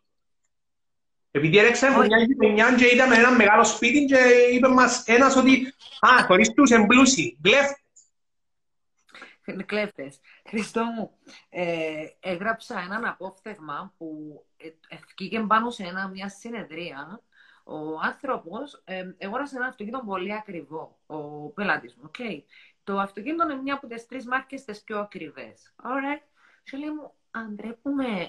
Επειδή 1.32 1.58
έρεξα 1.58 1.98
μια 1.98 2.18
γειτονιά 2.18 2.76
και 2.76 2.90
είδαμε 2.94 3.16
ένα 3.16 3.32
μεγάλο 3.32 3.64
σπίτι 3.64 4.06
και 4.06 4.18
είπε 4.52 4.68
μας 4.68 5.04
ένας 5.06 5.36
ότι 5.36 5.74
«Α, 6.00 6.26
χωρίς 6.26 6.54
τους 6.54 6.72
εμπλούσιοι, 6.72 7.40
γλέφτες». 7.44 7.84
Είναι 9.46 9.64
κλέφτες. 9.64 10.20
Χριστό 10.48 10.84
μου, 10.84 11.12
ε, 11.50 12.06
έγραψα 12.20 12.80
έναν 12.80 13.06
απόφθεγμα 13.06 13.94
που 13.98 14.42
ευκήκε 14.88 15.40
πάνω 15.40 15.70
σε 15.70 15.84
ένα, 15.84 16.08
μια 16.08 16.30
συνεδρία. 16.30 17.22
Ο 17.64 18.00
άνθρωπος 18.04 18.82
ε, 18.84 19.04
αγόρασε 19.22 19.56
ένα 19.56 19.66
αυτοκίνητο 19.66 20.04
πολύ 20.06 20.34
ακριβό, 20.34 21.00
ο 21.06 21.50
πελάτης 21.50 21.96
μου. 21.96 22.12
Okay. 22.18 22.44
Το 22.84 23.00
αυτοκίνητο 23.00 23.44
είναι 23.44 23.62
μια 23.62 23.74
από 23.74 23.88
τις 23.88 24.06
τρεις 24.06 24.26
μάρκες 24.26 24.64
τις 24.66 24.84
πιο 24.84 25.00
ακριβές. 25.00 25.74
Ωραία. 25.84 26.22
Και 26.64 26.78
λέει 26.78 26.90
μου, 26.90 27.14
αντρέπουμε, 27.32 28.28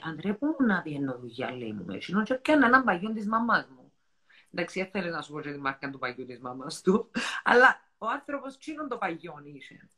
να 0.67 0.81
διένω 0.81 1.19
δουλειά, 1.19 1.57
λέει 1.57 1.73
μου. 1.73 1.87
Έτσι, 1.89 2.23
και 2.23 2.33
έκανε 2.33 2.67
έναν 2.67 2.85
παγιόν 2.85 3.15
της 3.15 3.27
μαμάς 3.27 3.69
μου. 3.69 3.93
Εντάξει, 4.51 4.89
θέλει 4.93 5.11
να 5.11 5.23
σου 5.23 5.33
πω 5.33 5.41
και 5.41 5.53
τη 5.53 5.59
μάρκα 5.59 5.91
του 5.91 5.99
παγιού 5.99 6.27
της 6.27 6.41
μαμάς 6.41 6.81
του, 6.81 7.11
αλλά 7.43 7.81
ο 7.99 8.07
άνθρωπος 8.07 8.59
τσίνον 8.59 8.89
το 8.89 8.99
παγιόν 8.99 9.47
είσαι. 9.47 9.89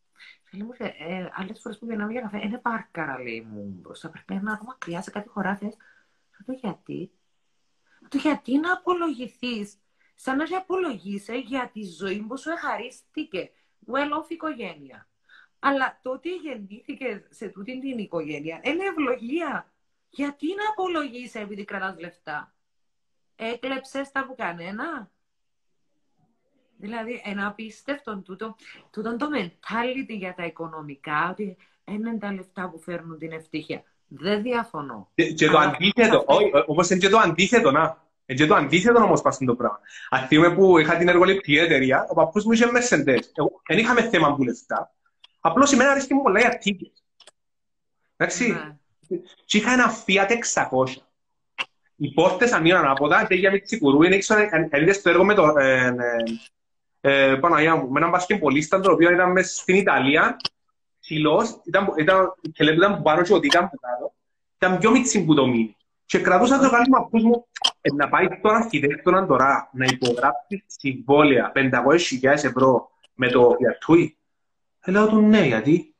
Φίλοι 0.42 0.62
μου, 0.62 0.70
ε, 0.78 1.28
άλλες 1.32 1.60
φορές 1.60 1.78
που 1.78 1.86
βγαίναμε 1.86 2.12
για 2.12 2.20
καφέ, 2.20 2.38
είναι 2.38 2.58
πάρκαρα, 2.58 3.22
λέει 3.22 3.40
μου, 3.40 3.78
μπροστά. 3.80 4.10
Πρέπει 4.10 4.44
να 4.44 4.56
δω 4.56 4.64
μακριά 4.64 5.02
σε 5.02 5.10
κάτι 5.10 5.28
χωράφι. 5.28 5.70
Θα 6.30 6.44
το 6.46 6.52
γιατί. 6.52 7.10
Το 8.08 8.18
γιατί 8.18 8.58
να 8.58 8.72
απολογηθείς, 8.72 9.78
σαν 10.14 10.36
να 10.36 10.46
σε 10.46 10.54
απολογείσαι 10.54 11.34
για 11.34 11.70
τη 11.72 11.82
ζωή 11.82 12.20
που 12.22 12.38
σου 12.38 12.50
εχαρίστηκε. 12.50 13.50
Well 13.86 14.10
off 14.18 14.28
οικογένεια. 14.28 15.08
Αλλά 15.64 15.98
το 16.02 16.10
ότι 16.10 16.28
γεννήθηκες 16.28 17.22
σε 17.30 17.48
τούτη 17.48 17.80
την 17.80 17.98
οικογένεια 17.98 18.60
είναι 18.62 18.84
ευλογία. 18.84 19.72
Γιατί 20.10 20.46
να 20.46 20.70
απολογείσαι 20.70 21.38
επειδή 21.38 21.64
κρατάς 21.64 21.98
λεφτά; 21.98 22.54
Έκλεψες 23.36 24.12
τα 24.12 24.20
από 24.20 24.34
κανένα; 24.34 25.10
Δηλαδή, 26.76 27.22
ένα 27.24 27.46
απίστευτο 27.46 28.22
τούτο, 28.24 28.56
τούτο 28.90 29.16
το 29.16 29.26
mentality 29.34 30.16
για 30.18 30.34
τα 30.34 30.44
οικονομικά, 30.44 31.28
ότι 31.30 31.56
είναι 31.84 32.18
τα 32.18 32.32
λεφτά 32.32 32.70
που 32.70 32.78
φέρνουν 32.78 33.18
την 33.18 33.32
ευτυχία. 33.32 33.82
Δεν 34.06 34.42
διαφωνώ. 34.42 35.10
Και, 35.14 35.32
και 35.32 35.48
το 35.48 35.58
αντίθετο, 35.58 36.24
όπως 36.66 36.90
είναι 36.90 37.00
και 37.00 37.08
το 37.08 37.18
αντίθετο, 37.18 37.70
να. 37.70 38.02
Είναι 38.26 38.38
και 38.38 38.46
το 38.46 38.54
αντίθετο 38.54 39.02
όμως 39.02 39.22
πας 39.22 39.38
το 39.38 39.54
πράγμα. 39.54 39.80
Αν 40.10 40.26
θυμούμε 40.26 40.54
που 40.54 40.78
είχα 40.78 40.96
την 40.96 41.08
εργοληπτική 41.08 41.58
εταιρεία, 41.58 42.06
ο 42.08 42.14
παππούς 42.14 42.44
μου 42.44 42.52
είχε 42.52 42.64
Mercedes. 42.64 43.18
Δεν 43.66 43.78
είχαμε 43.78 44.08
θέμα 44.08 44.34
που 44.34 44.42
λεφτά. 44.42 44.94
Απλώς 45.44 45.72
εμένα 45.72 45.90
αρέσκει 45.90 46.14
μου 46.14 46.22
πολλά 46.22 46.40
οι 46.40 46.44
αρτίκες. 46.44 47.04
Εντάξει. 48.16 48.52
Ναι. 48.52 49.18
Και 49.44 49.58
είχα 49.58 49.72
ένα 49.72 49.92
Fiat 50.06 50.30
600. 50.30 51.02
Οι 51.96 52.12
πόρτες 52.12 52.52
ανοίγαν 52.52 52.84
ανάποδα, 52.84 53.26
και 53.26 53.34
για 53.34 53.50
με 53.50 53.58
τσικουρού, 53.58 54.02
είναι 54.02 54.14
έξω, 54.14 54.34
το 55.02 55.10
έργο 55.10 55.24
με 55.24 55.34
το, 55.34 55.54
ε, 55.58 55.94
ε, 57.00 57.30
ε, 57.30 57.36
Παναγιά 57.36 57.76
μου, 57.76 57.90
με 57.90 57.98
έναν 57.98 58.10
μπασκεμπολίστα, 58.10 58.80
το 58.80 58.92
οποίο 58.92 59.12
ήταν 59.12 59.32
μέσα 59.32 59.60
στην 59.60 59.74
Ιταλία, 59.74 60.36
ψηλός, 61.00 61.60
ήταν, 61.64 61.92
ήταν, 61.98 62.34
και 62.52 62.64
λέτε 62.64 62.76
ήταν 62.76 62.96
που 62.96 63.02
πάνω 63.02 63.22
και 63.22 63.34
ότι 63.34 63.46
ήταν 63.46 63.70
που 63.70 63.76
κάτω, 63.76 64.12
ήταν 64.56 64.78
πιο 64.78 64.90
μίτσι 64.90 65.24
που 65.24 65.34
το 65.34 65.46
μείνει. 65.46 65.76
Και 66.06 66.18
κρατούσα 66.18 66.58
το 66.58 66.70
καλή 66.70 66.88
μου 66.88 66.96
ακούς 66.96 67.22
μου, 67.22 67.46
ε, 67.80 67.94
να 67.94 68.08
πάει 68.08 68.26
στον 68.38 68.54
αρχιτέκτονα 68.54 69.26
τώρα 69.26 69.70
να 69.72 69.84
υπογράψει 69.84 70.64
συμβόλαια 70.66 71.52
500.000 71.54 72.24
ευρώ 72.24 72.90
με 73.14 73.28
το 73.28 73.56
Fiat 73.60 73.96
ε, 73.96 74.14
λέω 74.86 75.08
του 75.08 75.20
ναι, 75.20 75.46
γιατί. 75.46 75.94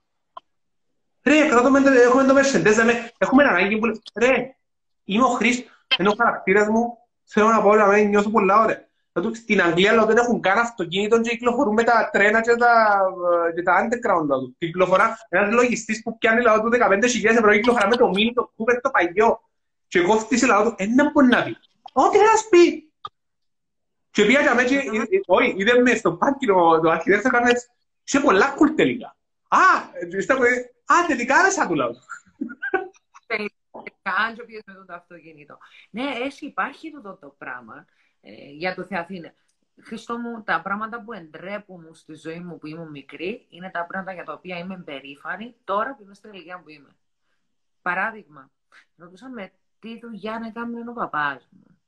Ρε, 1.23 1.47
κρατούμε, 1.49 1.79
έχουμε 1.79 2.25
το 2.25 2.35
Mercedes, 2.37 2.75
έχουμε 3.19 3.45
ανάγκη 3.45 3.79
που 3.79 4.01
ρε, 4.15 4.57
είμαι 5.05 5.25
ο 5.25 5.29
Χρήστος, 5.29 5.87
είναι 5.99 6.09
ο 6.09 6.15
χαρακτήρας 6.19 6.69
μου, 6.69 6.99
θέλω 7.25 7.49
να 7.49 7.63
πω, 7.63 7.75
να 7.75 7.99
νιώθω 7.99 8.31
πολλά 8.31 8.61
ωραία. 8.61 8.91
Στην 9.33 9.63
Αγγλία 9.63 9.93
λέω, 9.93 10.05
δεν 10.05 10.17
έχουν 10.17 10.41
καν 10.41 10.59
αυτοκίνητο 10.59 11.21
και 11.21 11.31
κυκλοφορούν 11.31 11.75
με 11.75 11.83
τα 11.83 12.09
τρένα 12.13 12.41
και 12.41 12.55
τα, 12.55 13.01
και 13.55 13.63
τα 13.63 13.73
underground. 13.83 14.27
Λέω. 14.27 14.55
Κυκλοφορά 14.59 15.19
ένας 15.29 15.53
λογιστής 15.53 16.03
που 16.03 16.19
πιάνει 16.19 16.43
λαό 16.43 16.61
του 16.61 16.71
15.000 16.73 17.25
ευρώ 17.25 17.53
κυκλοφορά 17.53 17.89
με 17.89 17.97
το 17.97 18.09
μήνυ, 18.09 18.33
το 18.33 18.53
κούπερ, 18.57 18.81
το 18.81 18.91
παγιό. 18.91 19.41
Και 19.89 19.99
εγώ 19.99 20.19
φτύσει 20.19 20.47
λαό 20.47 20.63
του, 20.65 20.75
ένα 20.77 21.11
μπορεί 21.11 21.27
να 21.27 21.43
πει. 21.43 21.57
Ό,τι 21.93 22.17
θα 22.17 22.25
πει. 22.51 22.93
Και 24.11 24.25
πήγα 24.25 24.41
για 24.41 24.55
μέσα, 24.55 24.75
όχι, 25.27 25.55
είδε 25.57 25.81
με 25.81 25.95
στο 25.95 26.13
πάρκινο 26.13 26.81
το 26.81 26.91
αρχιτέκτο 26.91 27.29
έκανε 27.29 27.51
έτσι. 27.51 27.67
Σε 28.03 28.21
πολλά 28.21 28.51
κουλ 28.51 28.75
τελικά. 28.75 29.17
Α, 29.49 29.59
α, 30.87 31.07
τελικά 31.07 31.37
άρεσα 31.37 31.67
του 31.67 31.75
λαού. 31.75 31.95
Τελικά, 33.27 34.15
αν 34.27 34.35
και 34.35 34.63
με 34.67 34.85
το 34.87 34.95
αυτοκίνητο. 34.95 35.59
Ναι, 35.91 36.05
έτσι 36.25 36.47
υπάρχει 36.47 36.91
το, 36.91 37.17
το 37.17 37.35
πράγμα 37.39 37.85
ε, 38.21 38.51
για 38.51 38.75
το 38.75 38.85
Θεαθήνε. 38.85 39.35
Χριστό 39.81 40.19
μου, 40.19 40.43
τα 40.43 40.63
πράγματα 40.63 41.03
που 41.03 41.13
εντρέπουν 41.13 41.95
στη 41.95 42.15
ζωή 42.15 42.41
μου 42.41 42.59
που 42.59 42.67
ήμουν 42.67 42.91
μικρή 42.91 43.47
είναι 43.49 43.71
τα 43.71 43.87
πράγματα 43.87 44.13
για 44.13 44.25
τα 44.25 44.33
οποία 44.33 44.59
είμαι 44.59 44.79
περήφανη 44.79 45.57
τώρα 45.65 45.95
που 45.95 46.03
είμαι 46.03 46.15
στην 46.15 46.33
ηλικία 46.33 46.61
που 46.61 46.69
είμαι. 46.69 46.97
Παράδειγμα, 47.83 48.51
ρωτούσαμε 48.97 49.53
τι 49.79 49.99
δουλειά 49.99 50.39
να 50.39 50.51
κάνουμε 50.51 50.91
ο 50.91 50.93
παπάς 50.93 51.49
μου. 51.51 51.81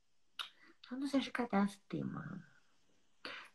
Όντως 0.93 1.13
έχει 1.13 1.31
κατάστημα. 1.31 2.43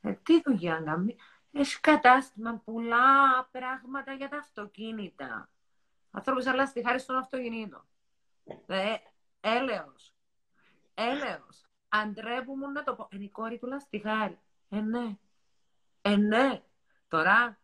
Ε, 0.00 0.12
τι 0.12 0.40
δουλειά 0.44 0.80
να 0.80 0.90
κάνουμε. 0.90 1.14
Έχεις 1.52 1.80
κατάστημα, 1.80 2.62
πουλά 2.64 3.44
πράγματα 3.50 4.12
για 4.12 4.28
τα 4.28 4.36
αυτοκίνητα. 4.36 5.48
Ανθρώπους 6.10 6.46
αλλά 6.46 6.66
στη 6.66 6.82
χάρη 6.86 6.98
στον 6.98 7.16
αυτοκίνητο. 7.16 7.84
Ε, 8.66 8.94
έλεος. 9.40 10.14
Έλεος. 10.94 11.66
Αντρέπομαι 11.88 12.66
να 12.66 12.82
το 12.82 12.94
πω. 12.94 13.08
Είναι 13.12 13.24
η 13.24 13.28
κόρη 13.28 13.58
του 13.58 13.66
λαστιχάρι. 13.66 14.38
Ε, 14.68 14.80
ναι. 14.80 15.16
Ε, 16.02 16.16
ναι. 16.16 16.62
Τώρα. 17.08 17.58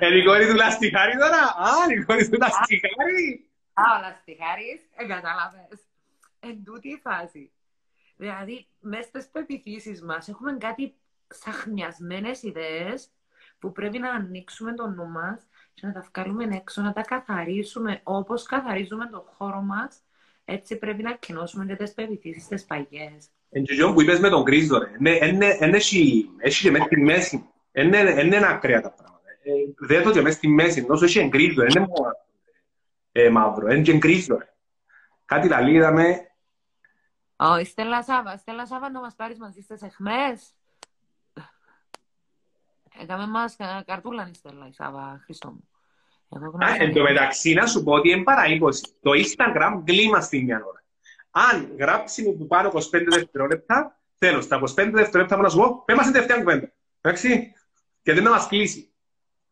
Είναι 0.00 0.16
η 0.16 0.24
κόρη 0.24 0.46
του 0.48 0.54
λαστιχάρι 0.54 1.18
τώρα. 1.18 1.42
Α, 1.42 1.92
η 1.92 2.04
κόρη 2.04 2.28
του 2.28 2.38
λαστιχάρι. 2.38 3.50
Α, 3.72 3.82
ο 3.96 4.00
λαστιχάρης. 4.00 4.88
Εγκατάλαβες. 4.96 5.88
Εν 6.40 6.64
τούτη 6.64 6.88
η 6.88 7.00
φάση. 7.02 7.52
Δηλαδή, 8.16 8.68
μέσα 8.80 9.02
στις 9.02 9.28
πεπιθήσεις 9.28 10.02
μας 10.02 10.28
έχουμε 10.28 10.56
κάτι 10.56 10.94
σαχνιασμένες 11.30 12.42
ιδέες 12.42 13.08
που 13.58 13.72
πρέπει 13.72 13.98
να 13.98 14.10
ανοίξουμε 14.10 14.74
το 14.74 14.86
νου 14.86 15.08
μας 15.08 15.46
και 15.74 15.86
να 15.86 15.92
τα 15.92 16.08
βγάλουμε 16.12 16.56
έξω, 16.56 16.82
να 16.82 16.92
τα 16.92 17.00
καθαρίσουμε 17.00 18.00
όπως 18.02 18.42
καθαρίζουμε 18.42 19.06
τον 19.06 19.22
χώρο 19.36 19.60
μας 19.60 20.02
έτσι 20.50 20.76
πρέπει 20.76 21.02
να 21.02 21.12
κοινώσουμε 21.12 21.64
και 21.64 21.76
τις 21.76 21.94
πεπιθήσεις 21.94 22.46
τις 22.46 22.64
παγιές. 22.64 23.28
Εν 23.50 23.64
και 23.64 23.92
που 23.94 24.02
είπες 24.02 24.20
με 24.20 24.28
τον 24.28 24.44
Κρίστο, 24.44 24.78
ρε, 24.78 24.90
έχει 26.38 26.62
και 26.62 26.70
μέσα 26.70 26.84
στη 26.84 27.00
μέση, 27.00 27.48
είναι 27.72 28.46
ακραία 28.46 28.80
τα 28.80 28.90
πράγματα. 28.90 29.28
Ε, 29.42 29.52
δεν 29.86 30.02
το 30.02 30.10
και 30.10 30.20
μέσα 30.20 30.36
στη 30.36 30.48
μέση, 30.48 30.86
όσο 30.88 31.04
έχει 31.04 31.18
εγκρίζο, 31.18 31.62
είναι 31.62 31.80
μόνο 31.80 32.12
ε, 33.12 33.30
μαύρο, 33.30 33.72
είναι 33.72 33.82
και 33.82 33.92
εγκρίζο. 33.92 34.38
Κάτι 35.24 35.48
λαλή 35.48 35.72
είδαμε. 35.72 36.30
Ω, 37.36 37.58
η 37.58 37.64
Στέλλα 37.64 38.02
Σάβα, 38.02 38.36
Στέλλα 38.36 38.66
Σάβα 38.66 38.90
να 38.90 39.00
μας 39.00 39.14
πάρεις 39.14 39.38
μαζί 39.38 39.60
στις 39.60 39.82
εχμές. 39.82 40.54
Έκαμε 43.00 43.26
μας 43.26 43.56
καρτούλα 43.84 44.28
η 44.28 44.34
Στέλλα 44.34 44.66
η 44.66 44.72
Σάβα, 44.72 45.20
Χριστό 45.24 45.50
μου. 45.50 45.68
Α, 46.64 46.74
εν 46.78 46.94
τω 46.94 47.02
μεταξύ 47.02 47.52
να 47.52 47.66
σου 47.66 47.82
πω 47.82 47.92
ότι 47.92 48.10
είναι 48.10 48.22
παραείπωση. 48.22 48.82
Το 49.02 49.10
Instagram 49.10 49.82
κλίμα 49.84 50.20
στην 50.20 50.44
μια 50.44 50.64
ώρα. 50.66 50.84
Αν 51.30 51.74
γράψει 51.78 52.22
μου 52.22 52.36
που 52.36 52.46
πάνω 52.46 52.70
25 52.74 52.80
δευτερόλεπτα, 53.10 54.00
θέλω 54.18 54.40
στα 54.40 54.60
25 54.60 54.90
δευτερόλεπτα 54.92 55.36
να 55.36 55.48
σου 55.48 55.58
πω, 55.58 55.82
πέμε 55.84 56.00
στην 56.00 56.12
τελευταία 56.12 56.36
κουβέντα. 56.38 56.72
Εντάξει, 57.00 57.52
και 58.02 58.12
δεν 58.12 58.22
να 58.22 58.30
μας 58.30 58.46
κλείσει. 58.46 58.92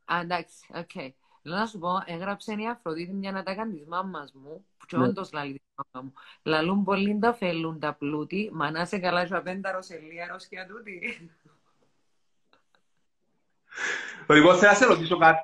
Α, 0.05 0.21
εντάξει, 0.21 0.67
οκ. 0.75 0.91
Okay. 0.95 1.09
Λέω 1.43 1.59
να 1.59 1.67
σου 1.67 1.79
πω, 1.79 1.91
έγραψε 2.07 2.53
η 2.53 2.69
Αφροδίτη 2.69 3.13
μια 3.13 3.33
να 3.33 3.43
τα 3.43 3.55
κάνεις 3.55 3.79
της 3.79 3.87
μάμας 3.87 4.33
μου, 4.35 4.67
που 4.79 4.87
και 4.87 4.97
ναι. 4.97 5.05
όντως 5.05 5.33
λαλεί 5.33 5.53
της 5.53 5.75
μάμας 5.75 6.11
μου. 6.11 6.21
Λαλούν 6.43 6.85
πολύ 6.85 7.19
τα 7.19 7.35
φελούν 7.35 7.81
τα 7.81 7.95
πλούτη, 7.95 8.51
μα 8.53 8.71
να 8.71 8.85
σε 8.85 8.99
καλά 8.99 9.27
σου 9.27 9.37
απένταρος 9.37 9.87
σε 9.87 9.99
λία 9.99 10.27
ρωσιά 10.27 10.67
τούτη. 10.67 11.31
Λοιπόν, 14.29 14.57
θέλω 14.57 14.71
να 14.71 14.77
σε 14.77 14.85
ρωτήσω 14.85 15.17
κάτι. 15.17 15.39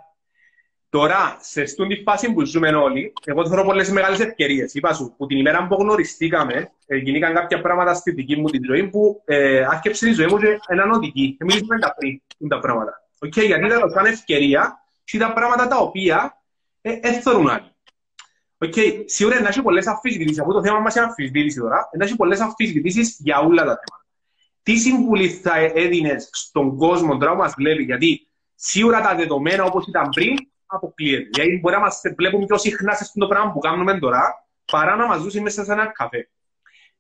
Τώρα, 0.89 1.37
σε 1.41 1.63
αυτήν 1.63 1.89
τη 1.89 2.03
φάση 2.03 2.33
που 2.33 2.45
ζούμε 2.45 2.69
όλοι, 2.69 3.13
εγώ 3.25 3.49
θέλω 3.49 3.65
πολλές 3.65 3.91
μεγάλες 3.91 4.21
ευκαιρίες. 4.21 4.75
Είπα 4.75 4.93
σου, 4.93 5.15
που 5.17 5.27
την 5.27 5.39
ημέρα 5.39 5.67
που 5.67 5.75
γνωριστήκαμε, 5.75 6.73
ε, 6.87 6.97
γίνηκαν 6.97 7.35
κάποια 7.35 7.61
πράγματα 7.61 7.95
στη 7.95 8.11
δική 8.11 8.37
μου 8.37 8.49
τη 8.49 8.59
ζωή 8.67 8.89
που 8.89 9.23
ε, 9.25 9.65
άρχισε 9.65 10.09
η 10.09 10.13
ζωή 10.13 10.27
μου 10.27 10.39
και 10.39 10.59
έναν 10.67 10.91
οδηγή. 10.91 11.37
Και 11.39 11.45
μιλήσαμε 11.45 11.79
τα 11.79 11.95
πριν 11.95 12.49
τα 12.49 12.59
πράγματα. 12.59 13.03
Okay, 13.27 13.47
γιατί 13.47 13.65
ήταν 13.65 13.91
σαν 13.91 14.05
ευκαιρία 14.05 14.83
και 15.05 15.19
τα 15.19 15.33
πράγματα 15.33 15.69
τα 15.69 15.77
οποία 15.79 16.43
ε, 16.81 16.99
έθωρουν 17.01 17.49
άλλοι. 17.49 17.71
Okay, 18.59 19.03
σίγουρα 19.05 19.41
να 19.41 19.49
έχει 19.49 19.63
πολλές 19.63 19.87
αμφισβητήσεις. 19.87 20.41
Αυτό 20.41 20.53
το 20.53 20.63
θέμα 20.63 20.79
μας 20.79 20.95
είναι 20.95 21.05
αμφισβήτηση 21.05 21.59
τώρα. 21.59 21.89
Να 21.99 22.05
έχει 22.05 22.17
πολλές 22.17 22.41
αμφισβητήσεις 22.41 23.17
για 23.19 23.39
όλα 23.39 23.65
τα 23.65 23.79
θέματα. 23.81 24.02
Τι 24.63 24.77
συμβουλή 24.77 25.29
θα 25.29 25.57
έδινες 25.57 26.29
στον 26.33 26.77
κόσμο 26.77 27.19
τώρα 27.19 27.33
που 27.33 27.39
μας 27.39 27.55
βλέπει, 27.57 27.83
γιατί 27.83 28.29
σίγουρα 28.55 29.01
τα 29.01 29.15
δεδομένα 29.15 29.65
όπως 29.65 29.87
ήταν 29.87 30.09
πριν 30.09 30.37
αποκλείεται. 30.67 31.29
Γιατί 31.33 31.59
μπορεί 31.61 31.75
να 31.75 31.81
μας 31.81 32.01
βλέπουν 32.17 32.47
πιο 32.47 32.59
συχνά 32.59 32.95
σε 32.95 33.03
αυτό 33.03 33.21
το 33.21 33.27
πράγμα 33.27 33.53
που 33.53 33.59
κάνουμε 33.59 33.99
τώρα, 33.99 34.47
παρά 34.65 34.97
να 34.97 35.07
μας 35.07 35.23
δώσει 35.23 35.41
μέσα 35.41 35.65
σε 35.65 35.73
ένα 35.73 35.87
καφέ. 35.87 36.29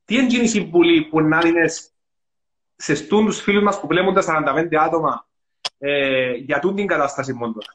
Τι 0.04 0.14
είναι 0.14 0.42
η 0.42 0.46
συμβουλή 0.46 1.04
που 1.04 1.20
να 1.20 1.38
δίνεις 1.38 1.92
σε 2.76 2.94
στούν 2.94 3.32
φίλους 3.32 3.62
μας 3.62 3.80
που 3.80 3.86
βλέπουν 3.86 4.14
τα 4.14 4.22
45 4.56 4.74
άτομα 4.74 5.28
ε, 5.78 6.32
για 6.32 6.58
τούν 6.58 6.74
την 6.74 6.86
κατάσταση 6.86 7.32
μόνο 7.32 7.52
τώρα; 7.52 7.74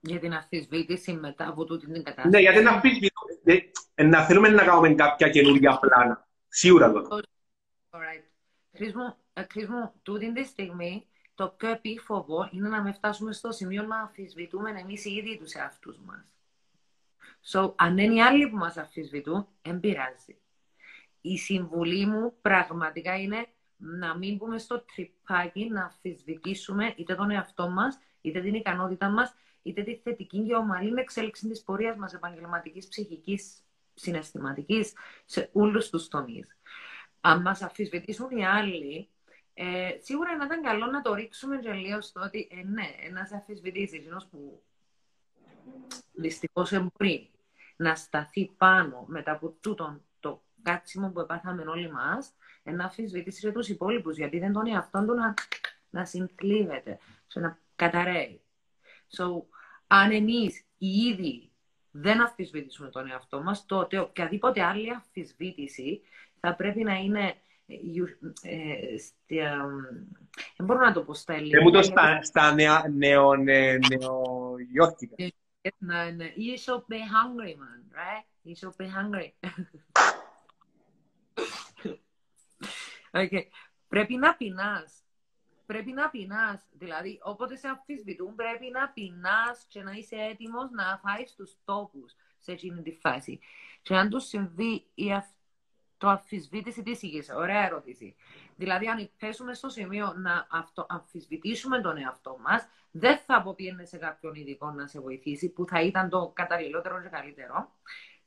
Για 0.00 0.18
την 0.18 0.34
αφισβήτηση 0.34 1.12
μετά 1.12 1.48
από 1.48 1.64
τούτη 1.64 1.86
την 1.86 2.02
κατάσταση. 2.02 2.28
Ναι, 2.28 2.38
γιατί 2.38 2.62
να 2.62 2.70
αφισβητούμε. 2.70 3.62
Ε, 3.94 4.04
να 4.04 4.24
θέλουμε 4.24 4.48
να 4.48 4.64
κάνουμε 4.64 4.94
κάποια 4.94 5.28
καινούργια 5.28 5.78
πλάνα. 5.78 6.28
Σίγουρα 6.48 6.92
τώρα. 6.92 7.08
Alright. 7.92 8.22
Χρήσμο, 9.48 9.94
τούτη 10.02 10.32
τη 10.32 10.44
στιγμή 10.44 11.06
το 11.34 11.48
πιο 11.48 11.68
επίφοβο 11.68 12.48
είναι 12.52 12.68
να 12.68 12.82
μην 12.82 12.94
φτάσουμε 12.94 13.32
στο 13.32 13.52
σημείο 13.52 13.82
να 13.82 13.98
αμφισβητούμε 14.00 14.70
εμείς 14.70 15.04
οι 15.04 15.12
ίδιοι 15.12 15.36
τους 15.38 15.52
εαυτούς 15.52 15.98
μας. 15.98 16.34
So, 17.52 17.74
αν 17.76 17.98
είναι 17.98 18.14
οι 18.14 18.22
άλλοι 18.22 18.48
που 18.48 18.56
μας 18.56 18.76
αμφισβητούν, 18.76 19.46
δεν 19.62 19.80
πειράζει. 19.80 20.38
Η 21.20 21.38
συμβουλή 21.38 22.06
μου 22.06 22.34
πραγματικά 22.40 23.20
είναι 23.20 23.46
να 23.76 24.16
μην 24.16 24.36
μπούμε 24.36 24.58
στο 24.58 24.80
τρυπάκι 24.80 25.68
να 25.68 25.82
αμφισβητήσουμε 25.82 26.94
είτε 26.96 27.14
τον 27.14 27.30
εαυτό 27.30 27.68
μας, 27.68 27.98
είτε 28.20 28.40
την 28.40 28.54
ικανότητα 28.54 29.08
μας, 29.08 29.34
είτε 29.62 29.82
τη 29.82 29.96
θετική 29.96 30.46
και 30.46 30.54
ομαλή 30.54 31.00
εξέλιξη 31.00 31.48
της 31.48 31.62
πορείας 31.62 31.96
μας 31.96 32.14
επαγγελματικής, 32.14 32.88
ψυχικής, 32.88 33.64
συναισθηματικής, 33.94 34.92
σε 35.24 35.50
όλους 35.52 35.90
τους 35.90 36.08
τομείς. 36.08 36.59
Αν 37.20 37.40
μας 37.40 37.62
αμφισβητήσουν 37.62 38.30
οι 38.30 38.46
άλλοι, 38.46 39.08
ε, 39.54 39.96
σίγουρα 40.00 40.36
να 40.36 40.44
ήταν 40.44 40.62
καλό 40.62 40.86
να 40.86 41.02
το 41.02 41.14
ρίξουμε 41.14 41.58
και 41.58 41.72
λίγο 41.72 42.00
στο 42.00 42.20
ότι 42.20 42.48
ε, 42.50 42.62
ναι, 42.62 42.88
ένα 43.06 43.28
αφισβητήσει, 43.34 43.96
εκείνος 43.96 44.26
που 44.26 44.62
δυστυχώς 46.12 46.70
μπορεί 46.70 47.30
να 47.76 47.94
σταθεί 47.94 48.50
πάνω 48.56 49.04
μετά 49.08 49.32
από 49.32 49.56
τούτο 49.60 50.00
το 50.20 50.42
κάτσιμο 50.62 51.10
που 51.10 51.20
επάθαμε 51.20 51.62
όλοι 51.62 51.90
μας, 51.90 52.32
να 52.62 52.84
αφισβητήσει 52.84 53.40
και 53.40 53.52
τους 53.52 53.68
υπόλοιπους, 53.68 54.16
γιατί 54.16 54.38
δεν 54.38 54.52
τον 54.52 54.66
εαυτόν 54.66 55.06
του 55.06 55.14
να, 55.14 55.34
να 55.90 56.04
συγκλείβεται, 56.04 56.98
να 57.34 57.58
καταραίει. 57.76 58.40
So, 59.16 59.42
αν 59.86 60.10
εμείς 60.10 60.64
οι 60.78 60.88
ίδιοι 60.88 61.50
δεν 61.90 62.20
αφισβητήσουμε 62.20 62.88
τον 62.88 63.10
εαυτό 63.10 63.42
μας, 63.42 63.66
τότε 63.66 63.98
οποιαδήποτε 63.98 64.62
άλλη 64.62 64.90
αφισβήτηση 64.90 66.00
θα 66.40 66.54
πρέπει 66.54 66.82
να 66.84 66.94
είναι 66.94 67.34
δεν 70.56 70.66
μπορώ 70.66 70.80
να 70.80 70.92
το 70.92 71.02
πω 71.02 71.14
στα 71.14 71.34
ελληνικά. 71.34 71.58
Δεν 71.58 71.66
μου 71.66 71.72
το 71.72 71.82
στα 72.22 72.54
νεογιώθηκα. 73.78 75.14
Ναι, 75.78 76.10
ναι. 76.10 76.32
You 76.36 76.56
should 76.64 76.84
be 76.88 77.00
hungry, 77.16 77.54
man, 77.62 77.80
right? 77.92 78.24
You 78.44 78.54
should 78.54 78.76
be 78.76 78.88
hungry. 78.88 79.30
okay. 83.12 83.44
Πρέπει 83.88 84.16
να 84.16 84.34
πεινάς. 84.34 85.02
Πρέπει 85.66 85.92
να 85.92 86.10
πεινάς. 86.10 86.66
Δηλαδή, 86.70 87.18
όποτε 87.22 87.56
σε 87.56 87.68
αμφισβητούν, 87.68 88.34
πρέπει 88.34 88.70
να 88.70 88.88
πεινάς 88.88 89.64
και 89.68 89.82
να 89.82 89.92
είσαι 89.92 90.16
έτοιμος 90.16 90.70
να 90.70 91.00
φάεις 91.02 91.34
τους 91.34 91.56
τόπους 91.64 92.16
σε 92.38 92.52
εκείνη 92.52 92.82
τη 92.82 92.92
φάση. 93.00 93.40
Και 93.82 93.96
αν 93.96 94.08
του 94.08 94.20
συμβεί 94.20 94.86
η 94.94 95.12
το 96.00 96.08
αμφισβήτηση 96.08 96.82
τη 96.82 96.98
υγεία. 97.00 97.36
Ωραία 97.36 97.64
ερώτηση. 97.64 98.16
Δηλαδή, 98.56 98.88
αν 98.88 99.10
πέσουμε 99.18 99.54
στο 99.54 99.68
σημείο 99.68 100.12
να 100.16 100.46
αυτο, 100.50 100.86
αμφισβητήσουμε 100.88 101.80
τον 101.80 101.96
εαυτό 101.96 102.38
μας, 102.40 102.68
δεν 102.90 103.18
θα 103.18 103.36
αποπίενε 103.36 103.84
σε 103.84 103.96
κάποιον 103.96 104.34
ειδικό 104.34 104.70
να 104.70 104.86
σε 104.86 105.00
βοηθήσει, 105.00 105.48
που 105.48 105.66
θα 105.66 105.82
ήταν 105.82 106.08
το 106.08 106.32
καταλληλότερο 106.34 107.02
και 107.02 107.08
καλύτερο. 107.08 107.76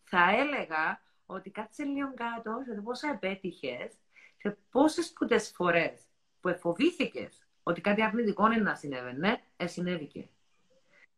Θα 0.04 0.30
έλεγα 0.30 1.02
ότι 1.26 1.50
κάτσε 1.50 1.84
λίγο 1.84 2.14
κάτω 2.14 2.52
σε 2.74 2.82
πόσα 2.82 3.10
επέτυχες 3.10 3.94
και 4.38 4.56
πόσες 4.72 5.06
σπουδέ 5.06 5.40
φορές 5.40 6.02
που 6.42 6.48
εφοβήθηκες 6.48 7.48
ότι 7.64 7.82
κάτι 7.82 8.02
αρνητικό 8.02 8.46
είναι 8.46 8.62
να 8.62 8.76
συνέβαινε, 8.76 9.42
συνέβηκε. 9.64 10.30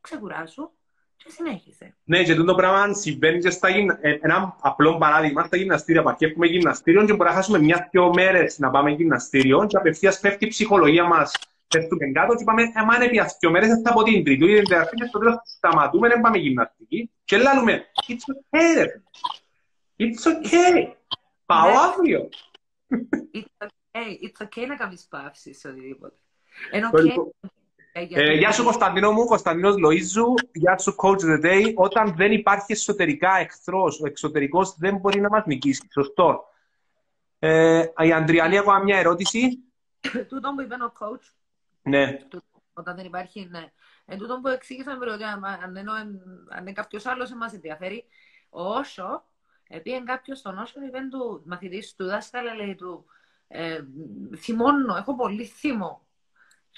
Ξεκουράσου 0.00 0.70
και 1.16 1.30
συνέχισε. 1.30 1.96
Ναι, 2.04 2.22
και 2.22 2.34
το 2.34 2.54
πράγμα 2.54 2.94
συμβαίνει 2.94 3.38
και 3.38 3.50
στα 3.50 3.68
γυμνα... 3.68 3.98
Ε, 4.00 4.18
ένα 4.20 4.56
απλό 4.60 4.98
παράδειγμα 4.98 5.44
στα 5.44 5.56
γυμναστήρια. 5.56 6.02
Πακεύουμε 6.02 6.46
γυμναστήριο 6.46 7.04
και 7.04 7.12
μπορεί 7.12 7.28
να 7.28 7.34
χάσουμε 7.34 7.58
μια-δυο 7.58 8.12
μέρες 8.14 8.58
να 8.58 8.70
πάμε 8.70 8.90
γυμναστήριο 8.90 9.66
και 9.66 9.76
απευθείας 9.76 10.20
πέφτει 10.20 10.44
η 10.44 10.48
ψυχολογία 10.48 11.04
μας. 11.04 11.32
Πέφτουμε 11.68 12.06
κάτω 12.06 12.34
και 12.34 12.44
πάμε, 12.44 12.62
ε, 12.62 12.72
αν 12.74 13.02
επί 13.02 13.20
δύο 13.40 13.50
μέρες 13.50 13.68
θα 13.68 13.90
από 13.90 14.02
την 14.02 14.24
τρίτη, 14.24 14.38
την 14.38 14.46
τελευταία 14.46 14.84
και 14.84 15.04
στο 15.08 15.18
τέλος 15.18 15.34
σταματούμε 15.44 16.08
να 16.08 16.20
πάμε 16.20 16.38
γυμναστική 16.38 17.10
και 17.24 17.36
λέμε, 17.36 17.86
it's 18.06 18.56
okay, 18.56 18.84
ρε. 18.84 19.02
It's 19.98 20.26
okay. 20.32 20.92
Πάω 21.46 21.68
ναι. 21.68 21.76
αύριο. 21.76 22.28
It's 23.34 23.66
okay. 23.66 24.08
It's 24.26 24.46
okay 24.46 24.66
να 24.66 24.76
κάνεις 24.76 25.06
παύσεις 25.10 25.64
οτιδήποτε. 25.64 26.16
Είναι 26.72 26.90
okay 26.92 27.14
ε, 27.98 28.32
γεια 28.32 28.52
σου 28.52 28.64
Κωνσταντίνο 28.64 29.12
μου, 29.12 29.24
Κωνσταντίνος 29.24 29.74
Λοΐζου. 29.74 30.48
Γεια 30.52 30.78
σου 30.78 30.94
Coach 30.98 31.20
the 31.20 31.44
Day. 31.44 31.72
Όταν 31.74 32.14
δεν 32.16 32.32
υπάρχει 32.32 32.72
εσωτερικά 32.72 33.36
εχθρός, 33.36 34.00
ο 34.00 34.06
εξωτερικός 34.06 34.76
δεν 34.78 34.96
μπορεί 34.96 35.20
να 35.20 35.28
μας 35.28 35.46
νικήσει. 35.46 35.88
Σωστό. 35.92 36.44
Ε, 37.38 37.84
η 37.98 38.12
Αντριανή, 38.12 38.56
έχω 38.56 38.82
μια 38.82 38.98
ερώτηση. 38.98 39.58
Τούτο 40.28 40.52
που 40.54 40.60
είπε 40.60 40.74
ο 40.74 40.92
coach. 40.98 41.32
Ναι. 41.82 42.18
Όταν 42.72 42.96
δεν 42.96 43.04
υπάρχει, 43.04 43.48
ναι. 43.50 43.72
Εν 44.04 44.18
τούτο 44.18 44.40
που 44.40 44.48
εξήγησα 44.48 44.96
με 44.96 45.12
ότι 45.12 45.24
αν, 45.24 45.44
αν, 45.44 45.76
αν 46.48 46.72
κάποιος 46.72 47.06
άλλος 47.06 47.30
μα 47.30 47.50
ενδιαφέρει, 47.54 48.04
όσο 48.48 49.24
επειδή 49.68 50.02
κάποιος 50.02 50.38
στον 50.38 50.58
όσο 50.58 50.80
είπε 50.86 50.98
του 51.10 51.42
μαθητής 51.46 51.94
του 51.94 52.04
δάσκαλα, 52.04 52.54
λέει 52.54 52.74
του, 52.74 53.06
ε, 53.48 53.80
θυμώνω, 54.36 54.96
έχω 54.96 55.16
πολύ 55.16 55.44
θυμό. 55.44 56.05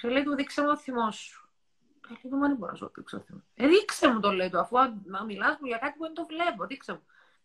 Και 0.00 0.08
λέει 0.08 0.22
του, 0.22 0.34
δείξε 0.34 0.60
μου 0.62 0.68
το 0.68 0.76
θυμό 0.76 1.10
σου. 1.10 1.48
Και 2.00 2.08
λέει 2.08 2.32
του, 2.32 2.36
μα 2.36 2.46
δεν 2.46 2.56
μπορώ 2.56 2.70
να 2.70 2.76
σου 2.76 2.92
δείξω 2.94 3.16
το 3.16 3.22
θυμό. 3.22 3.42
Ε, 3.54 3.66
δείξε 3.66 4.12
μου 4.12 4.20
το 4.20 4.32
λέει 4.32 4.50
του, 4.50 4.58
αφού 4.58 4.76
να 5.04 5.24
μιλάς 5.24 5.56
μου 5.60 5.66
για 5.66 5.78
κάτι 5.78 5.98
που 5.98 6.04
δεν 6.04 6.14
το 6.14 6.26
βλέπω, 6.26 6.66
δείξε 6.66 6.92
μου. 6.92 7.02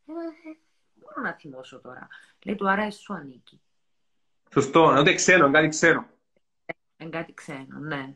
Ε, 0.08 0.49
ε, 0.49 0.58
μπορώ 0.93 1.22
να 1.22 1.34
θυμώσω 1.34 1.80
τώρα. 1.80 2.08
Λέει 2.45 2.56
του, 2.56 2.70
άρα 2.70 2.84
εσύ 2.84 3.01
σου 3.01 3.14
ανήκει. 3.14 3.62
Σωστό, 4.54 5.04
δεν 5.04 5.16
ξέρω, 5.16 5.51
κάτι 5.51 5.68
ξέρω. 5.68 6.06
Ε, 6.97 7.06
κάτι 7.06 7.34
ξέρω, 7.34 7.80
ναι. 7.80 8.16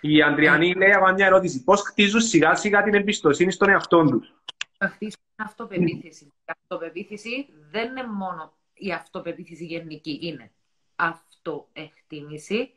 Η 0.00 0.22
Αντριανή 0.22 0.70
ε, 0.70 0.74
λέει 0.74 0.92
από 0.92 1.12
μια 1.12 1.26
ερώτηση. 1.26 1.64
Πώς 1.64 1.82
χτίζουν 1.82 2.20
σιγά 2.20 2.54
σιγά 2.54 2.82
την 2.82 2.94
εμπιστοσύνη 2.94 3.52
στον 3.52 3.68
εαυτό 3.68 4.04
τους; 4.04 4.34
Χτίζουν 4.78 5.20
αυτοπεποίθηση. 5.36 6.24
Η 6.24 6.32
αυτοπεποίθηση 6.44 7.48
δεν 7.70 7.90
είναι 7.90 8.06
μόνο 8.06 8.56
η 8.74 8.92
αυτοπεποίθηση 8.92 9.64
γενική. 9.64 10.18
Είναι 10.22 10.52
αυτοεκτίμηση, 10.96 12.74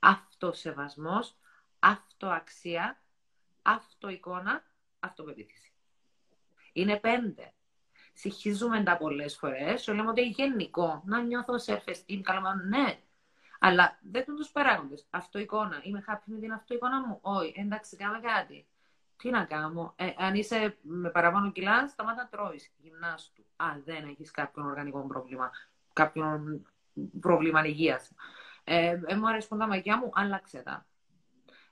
αυτοσεβασμός, 0.00 1.36
αυτοαξία, 1.78 3.00
αυτοεικόνα, 3.62 4.64
αυτοπεποίθηση. 5.00 5.72
Είναι 6.72 6.96
πέντε. 6.96 7.52
Συγχύζουμε 8.12 8.82
τα 8.82 8.96
πολλές 8.96 9.36
φορές. 9.36 9.82
Σου 9.82 9.94
λέμε 9.94 10.08
ότι 10.08 10.22
γενικό 10.22 11.02
να 11.04 11.22
νιώθω 11.22 11.54
self-esteem, 11.66 12.20
καλά, 12.22 12.54
ναι. 12.54 13.00
Αλλά 13.58 13.98
δεν 14.10 14.24
είναι 14.28 14.36
τους 14.36 14.50
παράγοντες. 14.50 15.06
Αυτοεικόνα. 15.10 15.80
Είμαι 15.82 16.04
happy 16.08 16.22
με 16.24 16.38
την 16.38 16.52
αυτοεικόνα 16.52 17.06
μου. 17.06 17.18
Όχι, 17.22 17.54
εντάξει, 17.56 17.96
κάνω 17.96 18.20
κάτι. 18.20 18.66
Τι 19.16 19.30
να 19.30 19.44
κάνω. 19.44 19.92
Ε, 19.96 20.10
αν 20.16 20.34
είσαι 20.34 20.76
με 20.82 21.10
παραπάνω 21.10 21.52
κιλά, 21.52 21.88
σταμάτα 21.88 22.22
να 22.22 22.28
τρώεις. 22.28 22.72
Γυμνάστου. 22.76 23.44
Α, 23.56 23.66
δεν 23.84 24.08
έχεις 24.08 24.30
κάποιον 24.30 24.66
οργανικό 24.66 25.06
πρόβλημα. 25.06 25.50
Κάποιον 25.92 26.66
πρόβλημα 27.20 27.66
υγείας. 27.66 28.12
Ε, 28.72 29.00
ε, 29.06 29.14
μου 29.14 29.28
αρέσουν 29.28 29.58
τα 29.58 29.66
μαγιά 29.66 29.98
μου, 29.98 30.10
άλλαξε 30.14 30.58
τα. 30.58 30.86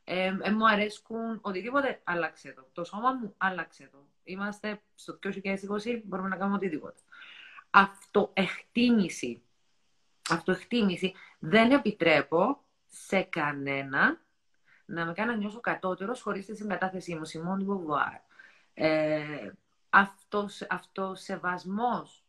Ε, 0.04 0.36
ε, 0.42 0.50
μου 0.50 0.68
αρέσουν 0.68 1.38
οτιδήποτε, 1.40 2.00
άλλαξε 2.04 2.52
το. 2.52 2.68
Το 2.72 2.84
σώμα 2.84 3.12
μου, 3.12 3.34
άλλαξε 3.36 3.88
το. 3.92 4.06
Είμαστε 4.24 4.80
στο 4.94 5.18
2020, 5.22 6.02
μπορούμε 6.04 6.28
να 6.28 6.36
κάνουμε 6.36 6.56
οτιδήποτε. 6.56 7.00
Αυτοεκτίμηση. 7.70 9.42
Αυτοεκτίμηση. 10.30 11.14
Δεν 11.38 11.70
επιτρέπω 11.70 12.64
σε 12.86 13.22
κανένα 13.22 14.20
να 14.86 15.04
με 15.04 15.12
κάνει 15.12 15.30
να 15.30 15.36
νιώσω 15.36 15.60
κατώτερος 15.60 16.22
χωρίς 16.22 16.46
τη 16.46 16.56
συγκατάθεσή 16.56 17.14
μου. 17.14 17.24
Σιμώνη 17.24 17.64
Μποβουάρ. 17.64 18.12
Ε, 18.74 19.52
αυτός, 19.90 20.66
αυτοσεβασμός. 20.68 22.24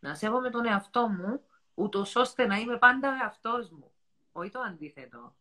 Να 0.00 0.14
σέβομαι 0.14 0.50
τον 0.50 0.66
εαυτό 0.66 1.08
μου 1.08 1.40
ούτως 1.74 2.16
ώστε 2.16 2.46
να 2.46 2.56
είμαι 2.56 2.78
πάντα 2.78 3.08
ο 3.08 3.14
εαυτός 3.22 3.70
μου. 3.70 3.91
Όχι 4.32 4.50
το 4.50 4.60
αντίθετο. 4.60 5.34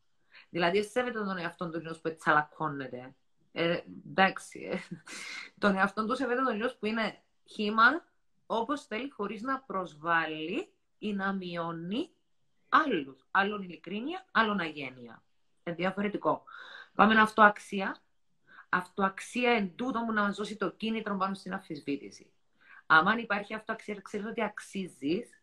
Δηλαδή, 0.49 0.83
σέβεται 0.83 1.23
τον 1.23 1.37
εαυτό 1.37 1.69
του 1.69 1.99
που 2.01 2.15
τσαλακώνεται. 2.15 3.15
Ε, 3.51 3.79
εντάξει. 4.09 4.59
Ε. 4.71 4.77
Τον 5.57 5.75
εαυτό 5.75 6.05
του 6.05 6.15
σέβεται 6.15 6.41
τον 6.41 6.77
που 6.79 6.85
είναι 6.85 7.21
χήμα 7.45 8.05
όπως 8.45 8.85
θέλει, 8.85 9.09
χωρίς 9.09 9.41
να 9.41 9.59
προσβάλλει 9.59 10.73
ή 10.97 11.13
να 11.13 11.33
μειώνει 11.33 12.09
άλλους. 12.69 13.25
Άλλον 13.31 13.61
ειλικρίνεια, 13.61 14.25
άλλον 14.31 14.59
αγένεια. 14.59 15.23
Ε, 15.63 15.73
διαφορετικό. 15.73 16.43
Πάμε 16.95 17.13
να 17.13 17.21
αυτοαξία. 17.21 17.97
Αυτοαξία 18.69 19.51
εν 19.51 19.75
τούτο 19.75 19.99
μου 19.99 20.11
να 20.13 20.21
μα 20.21 20.31
δώσει 20.31 20.55
το 20.55 20.71
κίνητρο 20.71 21.17
πάνω 21.17 21.33
στην 21.33 21.53
αμφισβήτηση. 21.53 22.31
Αν 22.85 23.17
υπάρχει 23.17 23.53
αυτοαξία, 23.53 24.01
ξέρει 24.01 24.25
ότι 24.25 24.43
αξίζεις, 24.43 25.40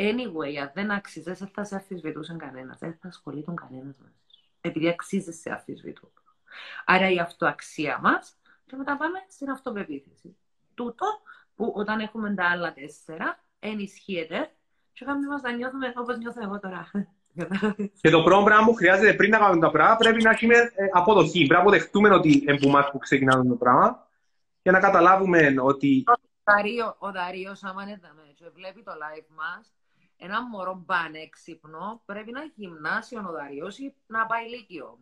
Anyway, 0.00 0.56
αν 0.60 0.70
δεν 0.74 0.90
άξιζες, 0.90 1.38
δεν 1.38 1.48
θα 1.48 1.64
σε 1.64 1.76
αφισβητούσε 1.76 2.36
κανένας. 2.38 2.78
Δεν 2.78 2.98
θα 3.00 3.08
ασχολείται 3.08 3.52
κανένας 3.54 3.96
μαζί 3.98 4.14
Επειδή 4.60 4.88
αξίζει 4.88 5.32
σε 5.32 5.50
αφισβητούν. 5.50 6.10
Άρα 6.84 7.10
η 7.10 7.18
αυτοαξία 7.18 7.98
μας, 8.02 8.36
και 8.66 8.76
μετά 8.76 8.96
πάμε 8.96 9.18
στην 9.28 9.50
αυτοπεποίθηση. 9.50 10.36
Τούτο 10.74 11.06
που 11.54 11.72
όταν 11.76 12.00
έχουμε 12.00 12.34
τα 12.34 12.48
άλλα 12.50 12.72
τέσσερα, 12.72 13.38
ενισχύεται 13.58 14.50
και 14.92 15.04
κάνουμε 15.04 15.26
μας 15.26 15.42
να 15.42 15.52
νιώθουμε 15.52 15.92
όπως 15.96 16.18
νιώθω 16.18 16.40
εγώ 16.42 16.60
τώρα. 16.60 16.90
Και 18.02 18.10
το 18.10 18.22
πρώτο 18.22 18.44
πράγμα 18.44 18.66
που 18.66 18.74
χρειάζεται 18.74 19.14
πριν 19.14 19.30
να 19.30 19.38
κάνουμε 19.38 19.60
τα 19.60 19.70
πράγματα 19.70 19.96
πρέπει 19.96 20.22
να 20.22 20.30
έχουμε 20.30 20.54
ε, 20.56 20.88
αποδοχή. 20.92 21.38
Πρέπει 21.38 21.52
να 21.52 21.58
αποδεχτούμε 21.58 22.08
ότι 22.08 22.44
εμπομά 22.46 22.90
που 22.90 22.98
ξεκινάμε 22.98 23.48
το 23.48 23.54
πράγμα 23.54 24.08
και 24.62 24.70
να 24.70 24.80
καταλάβουμε 24.80 25.54
ότι. 25.60 26.04
Ο 26.98 27.10
Δαρίο, 27.10 27.56
άμα 27.60 27.82
είναι 27.82 28.00
και 28.34 28.44
βλέπει 28.54 28.82
το 28.82 28.92
live 28.92 29.26
μας, 29.36 29.72
ένα 30.22 30.48
μωρό 30.48 30.82
πανέξυπνο 30.86 32.02
πρέπει 32.04 32.32
να 32.32 32.40
γυμνάσει 32.54 33.16
ο 33.16 33.20
νοδαριός 33.20 33.78
ή 33.78 33.94
να 34.06 34.26
πάει 34.26 34.48
λύκειο. 34.48 34.98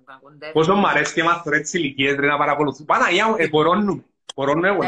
Πόσο 0.53 0.75
μου 0.75 0.89
αρέσει 0.89 1.15
και 1.15 1.23
μάθω 1.23 1.55
έτσι 1.55 1.79
ηλικίες 1.79 2.17
ρε, 2.17 2.27
να 2.27 2.37
παρακολουθούν. 2.37 2.87
Παναγιά 2.87 3.29
μου, 3.29 3.35
εμπορώνουμε. 3.39 4.05
Μπορώνουμε 4.35 4.69
εγώ, 4.69 4.81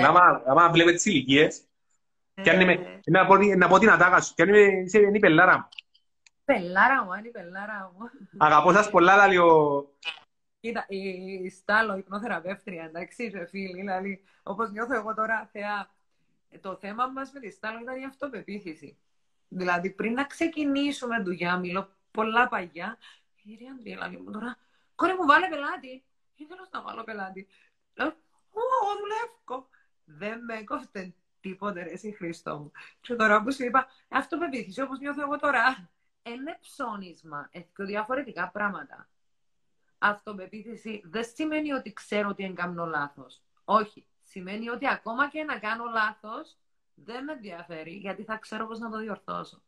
άμα 0.46 0.70
βλέπετε 0.70 0.96
τις 0.96 1.04
ηλικίες. 1.04 1.62
Να 3.04 3.26
πω, 3.26 3.36
να 3.36 3.68
πω 3.68 3.78
την 3.78 3.90
ατάκα 3.90 4.20
σου. 4.20 4.34
Πιάνει 4.34 4.50
με, 4.50 4.58
είσαι 4.58 4.98
η 4.98 5.18
πελάρα 5.18 5.56
μου. 5.56 5.68
Πελάρα 6.44 7.04
μου, 7.04 7.12
είναι 7.12 7.28
η 7.28 7.30
πελάρα 7.30 7.92
μου. 7.96 8.10
Αγαπώ 8.38 8.72
σας 8.72 8.90
πολλά, 8.90 9.26
λέει 9.26 9.36
ο... 9.36 9.84
Κοίτα, 10.60 10.84
η 10.88 11.50
Στάλο, 11.50 11.96
υπνοθεραπεύτρια, 11.96 12.84
εντάξει, 12.84 13.30
ρε 13.34 13.46
φίλοι, 13.46 13.80
δηλαδή, 13.80 14.22
όπως 14.42 14.70
νιώθω 14.70 14.94
εγώ 14.94 15.14
τώρα, 15.14 15.48
θεά, 15.52 15.90
το 16.60 16.76
θέμα 16.76 17.06
μας 17.06 17.30
με 17.32 17.40
τη 17.40 17.50
Στάλο 17.50 17.78
ήταν 17.82 18.00
η 18.00 18.04
αυτοπεποίθηση. 18.04 18.98
Δηλαδή, 19.52 19.90
πριν 19.90 20.12
να 20.12 20.24
ξεκινήσουμε 20.24 21.22
δουλειά, 21.22 21.56
μιλώ 21.58 21.90
πολλά 22.10 22.48
παγιά, 22.48 22.98
η 23.36 23.40
κυρία 23.42 23.72
Αντρία, 23.72 24.20
μου 24.24 24.30
τώρα, 24.30 24.56
κόρη 24.94 25.12
μου, 25.12 25.26
βάλε 25.26 25.48
πελάτη. 25.48 26.04
Ήθελα 26.36 26.68
να 26.70 26.82
βάλω 26.82 27.04
πελάτη. 27.04 27.48
Λέω, 27.94 28.08
Ω, 28.52 28.60
δουλεύω. 28.98 29.68
Δεν 30.04 30.44
με 30.44 30.54
έκοφτε 30.54 31.14
τίποτε, 31.40 31.82
ρε, 31.82 31.90
εσύ 31.90 32.12
Χριστό 32.12 32.58
μου. 32.58 32.72
Και 33.00 33.14
τώρα 33.14 33.42
που 33.42 33.52
σου 33.52 33.64
είπα, 33.64 33.86
αυτοπεποίθηση, 34.08 34.80
όπως 34.80 34.98
νιώθω 34.98 35.22
εγώ 35.22 35.38
τώρα, 35.38 35.90
είναι 36.22 36.58
ψώνισμα. 36.60 37.48
Έχει 37.52 37.68
διαφορετικά 37.76 38.48
πράγματα. 38.48 39.08
Αυτοπεποίθηση 39.98 41.02
δεν 41.04 41.24
σημαίνει 41.34 41.72
ότι 41.72 41.92
ξέρω 41.92 42.28
ότι 42.28 42.44
εγκαμνώ 42.44 42.86
λάθος. 42.86 43.42
Όχι. 43.64 44.04
Σημαίνει 44.22 44.68
ότι 44.68 44.88
ακόμα 44.88 45.28
και 45.28 45.42
να 45.44 45.58
κάνω 45.58 45.84
λάθος, 45.84 46.56
δεν 47.04 47.24
με 47.24 47.32
ενδιαφέρει, 47.32 47.90
γιατί 47.90 48.22
θα 48.22 48.36
ξέρω 48.36 48.66
πώς 48.66 48.78
να 48.78 48.90
το 48.90 48.98
διορθώσω. 48.98 49.62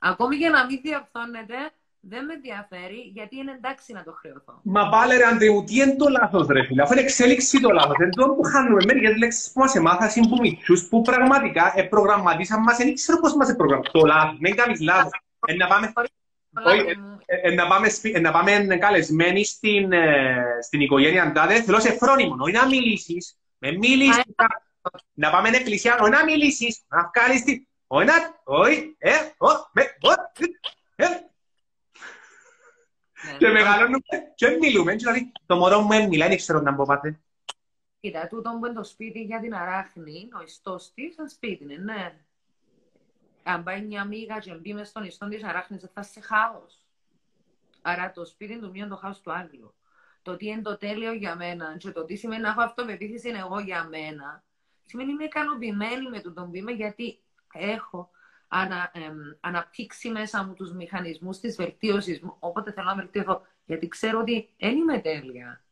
Ακόμη 0.00 0.36
και 0.36 0.48
να 0.48 0.66
μην 0.66 0.80
διορθώνεται, 0.82 1.56
δεν 2.00 2.24
με 2.24 2.32
ενδιαφέρει, 2.32 3.00
γιατί 3.14 3.36
είναι 3.36 3.52
εντάξει 3.52 3.92
να 3.92 4.02
το 4.02 4.12
χρεωθώ. 4.12 4.60
Μα 4.62 4.88
πάλι 4.88 5.16
ρε 5.16 5.24
Αντρέ 5.24 5.50
μου, 5.50 5.64
τι 5.64 5.74
είναι 5.74 5.96
το 5.96 6.08
λάθος 6.08 6.46
ρε 6.46 6.64
φίλε, 6.64 6.82
αφού 6.82 6.92
είναι 6.92 7.02
εξέλιξη 7.02 7.60
το 7.60 7.70
λάθος. 7.70 7.96
Είναι 8.00 8.10
το 8.10 8.28
που 8.28 8.42
χάνουμε 8.42 8.84
μερικές 8.86 9.16
λέξεις 9.16 9.52
που 9.52 9.60
μας 9.60 9.74
έμαθασαν 9.74 10.28
που 10.28 10.36
μητσούς, 10.40 10.88
που 10.88 11.02
πραγματικά 11.02 11.74
προγραμματίσαν 11.88 12.62
μας, 12.62 12.76
δεν 12.76 12.94
ξέρω 12.94 13.20
πώς 13.20 13.34
μας 13.34 13.56
προγραμματίσαν. 13.56 14.00
Το 14.00 14.06
λάθος, 14.06 14.36
μην 14.40 14.56
κάνεις 14.56 14.80
λάθος. 14.80 15.22
Ε, 15.46 15.54
να 15.54 15.66
πάμε, 15.66 15.92
ε, 17.26 17.48
ε, 17.48 17.54
να 17.54 17.66
πάμε, 17.66 17.88
να 18.20 18.30
πάμε 18.30 18.76
καλεσμένοι 18.76 19.44
στην, 19.44 19.92
στην 20.62 20.80
οικογένεια 20.80 21.22
Αντάδε, 21.22 21.62
θέλω 21.62 21.80
σε 21.80 21.92
φρόνιμο, 21.92 22.36
όχι 22.38 22.52
να 22.52 22.66
μιλήσεις, 22.66 23.38
με 23.58 23.72
μιλήσεις, 23.72 24.24
να 25.12 25.30
πάμε 25.30 25.48
στην 25.48 25.60
εκκλησία, 25.60 25.98
όχι 26.00 26.10
να 26.10 26.24
μιλήσεις, 26.24 26.84
να 26.88 27.10
βγάλεις 27.14 27.42
την, 27.42 27.66
όχι 27.86 28.06
να, 28.06 28.14
όχι, 28.44 28.96
ε, 28.98 29.10
όχι, 29.36 29.62
με, 29.72 29.82
όχι, 30.00 30.50
ε, 30.96 31.06
και 33.38 33.48
μεγαλώνουμε 33.48 33.98
και 34.34 34.48
μιλούμε, 34.48 34.94
δηλαδή 34.94 35.32
το 35.46 35.56
μωρό 35.56 35.80
μου 35.80 36.08
μιλάει, 36.08 36.28
δεν 36.28 36.36
ξέρω 36.36 36.60
να 36.60 36.74
πω 36.74 36.84
πάτε. 36.84 37.20
Κοίτα, 38.00 38.26
τούτο 38.26 38.56
που 38.60 38.66
είναι 38.66 38.74
το 38.74 38.84
σπίτι 38.84 39.20
για 39.20 39.40
την 39.40 39.54
αράχνη, 39.54 40.28
ο 40.38 40.42
ιστός 40.42 40.92
της, 40.94 41.16
είναι 41.16 41.28
σπίτι, 41.28 41.64
ναι 41.64 42.14
αν 43.48 43.62
πάει 43.62 43.82
μια 43.82 44.04
μίγα 44.04 44.38
και 44.38 44.54
μπει 44.54 44.74
μες 44.74 44.88
στον 44.88 45.04
ιστό 45.04 45.28
της 45.28 45.44
αράχνης, 45.44 45.84
θα 45.92 46.02
σε 46.02 46.20
χάος. 46.20 46.86
Άρα 47.82 48.12
το 48.12 48.24
σπίτι 48.24 48.58
του 48.58 48.70
μία 48.70 48.88
το 48.88 48.96
χάος 48.96 49.20
του 49.20 49.32
άλλου. 49.32 49.74
Το 50.22 50.36
τι 50.36 50.46
είναι 50.46 50.62
το 50.62 50.76
τέλειο 50.76 51.12
για 51.12 51.36
μένα 51.36 51.76
και 51.76 51.90
το 51.90 52.04
τι 52.04 52.16
σημαίνει 52.16 52.42
να 52.42 52.48
έχω 52.48 52.60
αυτοπεποίθηση 52.60 53.28
είναι 53.28 53.38
εγώ 53.38 53.60
για 53.60 53.84
μένα, 53.84 54.44
σημαίνει 54.88 55.10
είμαι 55.10 55.24
ικανοποιημένη 55.24 56.08
με 56.10 56.20
το 56.20 56.32
τον 56.32 56.50
βήμα 56.50 56.70
γιατί 56.70 57.18
έχω 57.52 58.10
ανα, 58.48 58.90
εμ, 58.94 59.16
αναπτύξει 59.40 60.10
μέσα 60.10 60.44
μου 60.44 60.52
τους 60.52 60.72
μηχανισμούς 60.72 61.38
της 61.38 61.56
βελτίωσης 61.56 62.20
μου, 62.20 62.36
όποτε 62.38 62.72
θέλω 62.72 62.86
να 62.86 62.94
βελτιωθώ, 62.94 63.42
γιατί 63.64 63.88
ξέρω 63.88 64.18
ότι 64.20 64.48
δεν 64.58 64.76
είμαι 64.76 64.98
τέλεια. 64.98 65.62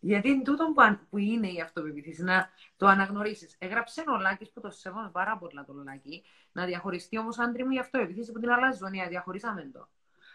Γιατί 0.00 0.28
είναι 0.28 0.42
τούτο 0.42 0.74
που 1.10 1.18
είναι 1.18 1.48
η 1.48 1.60
αυτοπεποίθηση, 1.60 2.22
να 2.22 2.48
το 2.76 2.86
αναγνωρίσεις. 2.86 3.56
Έγραψε 3.58 4.04
ο 4.08 4.20
Λάκη 4.20 4.50
που 4.54 4.60
το 4.60 4.70
σέβομαι 4.70 5.10
πάρα 5.12 5.36
πολύ 5.38 5.64
το 5.66 5.72
Λάκη, 5.84 6.22
να 6.52 6.64
διαχωριστεί 6.64 7.18
όμως 7.18 7.38
άντρη 7.38 7.64
μου 7.64 7.70
η 7.70 7.78
αυτοπεποίθηση 7.78 8.32
που 8.32 8.38
την 8.40 8.50
αλαζονία. 8.50 9.08
Διαχωρίσαμε 9.08 9.70
το. 9.72 9.88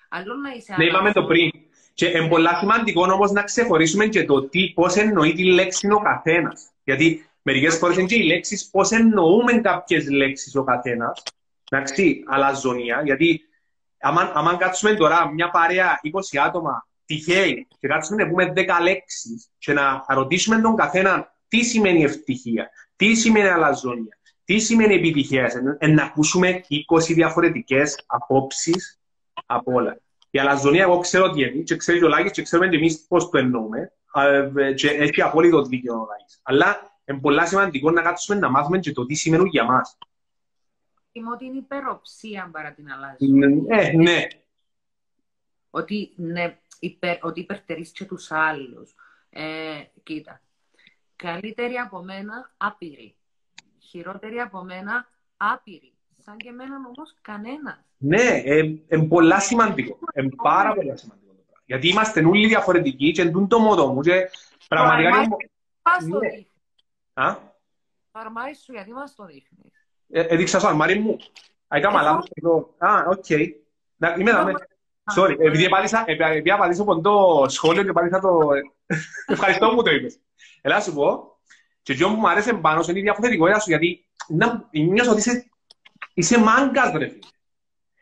Αλλού 0.09 0.38
να 0.41 0.51
είσαι. 0.51 0.76
Ναι, 0.78 0.86
είπαμε 0.86 1.12
το 1.12 1.24
πριν. 1.24 1.49
Και 1.93 2.05
είναι 2.05 2.28
πολύ 2.28 2.47
σημαντικό 2.59 3.01
όμως 3.01 3.32
να 3.32 3.43
ξεχωρίσουμε 3.43 4.07
και 4.07 4.26
το 4.26 4.41
τι, 4.47 4.70
πώς 4.70 4.95
εννοεί 4.95 5.34
τη 5.34 5.43
λέξη 5.43 5.88
ο 5.91 5.99
καθένας. 5.99 6.70
Γιατί 6.84 7.30
μερικές 7.42 7.78
φορές 7.78 7.98
είναι 7.98 8.08
και 8.08 8.16
οι 8.16 8.24
λέξεις 8.24 8.70
πώς 8.70 8.92
εννοούμε 8.92 9.54
κάποιες 9.54 10.10
λέξεις 10.10 10.56
ο 10.56 10.64
καθένας. 10.64 11.24
Εντάξει, 11.70 12.24
αλαζονία. 12.28 13.02
Γιατί 13.06 13.42
άμα, 14.34 14.56
κάτσουμε 14.58 14.94
τώρα 14.94 15.32
μια 15.32 15.50
παρέα 15.50 16.00
20 16.04 16.38
άτομα 16.46 16.88
τυχαίοι 17.06 17.68
και 17.80 17.88
κάτσουμε 17.88 18.24
να 18.24 18.30
πούμε 18.30 18.54
10 18.56 18.66
λέξεις 18.82 19.50
και 19.58 19.74
να 19.74 20.06
ρωτήσουμε 20.08 20.62
τον 20.62 20.76
καθένα 20.76 21.36
τι 21.48 21.64
σημαίνει 21.64 22.04
ευτυχία, 22.04 22.70
τι 22.96 23.16
σημαίνει 23.16 23.48
αλαζόνια, 23.48 24.18
τι 24.44 24.60
σημαίνει 24.60 24.94
επιτυχία, 24.94 25.78
να 25.89 26.04
ακούσουμε 26.04 26.64
20 26.94 27.14
διαφορετικές 27.14 28.04
απόψεις 28.06 29.00
από 29.46 29.72
όλα. 29.74 30.00
Η 30.30 30.39
αλαζονία, 30.39 30.82
εγώ 30.82 31.00
ξέρω 31.00 31.32
τι 31.32 31.42
είναι, 31.42 31.62
και 31.64 31.76
ξέρει 31.76 32.04
ο 32.04 32.08
Λάκης 32.08 32.32
και 32.32 32.42
ξέρουμε 32.42 32.76
εμείς 32.76 33.06
πώς 33.08 33.30
το 33.30 33.38
εννοούμε, 33.38 33.92
και 34.76 34.89
έχει 34.89 35.22
απόλυτο 35.22 35.62
δίκιο 35.62 35.94
ο 35.94 36.06
Λάκης. 36.10 36.39
Αλλά 36.44 36.91
είναι 37.12 37.22
πολύ 37.22 37.47
σημαντικό 37.47 37.91
να 37.91 38.01
κάτσουμε 38.01 38.39
να 38.39 38.49
μάθουμε 38.49 38.80
και 38.80 38.91
το 38.91 39.05
τι 39.05 39.14
σημαίνει 39.14 39.49
για 39.49 39.64
μας. 39.64 39.97
Είμαι 41.12 41.32
ότι 41.32 41.45
είναι 41.45 41.57
υπεροψία 41.57 42.49
παρά 42.51 42.74
την 42.74 42.91
αλαζονία. 42.91 43.47
Ναι, 43.47 43.91
ναι. 44.03 44.28
Ότι, 45.70 46.14
ναι, 46.16 46.57
υπερ, 46.80 47.26
ότι 47.26 47.39
υπερτερείς 47.39 47.91
και 47.91 48.05
τους 48.05 48.32
άλλους. 48.32 48.95
Ε, 49.30 49.84
κοίτα, 50.03 50.41
καλύτερη 51.16 51.76
από 51.76 52.03
μένα, 52.03 52.51
άπειρη. 52.57 53.16
Χειρότερη 53.80 54.39
από 54.39 54.64
μένα, 54.64 55.07
άπειρη. 55.38 55.93
Σαν 56.24 56.38
και 56.38 56.49
εμένα 56.49 56.76
όμως 56.88 57.16
κανένας. 57.22 57.80
Ναι, 57.97 58.41
είναι 58.45 58.82
ε, 58.88 58.97
πολλά 58.97 59.39
σημαντικό. 59.39 59.99
Είναι 60.14 60.30
πάρα 60.43 60.74
πολύ 60.74 60.97
σημαντικό. 60.97 61.36
Γιατί 61.66 61.88
είμαστε 61.88 62.26
όλοι 62.26 62.47
διαφορετικοί 62.47 63.12
και 63.12 63.22
εντούν 63.22 63.47
το 63.47 63.59
μόδο 63.59 63.93
μου 63.93 64.01
και 64.01 64.30
πραγματικά... 64.68 65.28
Το 66.09 66.18
ναι. 66.18 66.30
Α; 67.14 67.36
Το 68.12 68.20
αρμάρι 68.20 68.55
σου, 68.55 68.72
γιατί 68.72 68.91
μας 68.91 69.16
το 69.16 69.26
δείχνεις; 69.26 69.88
Ε, 70.09 70.22
έδειξα 70.22 70.59
στο 70.59 70.68
αρμάρι 70.68 70.99
μου. 70.99 71.18
Έκανα 71.68 72.01
λάθος 72.01 72.30
εδώ. 72.34 72.76
Α, 72.78 73.05
οκ. 73.07 73.30
Είμαι 73.30 74.30
εδώ. 74.30 74.51
Sorry, 75.16 75.36
επειδή 75.39 76.51
απαντήσω 76.51 76.82
από 76.82 77.01
το 77.01 77.45
σχόλιο 77.49 77.84
και 77.84 77.89
απαντήσα 77.89 78.20
το... 78.20 78.39
Ευχαριστώ 79.28 79.70
που 79.70 79.84
το 79.84 79.91
είπες. 79.91 80.20
Έλα 80.62 80.82
σου 80.82 80.93
πω, 80.93 81.38
και 81.82 81.93
αυτό 81.93 82.09
που 82.09 82.16
μου 82.16 82.30
άρεσε 82.30 82.53
πάνω 82.53 82.82
σου 82.82 82.89
είναι 82.89 82.99
η 82.99 83.03
διαφορετικότητα 83.03 83.59
σου, 83.59 83.70
γιατί 83.70 84.05
νιώσω 84.72 85.12
ότι 85.12 85.20
είσαι, 85.20 85.49
είσαι 86.14 86.39
μάγκας, 86.39 86.91
ρε 86.91 87.07
φίλε. 87.07 87.20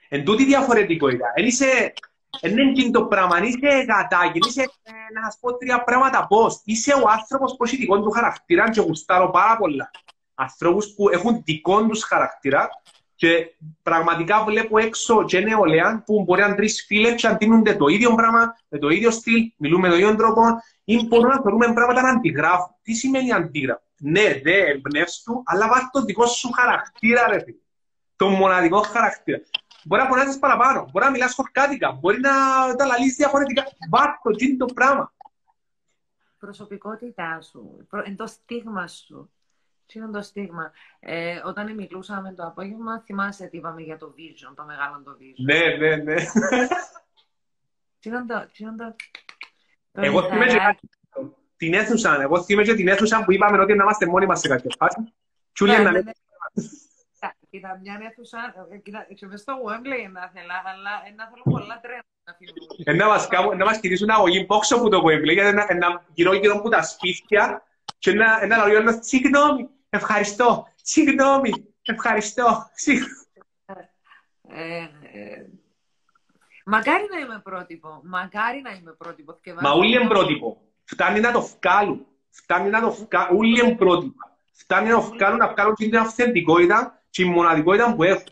Εν 0.09 0.25
τούτη 0.25 0.45
διαφορετικότητα. 0.45 1.31
Εν 1.35 1.45
είσαι, 1.45 1.65
εν 1.65 1.93
είναι 2.41 2.61
εκείνο 2.61 2.91
το 2.91 3.05
πράγμα, 3.05 3.37
εν 3.37 3.43
είσαι 3.43 3.85
γατάκι, 3.87 4.39
είσαι, 4.47 4.61
ε, 4.61 4.91
να 5.13 5.23
σας 5.23 5.37
πω 5.39 5.57
τρία 5.57 5.83
πράγματα 5.83 6.27
πώς. 6.27 6.61
Είσαι 6.65 6.93
ο 6.93 7.09
άνθρωπος 7.09 7.55
που 7.55 7.63
έχει 7.63 7.75
δικό 7.75 8.01
του 8.01 8.11
χαρακτήρα 8.11 8.69
και 8.69 8.81
γουστάρω 8.81 9.29
πάρα 9.29 9.57
πολλά. 9.57 9.91
Ανθρώπους 10.35 10.93
που 10.95 11.09
έχουν 11.09 11.41
δικό 11.43 11.85
τους 11.85 12.03
χαρακτήρα 12.03 12.69
και 13.15 13.55
πραγματικά 13.83 14.43
βλέπω 14.43 14.77
έξω 14.77 15.25
και 15.25 15.39
νεολαία 15.39 16.03
που 16.05 16.23
μπορεί 16.23 16.41
να 16.41 16.47
είναι 16.47 16.55
τρεις 16.55 16.85
φίλες 16.87 17.21
και 17.21 17.27
αντίνονται 17.27 17.75
το 17.75 17.87
ίδιο 17.87 18.15
πράγμα, 18.15 18.55
με 18.69 18.77
το 18.77 18.89
ίδιο 18.89 19.11
στυλ, 19.11 19.51
μιλούμε 19.57 19.87
με 19.87 19.93
τον 19.93 20.03
ίδιο 20.03 20.15
τρόπο 20.15 20.41
ή 20.83 21.05
μπορούμε 21.05 21.33
να 21.33 21.41
θεωρούμε 21.41 21.73
πράγματα 21.73 22.01
να 22.01 22.09
αντιγράφουν. 22.09 22.75
Τι 22.81 22.93
σημαίνει 22.93 23.31
αντίγραφο. 23.31 23.81
Ναι, 23.97 24.39
δε, 24.43 24.65
εμπνεύσου 24.65 25.23
του, 25.23 25.43
αλλά 25.45 25.67
βάζει 25.67 25.89
το 25.91 26.03
δικό 26.03 26.25
σου 26.25 26.51
χαρακτήρα, 26.51 27.27
ρε 27.27 27.39
φίλε. 27.39 27.57
Το 28.15 28.29
μοναδικό 28.29 28.81
χαρακτήρα. 28.81 29.41
Μπορεί 29.89 30.01
να 30.01 30.07
φωνάζεις 30.07 30.39
παραπάνω, 30.39 30.89
μπορεί 30.91 31.05
να 31.05 31.11
μιλάς 31.11 31.33
χορκάτικα, 31.33 31.91
μπορεί 31.91 32.19
να 32.19 32.31
τα 32.75 32.85
λαλείς 32.85 33.15
διαφορετικά. 33.15 33.63
Βάζει 33.89 34.07
το 34.23 34.29
τι 34.31 34.57
το 34.57 34.65
πράγμα. 34.65 35.13
Προσωπικότητά 36.39 37.41
σου, 37.41 37.87
το 38.15 38.27
στίγμα 38.27 38.87
σου. 38.87 39.31
Τι 39.85 39.99
είναι 39.99 40.07
το 40.07 40.21
στίγμα; 40.21 40.71
Ε, 40.99 41.41
όταν 41.45 41.75
μιλούσαμε 41.75 42.33
το 42.33 42.43
απόγευμα, 42.43 43.01
θυμάσαι 43.05 43.47
τι 43.47 43.57
είπαμε 43.57 43.81
για 43.81 43.97
το 43.97 44.13
vision, 44.17 44.53
το 44.55 44.63
μεγάλο 44.63 45.01
το 45.03 45.17
vision; 45.19 45.43
Ναι, 45.45 45.75
ναι, 45.77 45.95
ναι. 45.95 46.15
Τι 47.99 48.09
είναι 48.09 48.25
το... 48.25 48.47
Τι 48.53 48.63
είναι 48.63 48.75
το... 48.75 48.95
Εγώ 49.91 50.23
θυμάμαι 50.23 50.45
και 50.45 50.59
την 51.57 51.73
αίθουσα, 51.73 52.21
εγώ 52.21 52.43
θυμάμαι 52.43 52.67
και 52.67 52.75
την 52.75 52.87
αίθουσα 52.87 53.23
που 53.23 53.31
είπαμε 53.31 53.59
ότι 53.59 53.75
να 53.75 53.83
είμαστε 53.83 54.05
μόνοι 54.05 54.25
μας 54.25 54.39
σε 54.39 54.47
κάποια 54.47 54.75
φάση. 54.77 55.13
Τσούλια 55.53 55.77
ναι, 55.77 55.83
να 55.83 55.91
ναι, 55.91 56.01
ναι. 57.51 57.59
Κοίτα, 57.59 57.79
μια 57.81 57.99
αίθουσα, 58.09 58.67
ε, 58.71 58.77
κοίτα, 58.77 59.07
και 59.15 59.25
μες 59.25 59.41
στο 59.41 59.53
Wembley 59.53 60.11
να 60.11 60.29
θέλα, 60.33 60.55
αλλά 60.71 60.91
να 61.15 61.25
θέλω 61.29 61.43
πολλά 61.43 61.79
τρένα 61.81 62.03
να 62.23 62.33
φύγουν. 62.33 63.57
Να 63.57 63.65
μας 63.65 63.79
κινήσουν 63.79 64.09
αγωγή 64.09 64.45
πόξο 64.45 64.75
από 64.75 64.89
το 64.89 65.01
Wembley, 65.05 65.33
γιατί 65.33 65.55
να 65.55 66.05
γύρω 66.13 66.33
γύρω 66.33 66.55
από 66.57 66.69
τα 66.69 66.83
σπίτια 66.83 67.63
και 67.97 68.11
ένα 68.41 68.57
λαό 68.57 68.81
να 68.81 69.01
συγγνώμη, 69.01 69.69
Ευχαριστώ. 69.89 70.67
Συγγνώμη. 70.81 71.51
Ευχαριστώ. 71.81 72.69
Ε, 74.51 74.77
ε, 74.77 75.45
μακάρι 76.65 77.07
να 77.11 77.19
είμαι 77.19 77.41
πρότυπο. 77.43 78.01
Μακάρι 78.03 78.61
να 78.61 78.71
είμαι 78.71 78.91
πρότυπο. 78.91 79.39
Μα 79.61 79.71
όλοι 79.71 79.95
είναι 79.95 80.07
πρότυπο. 80.07 80.61
Φτάνει 80.83 81.19
να 81.19 81.31
το 81.31 81.41
βγάλουν. 81.41 82.05
Φτάνει 82.29 82.69
να 82.69 82.81
το 82.81 82.91
βγάλουν. 82.91 83.37
Όλοι 83.37 83.59
είναι 83.59 83.75
πρότυπα. 83.75 84.37
Φτάνει 84.51 84.89
να 84.89 84.95
το 84.95 85.01
βγάλουν, 85.01 85.37
να 85.37 85.47
βγάλουν 85.47 85.75
την 85.75 85.97
αυθεντικότητα 85.97 86.98
και 87.09 87.23
η 87.23 87.25
μοναδικότητα 87.25 87.95
που 87.95 88.03
έχω. 88.03 88.23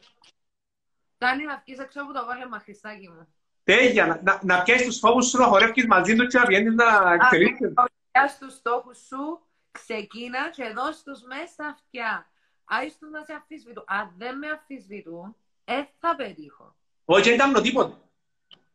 Κάνει 1.18 1.44
να 1.44 1.62
βγεις 1.66 1.80
έξω 1.80 2.02
από 2.02 2.14
το 2.14 2.26
βάλεμα, 2.26 2.60
Χριστάκη 2.60 3.10
μου. 3.10 3.28
Τέγια, 3.64 4.06
να, 4.06 4.22
να, 4.24 4.40
να 4.44 4.64
πιάσεις 4.64 4.86
τους 4.86 5.00
φόβους 5.00 5.28
σου, 5.28 5.38
να 5.38 5.46
χορεύεις 5.46 5.86
μαζί 5.86 6.16
τους 6.16 6.28
και 6.28 6.38
να 6.38 6.46
πηγαίνεις 6.46 6.74
να 6.76 7.14
εξελίξεις. 7.14 7.74
Αν 8.12 8.30
τους 8.40 8.54
στόχους 8.54 8.98
σου, 8.98 9.40
ξεκίνα 9.72 10.50
και 10.50 10.64
δώσ' 10.76 11.04
τους 11.04 11.22
μέσα 11.22 11.48
στα 11.48 11.66
αυτιά. 11.68 12.28
Άις 12.66 12.98
τους 12.98 13.10
να 13.10 13.24
σε 13.24 13.34
αφισβητούν. 13.34 13.84
Αν 13.88 14.14
δεν 14.18 14.38
με 14.38 14.48
αφισβητούν, 14.50 15.36
ε, 15.66 15.74
θα 16.00 16.16
πετύχω. 16.16 16.76
Όχι, 17.06 17.22
δεν 17.22 17.34
ήταν 17.34 17.64
τίποτε. 17.64 17.94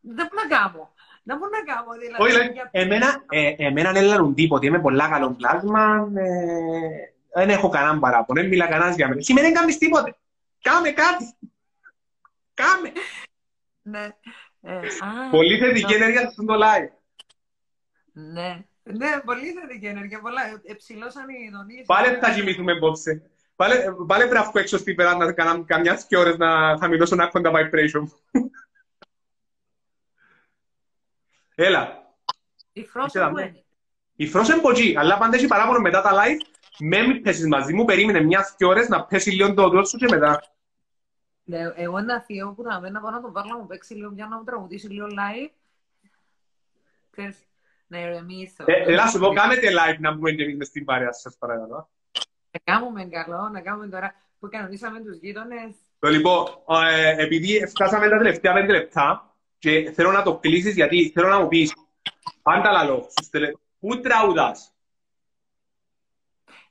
Δεν 0.00 0.28
μπορώ 0.30 0.48
να 0.48 0.56
κάνω. 0.56 0.94
Δεν 1.22 1.36
μπορώ 1.38 1.50
να 1.50 1.74
κάνω, 1.74 1.92
δηλαδή. 1.92 2.22
Όχι, 2.22 2.36
λέει, 2.36 2.52
εμένα, 2.70 3.24
ε, 3.28 3.54
εμένα 3.58 3.92
δεν 3.92 4.04
λένε 4.04 4.34
τίποτε. 4.34 4.66
Είμαι 4.66 4.80
πολλά 4.80 5.08
καλό 5.08 5.30
πλάσμα. 5.30 6.10
Ε, 6.14 7.11
δεν 7.34 7.50
έχω 7.50 7.68
κανέναν 7.68 8.00
παράπονο. 8.00 8.40
Δεν 8.40 8.48
μιλά 8.48 8.66
κανένας 8.68 8.96
για 8.96 9.08
μένα. 9.08 9.22
Σήμερα 9.22 9.46
δεν 9.46 9.54
κάνεις 9.56 9.78
τίποτε. 9.78 10.16
Κάμε 10.62 10.90
κάτι. 10.90 11.36
Κάμε. 12.54 12.92
Ναι. 13.82 14.08
Ε, 14.60 14.76
α, 14.76 15.30
Πολύ 15.30 15.58
θετική 15.58 15.92
ενέργεια 15.94 16.30
στο 16.30 16.44
το 16.44 16.54
live. 16.54 16.88
Ναι. 18.12 18.64
Ναι, 18.82 19.20
πολύ 19.24 19.52
θετική 19.52 19.86
ενέργεια. 19.86 20.20
Πολλά. 20.20 20.46
Ε, 20.46 20.60
Εψηλώσαν 20.64 21.28
οι 21.28 21.44
ειδονίες. 21.48 21.86
Πάλε 21.86 22.18
θα 22.18 22.34
κοιμηθούμε 22.34 22.72
απόψε. 22.72 23.30
Πάλε, 23.56 23.74
πάλε 24.06 24.26
πρέπει 24.26 24.34
να 24.34 24.42
βγω 24.50 24.58
έξω 24.60 24.78
στην 24.78 24.94
πέρα 24.94 25.16
να 25.16 25.32
κάνω 25.32 25.64
καμιάς 25.64 26.06
και 26.06 26.16
ώρες 26.16 26.36
να 26.36 26.78
χαμηλώσω 26.78 27.14
να 27.14 27.24
έχω 27.24 27.40
τα 27.40 27.50
vibration. 27.54 28.04
Έλα. 31.54 32.14
Η 32.72 32.84
φρόσα 32.84 33.06
Ήθελα 33.06 33.28
που 33.28 33.34
να- 33.34 33.42
είναι. 33.42 33.64
Η 34.16 34.26
φρόσα 34.26 34.52
είναι 34.52 34.62
ποτζή, 34.62 34.94
αλλά 34.96 35.18
πάντα 35.18 35.36
έχει 35.36 35.46
παράπονο 35.46 35.78
μετά 35.80 36.02
τα 36.02 36.10
live. 36.12 36.40
Με 36.78 37.06
μην 37.06 37.22
πέσεις 37.22 37.46
μαζί 37.46 37.72
μου, 37.74 37.84
περίμενε 37.84 38.20
μιας 38.20 38.54
και 38.56 38.64
ώρες 38.64 38.88
να 38.88 39.04
πέσει 39.04 39.30
λίγο 39.30 39.54
το 39.54 39.62
οδό 39.62 39.84
σου 39.84 39.96
και 39.96 40.06
μετά. 40.10 40.42
Ναι, 41.44 41.58
εγώ 41.76 41.98
ένα 41.98 42.20
θείο 42.20 42.52
που 42.56 42.62
θα 42.62 42.80
μένω 42.80 42.92
να 42.92 43.00
πάω 43.00 43.10
να 43.10 43.20
τον 43.20 43.32
πάρω 43.32 43.48
να 43.48 43.58
μου 43.58 43.66
παίξει 43.66 43.94
λίγο 43.94 44.10
μια 44.10 44.26
να 44.26 44.36
μου 44.36 44.44
τραγουδήσει 44.44 44.86
λίγο 44.88 45.06
live. 45.06 45.50
Ξέρεις, 47.10 47.36
να 47.86 47.98
ηρεμήσω. 48.00 48.64
Ε, 48.66 48.72
Έλα 48.92 49.06
σου 49.06 49.18
πω, 49.18 49.32
κάνετε 49.32 49.68
live 49.70 49.98
να 49.98 50.12
μπούμε 50.12 50.30
και 50.32 50.42
εμείς 50.42 50.56
μες 50.56 50.66
στην 50.66 50.84
παρέα 50.84 51.12
σας 51.12 51.36
παρακαλώ. 51.38 51.88
Να 52.50 52.60
κάνουμε 52.64 53.04
καλό, 53.04 53.48
να 53.48 53.60
κάνουμε 53.60 53.86
τώρα 53.88 54.14
που 54.38 54.48
κανονίσαμε 54.48 55.00
τους 55.00 55.16
γείτονες. 55.16 55.74
Το 55.98 56.08
λοιπόν, 56.08 56.46
ε, 56.86 57.22
επειδή 57.22 57.66
φτάσαμε 57.66 58.08
τα 58.08 58.16
τελευταία 58.16 58.52
πέντε 58.52 58.72
λεπτά 58.72 59.34
και 59.58 59.90
θέλω 59.94 60.10
να 60.10 60.22
το 60.22 60.38
κλείσεις 60.38 60.74
γιατί 60.74 61.10
θέλω 61.14 61.28
να 61.28 61.40
μου 61.40 61.48
πεις, 61.48 61.74
αν 62.42 62.62
τα 62.62 62.70
λαλώ, 62.70 63.06
στους 63.10 63.28
τελε- 63.28 63.54
πού 63.80 64.00
τραγουδάς; 64.00 64.71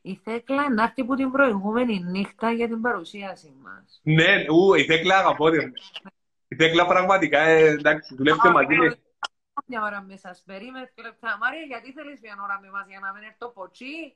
Η 0.01 0.15
Θέκλα 0.23 0.69
να 0.73 0.83
έρθει 0.83 1.03
που 1.05 1.15
την 1.15 1.31
προηγούμενη 1.31 1.99
νύχτα 1.99 2.51
για 2.51 2.67
την 2.67 2.81
παρουσίαση 2.81 3.53
μας. 3.61 3.99
Ναι, 4.03 4.45
ου, 4.49 4.73
η 4.73 4.83
Θέκλα 4.85 5.17
αγαπώ 5.17 5.49
την. 5.49 5.73
Η 6.47 6.55
Θέκλα 6.55 6.85
πραγματικά, 6.87 7.39
ε, 7.39 7.65
εντάξει, 7.67 8.15
δουλεύετε 8.15 8.49
μαζί. 8.51 8.75
με- 8.75 8.99
Μια 9.65 9.81
ώρα 9.83 10.01
με 10.01 10.17
σας 10.17 10.43
περίμενε 10.45 10.91
και 10.95 11.01
λεπτά. 11.01 11.37
Μάρια, 11.37 11.61
γιατί 11.61 11.91
θέλεις 11.91 12.19
μια 12.21 12.35
ώρα 12.43 12.59
με 12.61 12.69
μας 12.69 12.85
για 12.87 12.99
να 12.99 13.13
μην 13.13 13.23
έρθω 13.23 13.49
ποτσί, 13.49 14.15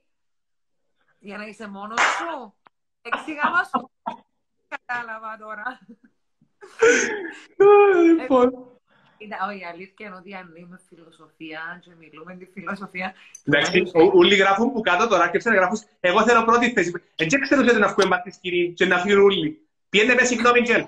για 1.19 1.37
να 1.37 1.45
είσαι 1.45 1.67
μόνος 1.67 1.99
σου; 2.01 2.53
Εξήγα 3.01 3.49
μας 3.49 3.69
το. 3.69 3.89
Κατάλαβα 4.67 5.37
τώρα. 5.37 5.79
Λοιπόν. 9.25 9.37
Κοίτα, 9.39 9.47
όχι, 9.49 9.59
η 9.59 9.65
αλήθεια 9.65 10.07
είναι 10.07 10.15
ότι 10.15 10.35
αν 10.35 10.53
είμαι 10.55 10.79
φιλοσοφία 10.87 11.79
και 11.83 11.91
μιλούμε 11.99 12.35
τη 12.35 12.45
φιλοσοφία... 12.45 13.13
Εντάξει, 13.43 13.79
ο- 13.93 14.17
όλοι 14.17 14.35
γράφουν 14.35 14.71
που 14.71 14.81
κάτω 14.81 15.07
τώρα 15.07 15.29
και 15.29 15.39
να 15.43 15.55
γράφουν 15.55 15.79
εγώ 15.99 16.23
θέλω 16.23 16.45
πρώτη 16.45 16.71
θέση. 16.71 16.91
Έτσι 17.15 17.39
ξέρω 17.39 17.61
ότι 17.61 17.79
να 17.79 17.87
βγούμε 17.87 18.07
μπάτες 18.07 18.37
κύριοι 18.37 18.73
και 18.73 18.85
να 18.85 18.97
φύγουν 18.99 19.23
όλοι. 19.23 19.67
Πιέντε 19.89 20.13
με 20.13 20.23
συγγνώμη 20.23 20.61
Τζέλ. 20.61 20.85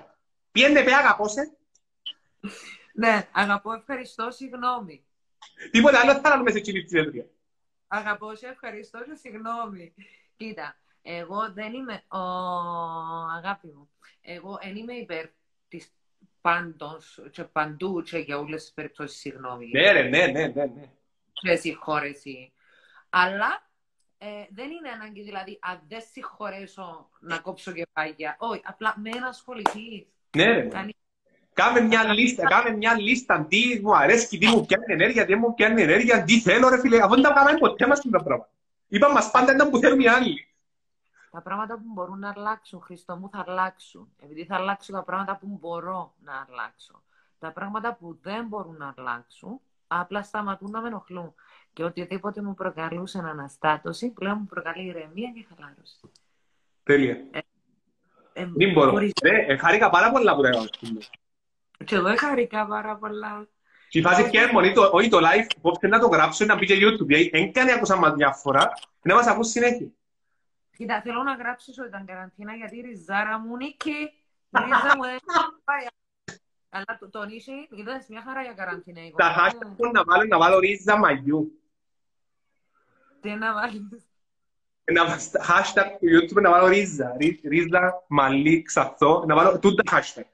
Πιέντε 0.52 0.82
με 0.82 0.94
αγαπώ 0.94 1.28
σε. 1.28 1.52
Ναι, 2.92 3.28
αγαπώ, 3.32 3.72
ευχαριστώ, 3.72 4.30
συγγνώμη. 4.30 5.04
Τίποτα 5.70 6.00
άλλο 6.00 6.12
θα 6.12 6.20
κάνουμε 6.20 6.50
σε 6.50 6.58
εκείνη 6.58 6.82
τη 6.82 6.88
συνεδρία. 6.88 7.26
Αγαπώ, 7.88 8.34
σε 8.34 8.46
ευχαριστώ 8.46 8.98
και 8.98 9.14
συγγνώμη. 9.14 9.94
Κοίτα, 10.36 10.76
εγώ 11.02 11.52
δεν 11.52 11.72
είμαι, 11.72 12.02
ο, 12.08 12.18
αγάπη 13.36 13.66
μου, 13.66 13.90
εγώ 14.20 14.58
δεν 14.62 14.76
είμαι 14.76 14.92
υπέρ 14.92 15.26
της 15.68 15.92
πάντως 16.48 17.20
και 17.30 17.42
παντού 17.42 18.02
και 18.02 18.18
για 18.18 18.38
όλες 18.38 18.62
τις 18.62 18.72
περιπτώσεις 18.72 19.18
συγγνώμη. 19.18 19.70
Ναι 19.72 19.92
ρε, 19.92 20.02
ναι, 20.02 20.26
ναι, 20.26 20.46
ναι. 20.46 20.64
ναι. 20.64 20.90
Και 21.32 21.54
συγχώρεση. 21.56 22.52
Αλλά 23.10 23.70
ε, 24.18 24.26
δεν 24.50 24.70
είναι 24.70 24.88
ανάγκη, 24.94 25.22
δηλαδή, 25.22 25.58
αν 25.62 25.80
δεν 25.88 26.00
συγχωρέσω 26.12 27.08
να 27.20 27.38
κόψω 27.38 27.72
κεφάλια. 27.72 28.36
Όχι, 28.38 28.60
απλά 28.64 28.94
με 28.96 29.10
ένα 29.16 29.26
ασχοληθείς. 29.26 30.06
Ναι 30.36 30.44
ρε. 30.44 30.62
ναι. 30.62 30.68
Κάνει- 30.68 30.96
Κάμε 31.52 31.80
μια 31.80 32.12
λίστα, 32.12 32.42
κάμε 32.42 32.70
μια 32.76 33.00
λίστα, 33.00 33.46
τι 33.48 33.80
μου 33.82 33.96
αρέσει, 33.96 34.38
τι 34.38 34.46
μου 34.46 34.66
πιάνει 34.66 34.84
ενέργεια, 34.88 35.26
τι 35.26 35.34
μου 35.34 35.54
πιάνει 35.54 35.82
ενέργεια, 35.82 36.24
τι 36.24 36.40
θέλω 36.40 36.68
ρε 36.68 36.78
φίλε, 36.80 37.02
αφού 37.02 37.14
δεν 37.14 37.22
τα 37.22 37.32
κάναμε 37.32 37.58
ποτέ 37.58 37.86
μας 37.86 38.00
τα 38.10 38.22
πράγματα. 38.22 38.50
Είπαμε 38.88 39.14
μας 39.14 39.30
πάντα 39.30 39.52
ήταν 39.54 39.70
που 39.70 39.78
θέλουν 39.78 40.00
οι 40.00 40.08
άλλοι. 40.08 40.47
Τα 41.38 41.44
πράγματα 41.44 41.74
που 41.74 41.82
μπορούν 41.86 42.18
να 42.18 42.32
αλλάξουν, 42.36 42.80
Χριστό 42.80 43.16
μου, 43.16 43.28
θα 43.32 43.44
αλλάξουν. 43.46 44.08
Επειδή 44.22 44.44
θα 44.44 44.54
αλλάξουν 44.56 44.94
τα 44.94 45.02
πράγματα 45.02 45.36
που 45.36 45.58
μπορώ 45.60 46.14
να 46.24 46.46
αλλάξω. 46.48 47.02
Τα 47.38 47.52
πράγματα 47.52 47.94
που 47.94 48.18
δεν 48.22 48.46
μπορούν 48.46 48.76
να 48.76 48.94
αλλάξουν, 48.96 49.60
απλά 49.86 50.22
σταματούν 50.22 50.70
να 50.70 50.80
με 50.80 50.86
ενοχλούν. 50.88 51.34
Και 51.72 51.84
οτιδήποτε 51.84 52.42
μου 52.42 52.54
προκαλούσε 52.54 53.18
αναστάτωση, 53.18 54.10
πλέον 54.10 54.36
μου 54.40 54.46
προκαλεί 54.46 54.84
ηρεμία 54.86 55.30
και 55.34 55.46
χαλάρωση. 55.48 56.00
Τέλεια. 56.82 57.16
Ε, 57.30 57.40
Δεν 58.54 58.72
μπορώ. 58.72 58.90
χωρίς- 58.90 59.12
Ναι, 59.22 59.38
ε, 59.52 59.56
χάρηκα 59.56 59.90
πάρα 59.90 60.10
πολλά 60.12 60.34
που 60.36 60.44
έκανα. 60.44 60.68
Και 61.84 61.94
εγώ 61.94 62.16
χαρικά 62.16 62.66
πάρα 62.66 62.96
πολλά. 62.96 63.46
Και 63.88 63.98
η 63.98 64.02
φάση 64.02 64.30
πια 64.30 64.42
είναι 64.42 64.52
μόνη, 64.52 64.72
το- 64.72 64.90
όχι 64.92 65.08
το 65.08 65.18
live, 65.18 65.50
που 65.60 65.76
θέλει 65.80 65.92
να 65.92 65.98
το 65.98 66.06
γράψω, 66.08 66.44
να 66.44 66.56
μπει 66.56 66.66
και 66.66 66.74
YouTube, 66.80 67.06
γιατί 67.08 67.28
δεν 67.28 67.52
κάνει 67.52 67.72
ακούσα 67.72 67.96
μας 67.96 68.14
μια 68.14 68.32
φορά, 68.32 68.72
να 69.02 69.14
μας 69.14 69.26
ακούς 69.26 69.48
συνέχεια. 69.48 69.86
Κοίτα, 70.78 71.00
θέλω 71.02 71.22
να 71.22 71.34
γράψω 71.34 71.72
ότι 71.78 71.88
ήταν 71.88 72.06
καραντίνα 72.06 72.54
γιατί 72.54 72.76
η 72.76 72.80
ριζάρα 72.80 73.38
μου 73.38 73.56
νίκη. 73.56 73.90
Η 74.50 74.58
ρίζα 74.64 74.96
μου 74.96 75.02
δεν 75.02 75.18
πάει. 75.64 75.86
Αλλά 76.68 76.98
το, 76.98 77.10
τον 77.10 77.28
είσαι, 77.28 77.52
είδες 77.70 78.06
μια 78.08 78.22
χαρά 78.22 78.42
για 78.42 78.52
καραντίνα. 78.52 79.04
η 79.06 79.12
Τα 79.16 79.28
κοπέλα 79.28 79.48
hashtag 79.50 79.66
μου. 79.68 79.74
που 79.74 79.90
να 79.92 80.04
βάλω, 80.04 80.24
να 80.24 80.38
βάλω 80.38 80.58
ρίζα 80.58 80.96
μαγιού. 80.98 81.62
Τι 83.20 83.30
να 83.34 83.52
βάλεις. 83.54 83.88
Να 84.92 85.06
βάλω 85.06 85.18
στα 85.20 85.40
hashtag 85.48 85.86
του 86.00 86.06
YouTube 86.06 86.42
να 86.42 86.50
βάλω 86.50 86.66
ρίζα, 86.66 87.16
ρι- 87.16 87.44
ρίζα, 87.44 88.04
μαλλί, 88.08 88.62
ξαθό, 88.62 89.24
να 89.26 89.34
βάλω 89.34 89.58
τούτα 89.58 89.82
hashtag. 89.92 90.24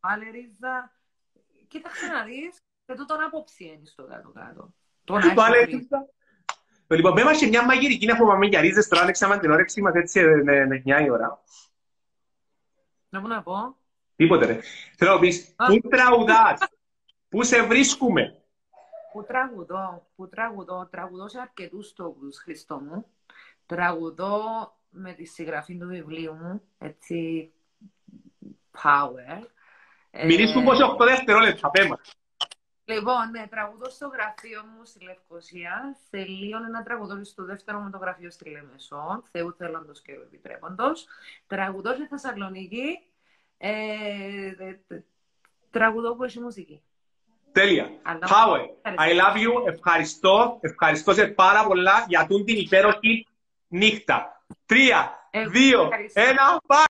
Βάλε 0.00 0.30
ρίζα. 0.30 0.92
Κοίταξε 1.68 2.06
να 2.06 2.24
δεις. 2.24 2.58
Και 2.86 2.94
τούτον 2.94 3.22
απόψη 3.22 3.64
είναι 3.64 3.84
στο 3.84 4.04
κάτω-κάτω. 4.06 4.74
Το 5.04 5.12
να 5.12 5.18
έχεις 5.18 5.34
Βάλε 5.34 5.64
ρίζα. 5.64 6.08
Ρίζα. 6.88 6.94
Το 6.94 6.94
Λοιπόν, 6.94 7.14
πέμε 7.14 7.34
σε 7.34 7.46
μια 7.46 7.64
μαγειρική 7.64 8.06
να 8.06 8.16
πούμε 8.16 8.46
για 8.46 8.60
ρίζες, 8.60 8.88
τώρα 8.88 9.02
άνοιξαμε 9.02 9.38
την 9.38 9.50
όρεξη 9.50 9.80
μας 9.82 9.94
έτσι 9.94 10.20
ε, 10.20 10.24
με 10.24 10.66
με 10.66 10.82
9 10.86 11.04
η 11.04 11.10
ώρα. 11.10 11.42
Να 13.08 13.20
μου 13.20 13.26
να 13.26 13.42
πω. 13.42 13.76
Τίποτε 14.16 14.46
ρε. 14.46 14.58
Θέλω 14.96 15.12
να 15.12 15.18
πεις, 15.18 15.54
Α. 15.56 15.66
πού 15.66 15.88
τραγουδάς, 15.88 16.60
πού 17.28 17.42
σε 17.42 17.62
βρίσκουμε; 17.62 18.42
Που 19.12 19.24
τραγουδώ, 19.24 20.06
που 20.16 20.28
τραγουδώ, 20.28 20.88
τραγουδώ 20.90 21.28
σε 21.28 21.40
αρκετούς 21.40 21.92
τόπους, 21.92 22.38
Χριστό 22.38 22.80
μου. 22.80 23.06
Τραγουδώ 23.66 24.42
με 24.90 25.12
τη 25.12 25.24
συγγραφή 25.24 25.78
του 25.78 25.86
βιβλίου 25.86 26.34
μου, 26.34 26.62
έτσι, 26.78 27.52
power. 28.82 29.46
Μιλήσου 30.24 30.58
Ε, 30.58 30.62
πως 30.62 30.78
8 30.80 31.04
δευτερόλεπτα, 31.04 31.70
πέμα. 31.70 32.00
Λοιπόν, 32.84 33.30
ναι, 33.30 33.46
τραγουδώ 33.50 33.90
στο 33.90 34.06
γραφείο 34.08 34.62
μου 34.64 34.84
στη 34.84 35.04
Λευκοσία. 35.04 35.96
Σε 36.10 36.24
λίγο 36.24 36.56
ένα 36.68 36.82
τραγουδό 36.82 37.24
στο 37.24 37.44
δεύτερο 37.44 37.78
μου 37.78 37.90
το 37.90 37.98
γραφείο 37.98 38.30
στη 38.30 38.50
Λεμεσό. 38.50 39.22
Θεού 39.30 39.52
θέλοντος 39.58 40.02
και 40.02 40.12
επιτρέποντος. 40.12 41.06
Τραγουδώ 41.46 41.92
στη 41.94 42.06
Θεσσαλονίκη. 42.06 42.98
Ε, 43.58 43.70
ε, 44.58 44.80
ε, 44.88 45.00
τραγουδώ 45.70 46.16
που 46.16 46.24
έχει 46.24 46.40
μουσική. 46.40 46.82
Τέλεια. 47.52 47.90
Αλλά- 48.02 48.26
Power. 48.26 48.60
I 48.82 49.20
love 49.20 49.36
you. 49.36 49.66
Ευχαριστώ. 49.66 50.58
Ευχαριστώ 50.60 51.12
σε 51.12 51.26
πάρα 51.26 51.66
πολλά 51.66 52.04
για 52.08 52.26
τούτη 52.26 52.44
την 52.44 52.56
υπέροχη 52.62 53.26
νύχτα. 53.68 54.44
Τρία, 54.66 55.28
Εγώ 55.30 55.50
δύο, 55.50 55.82
ευχαριστώ. 55.82 56.20
ένα, 56.20 56.60
πάει. 56.66 56.84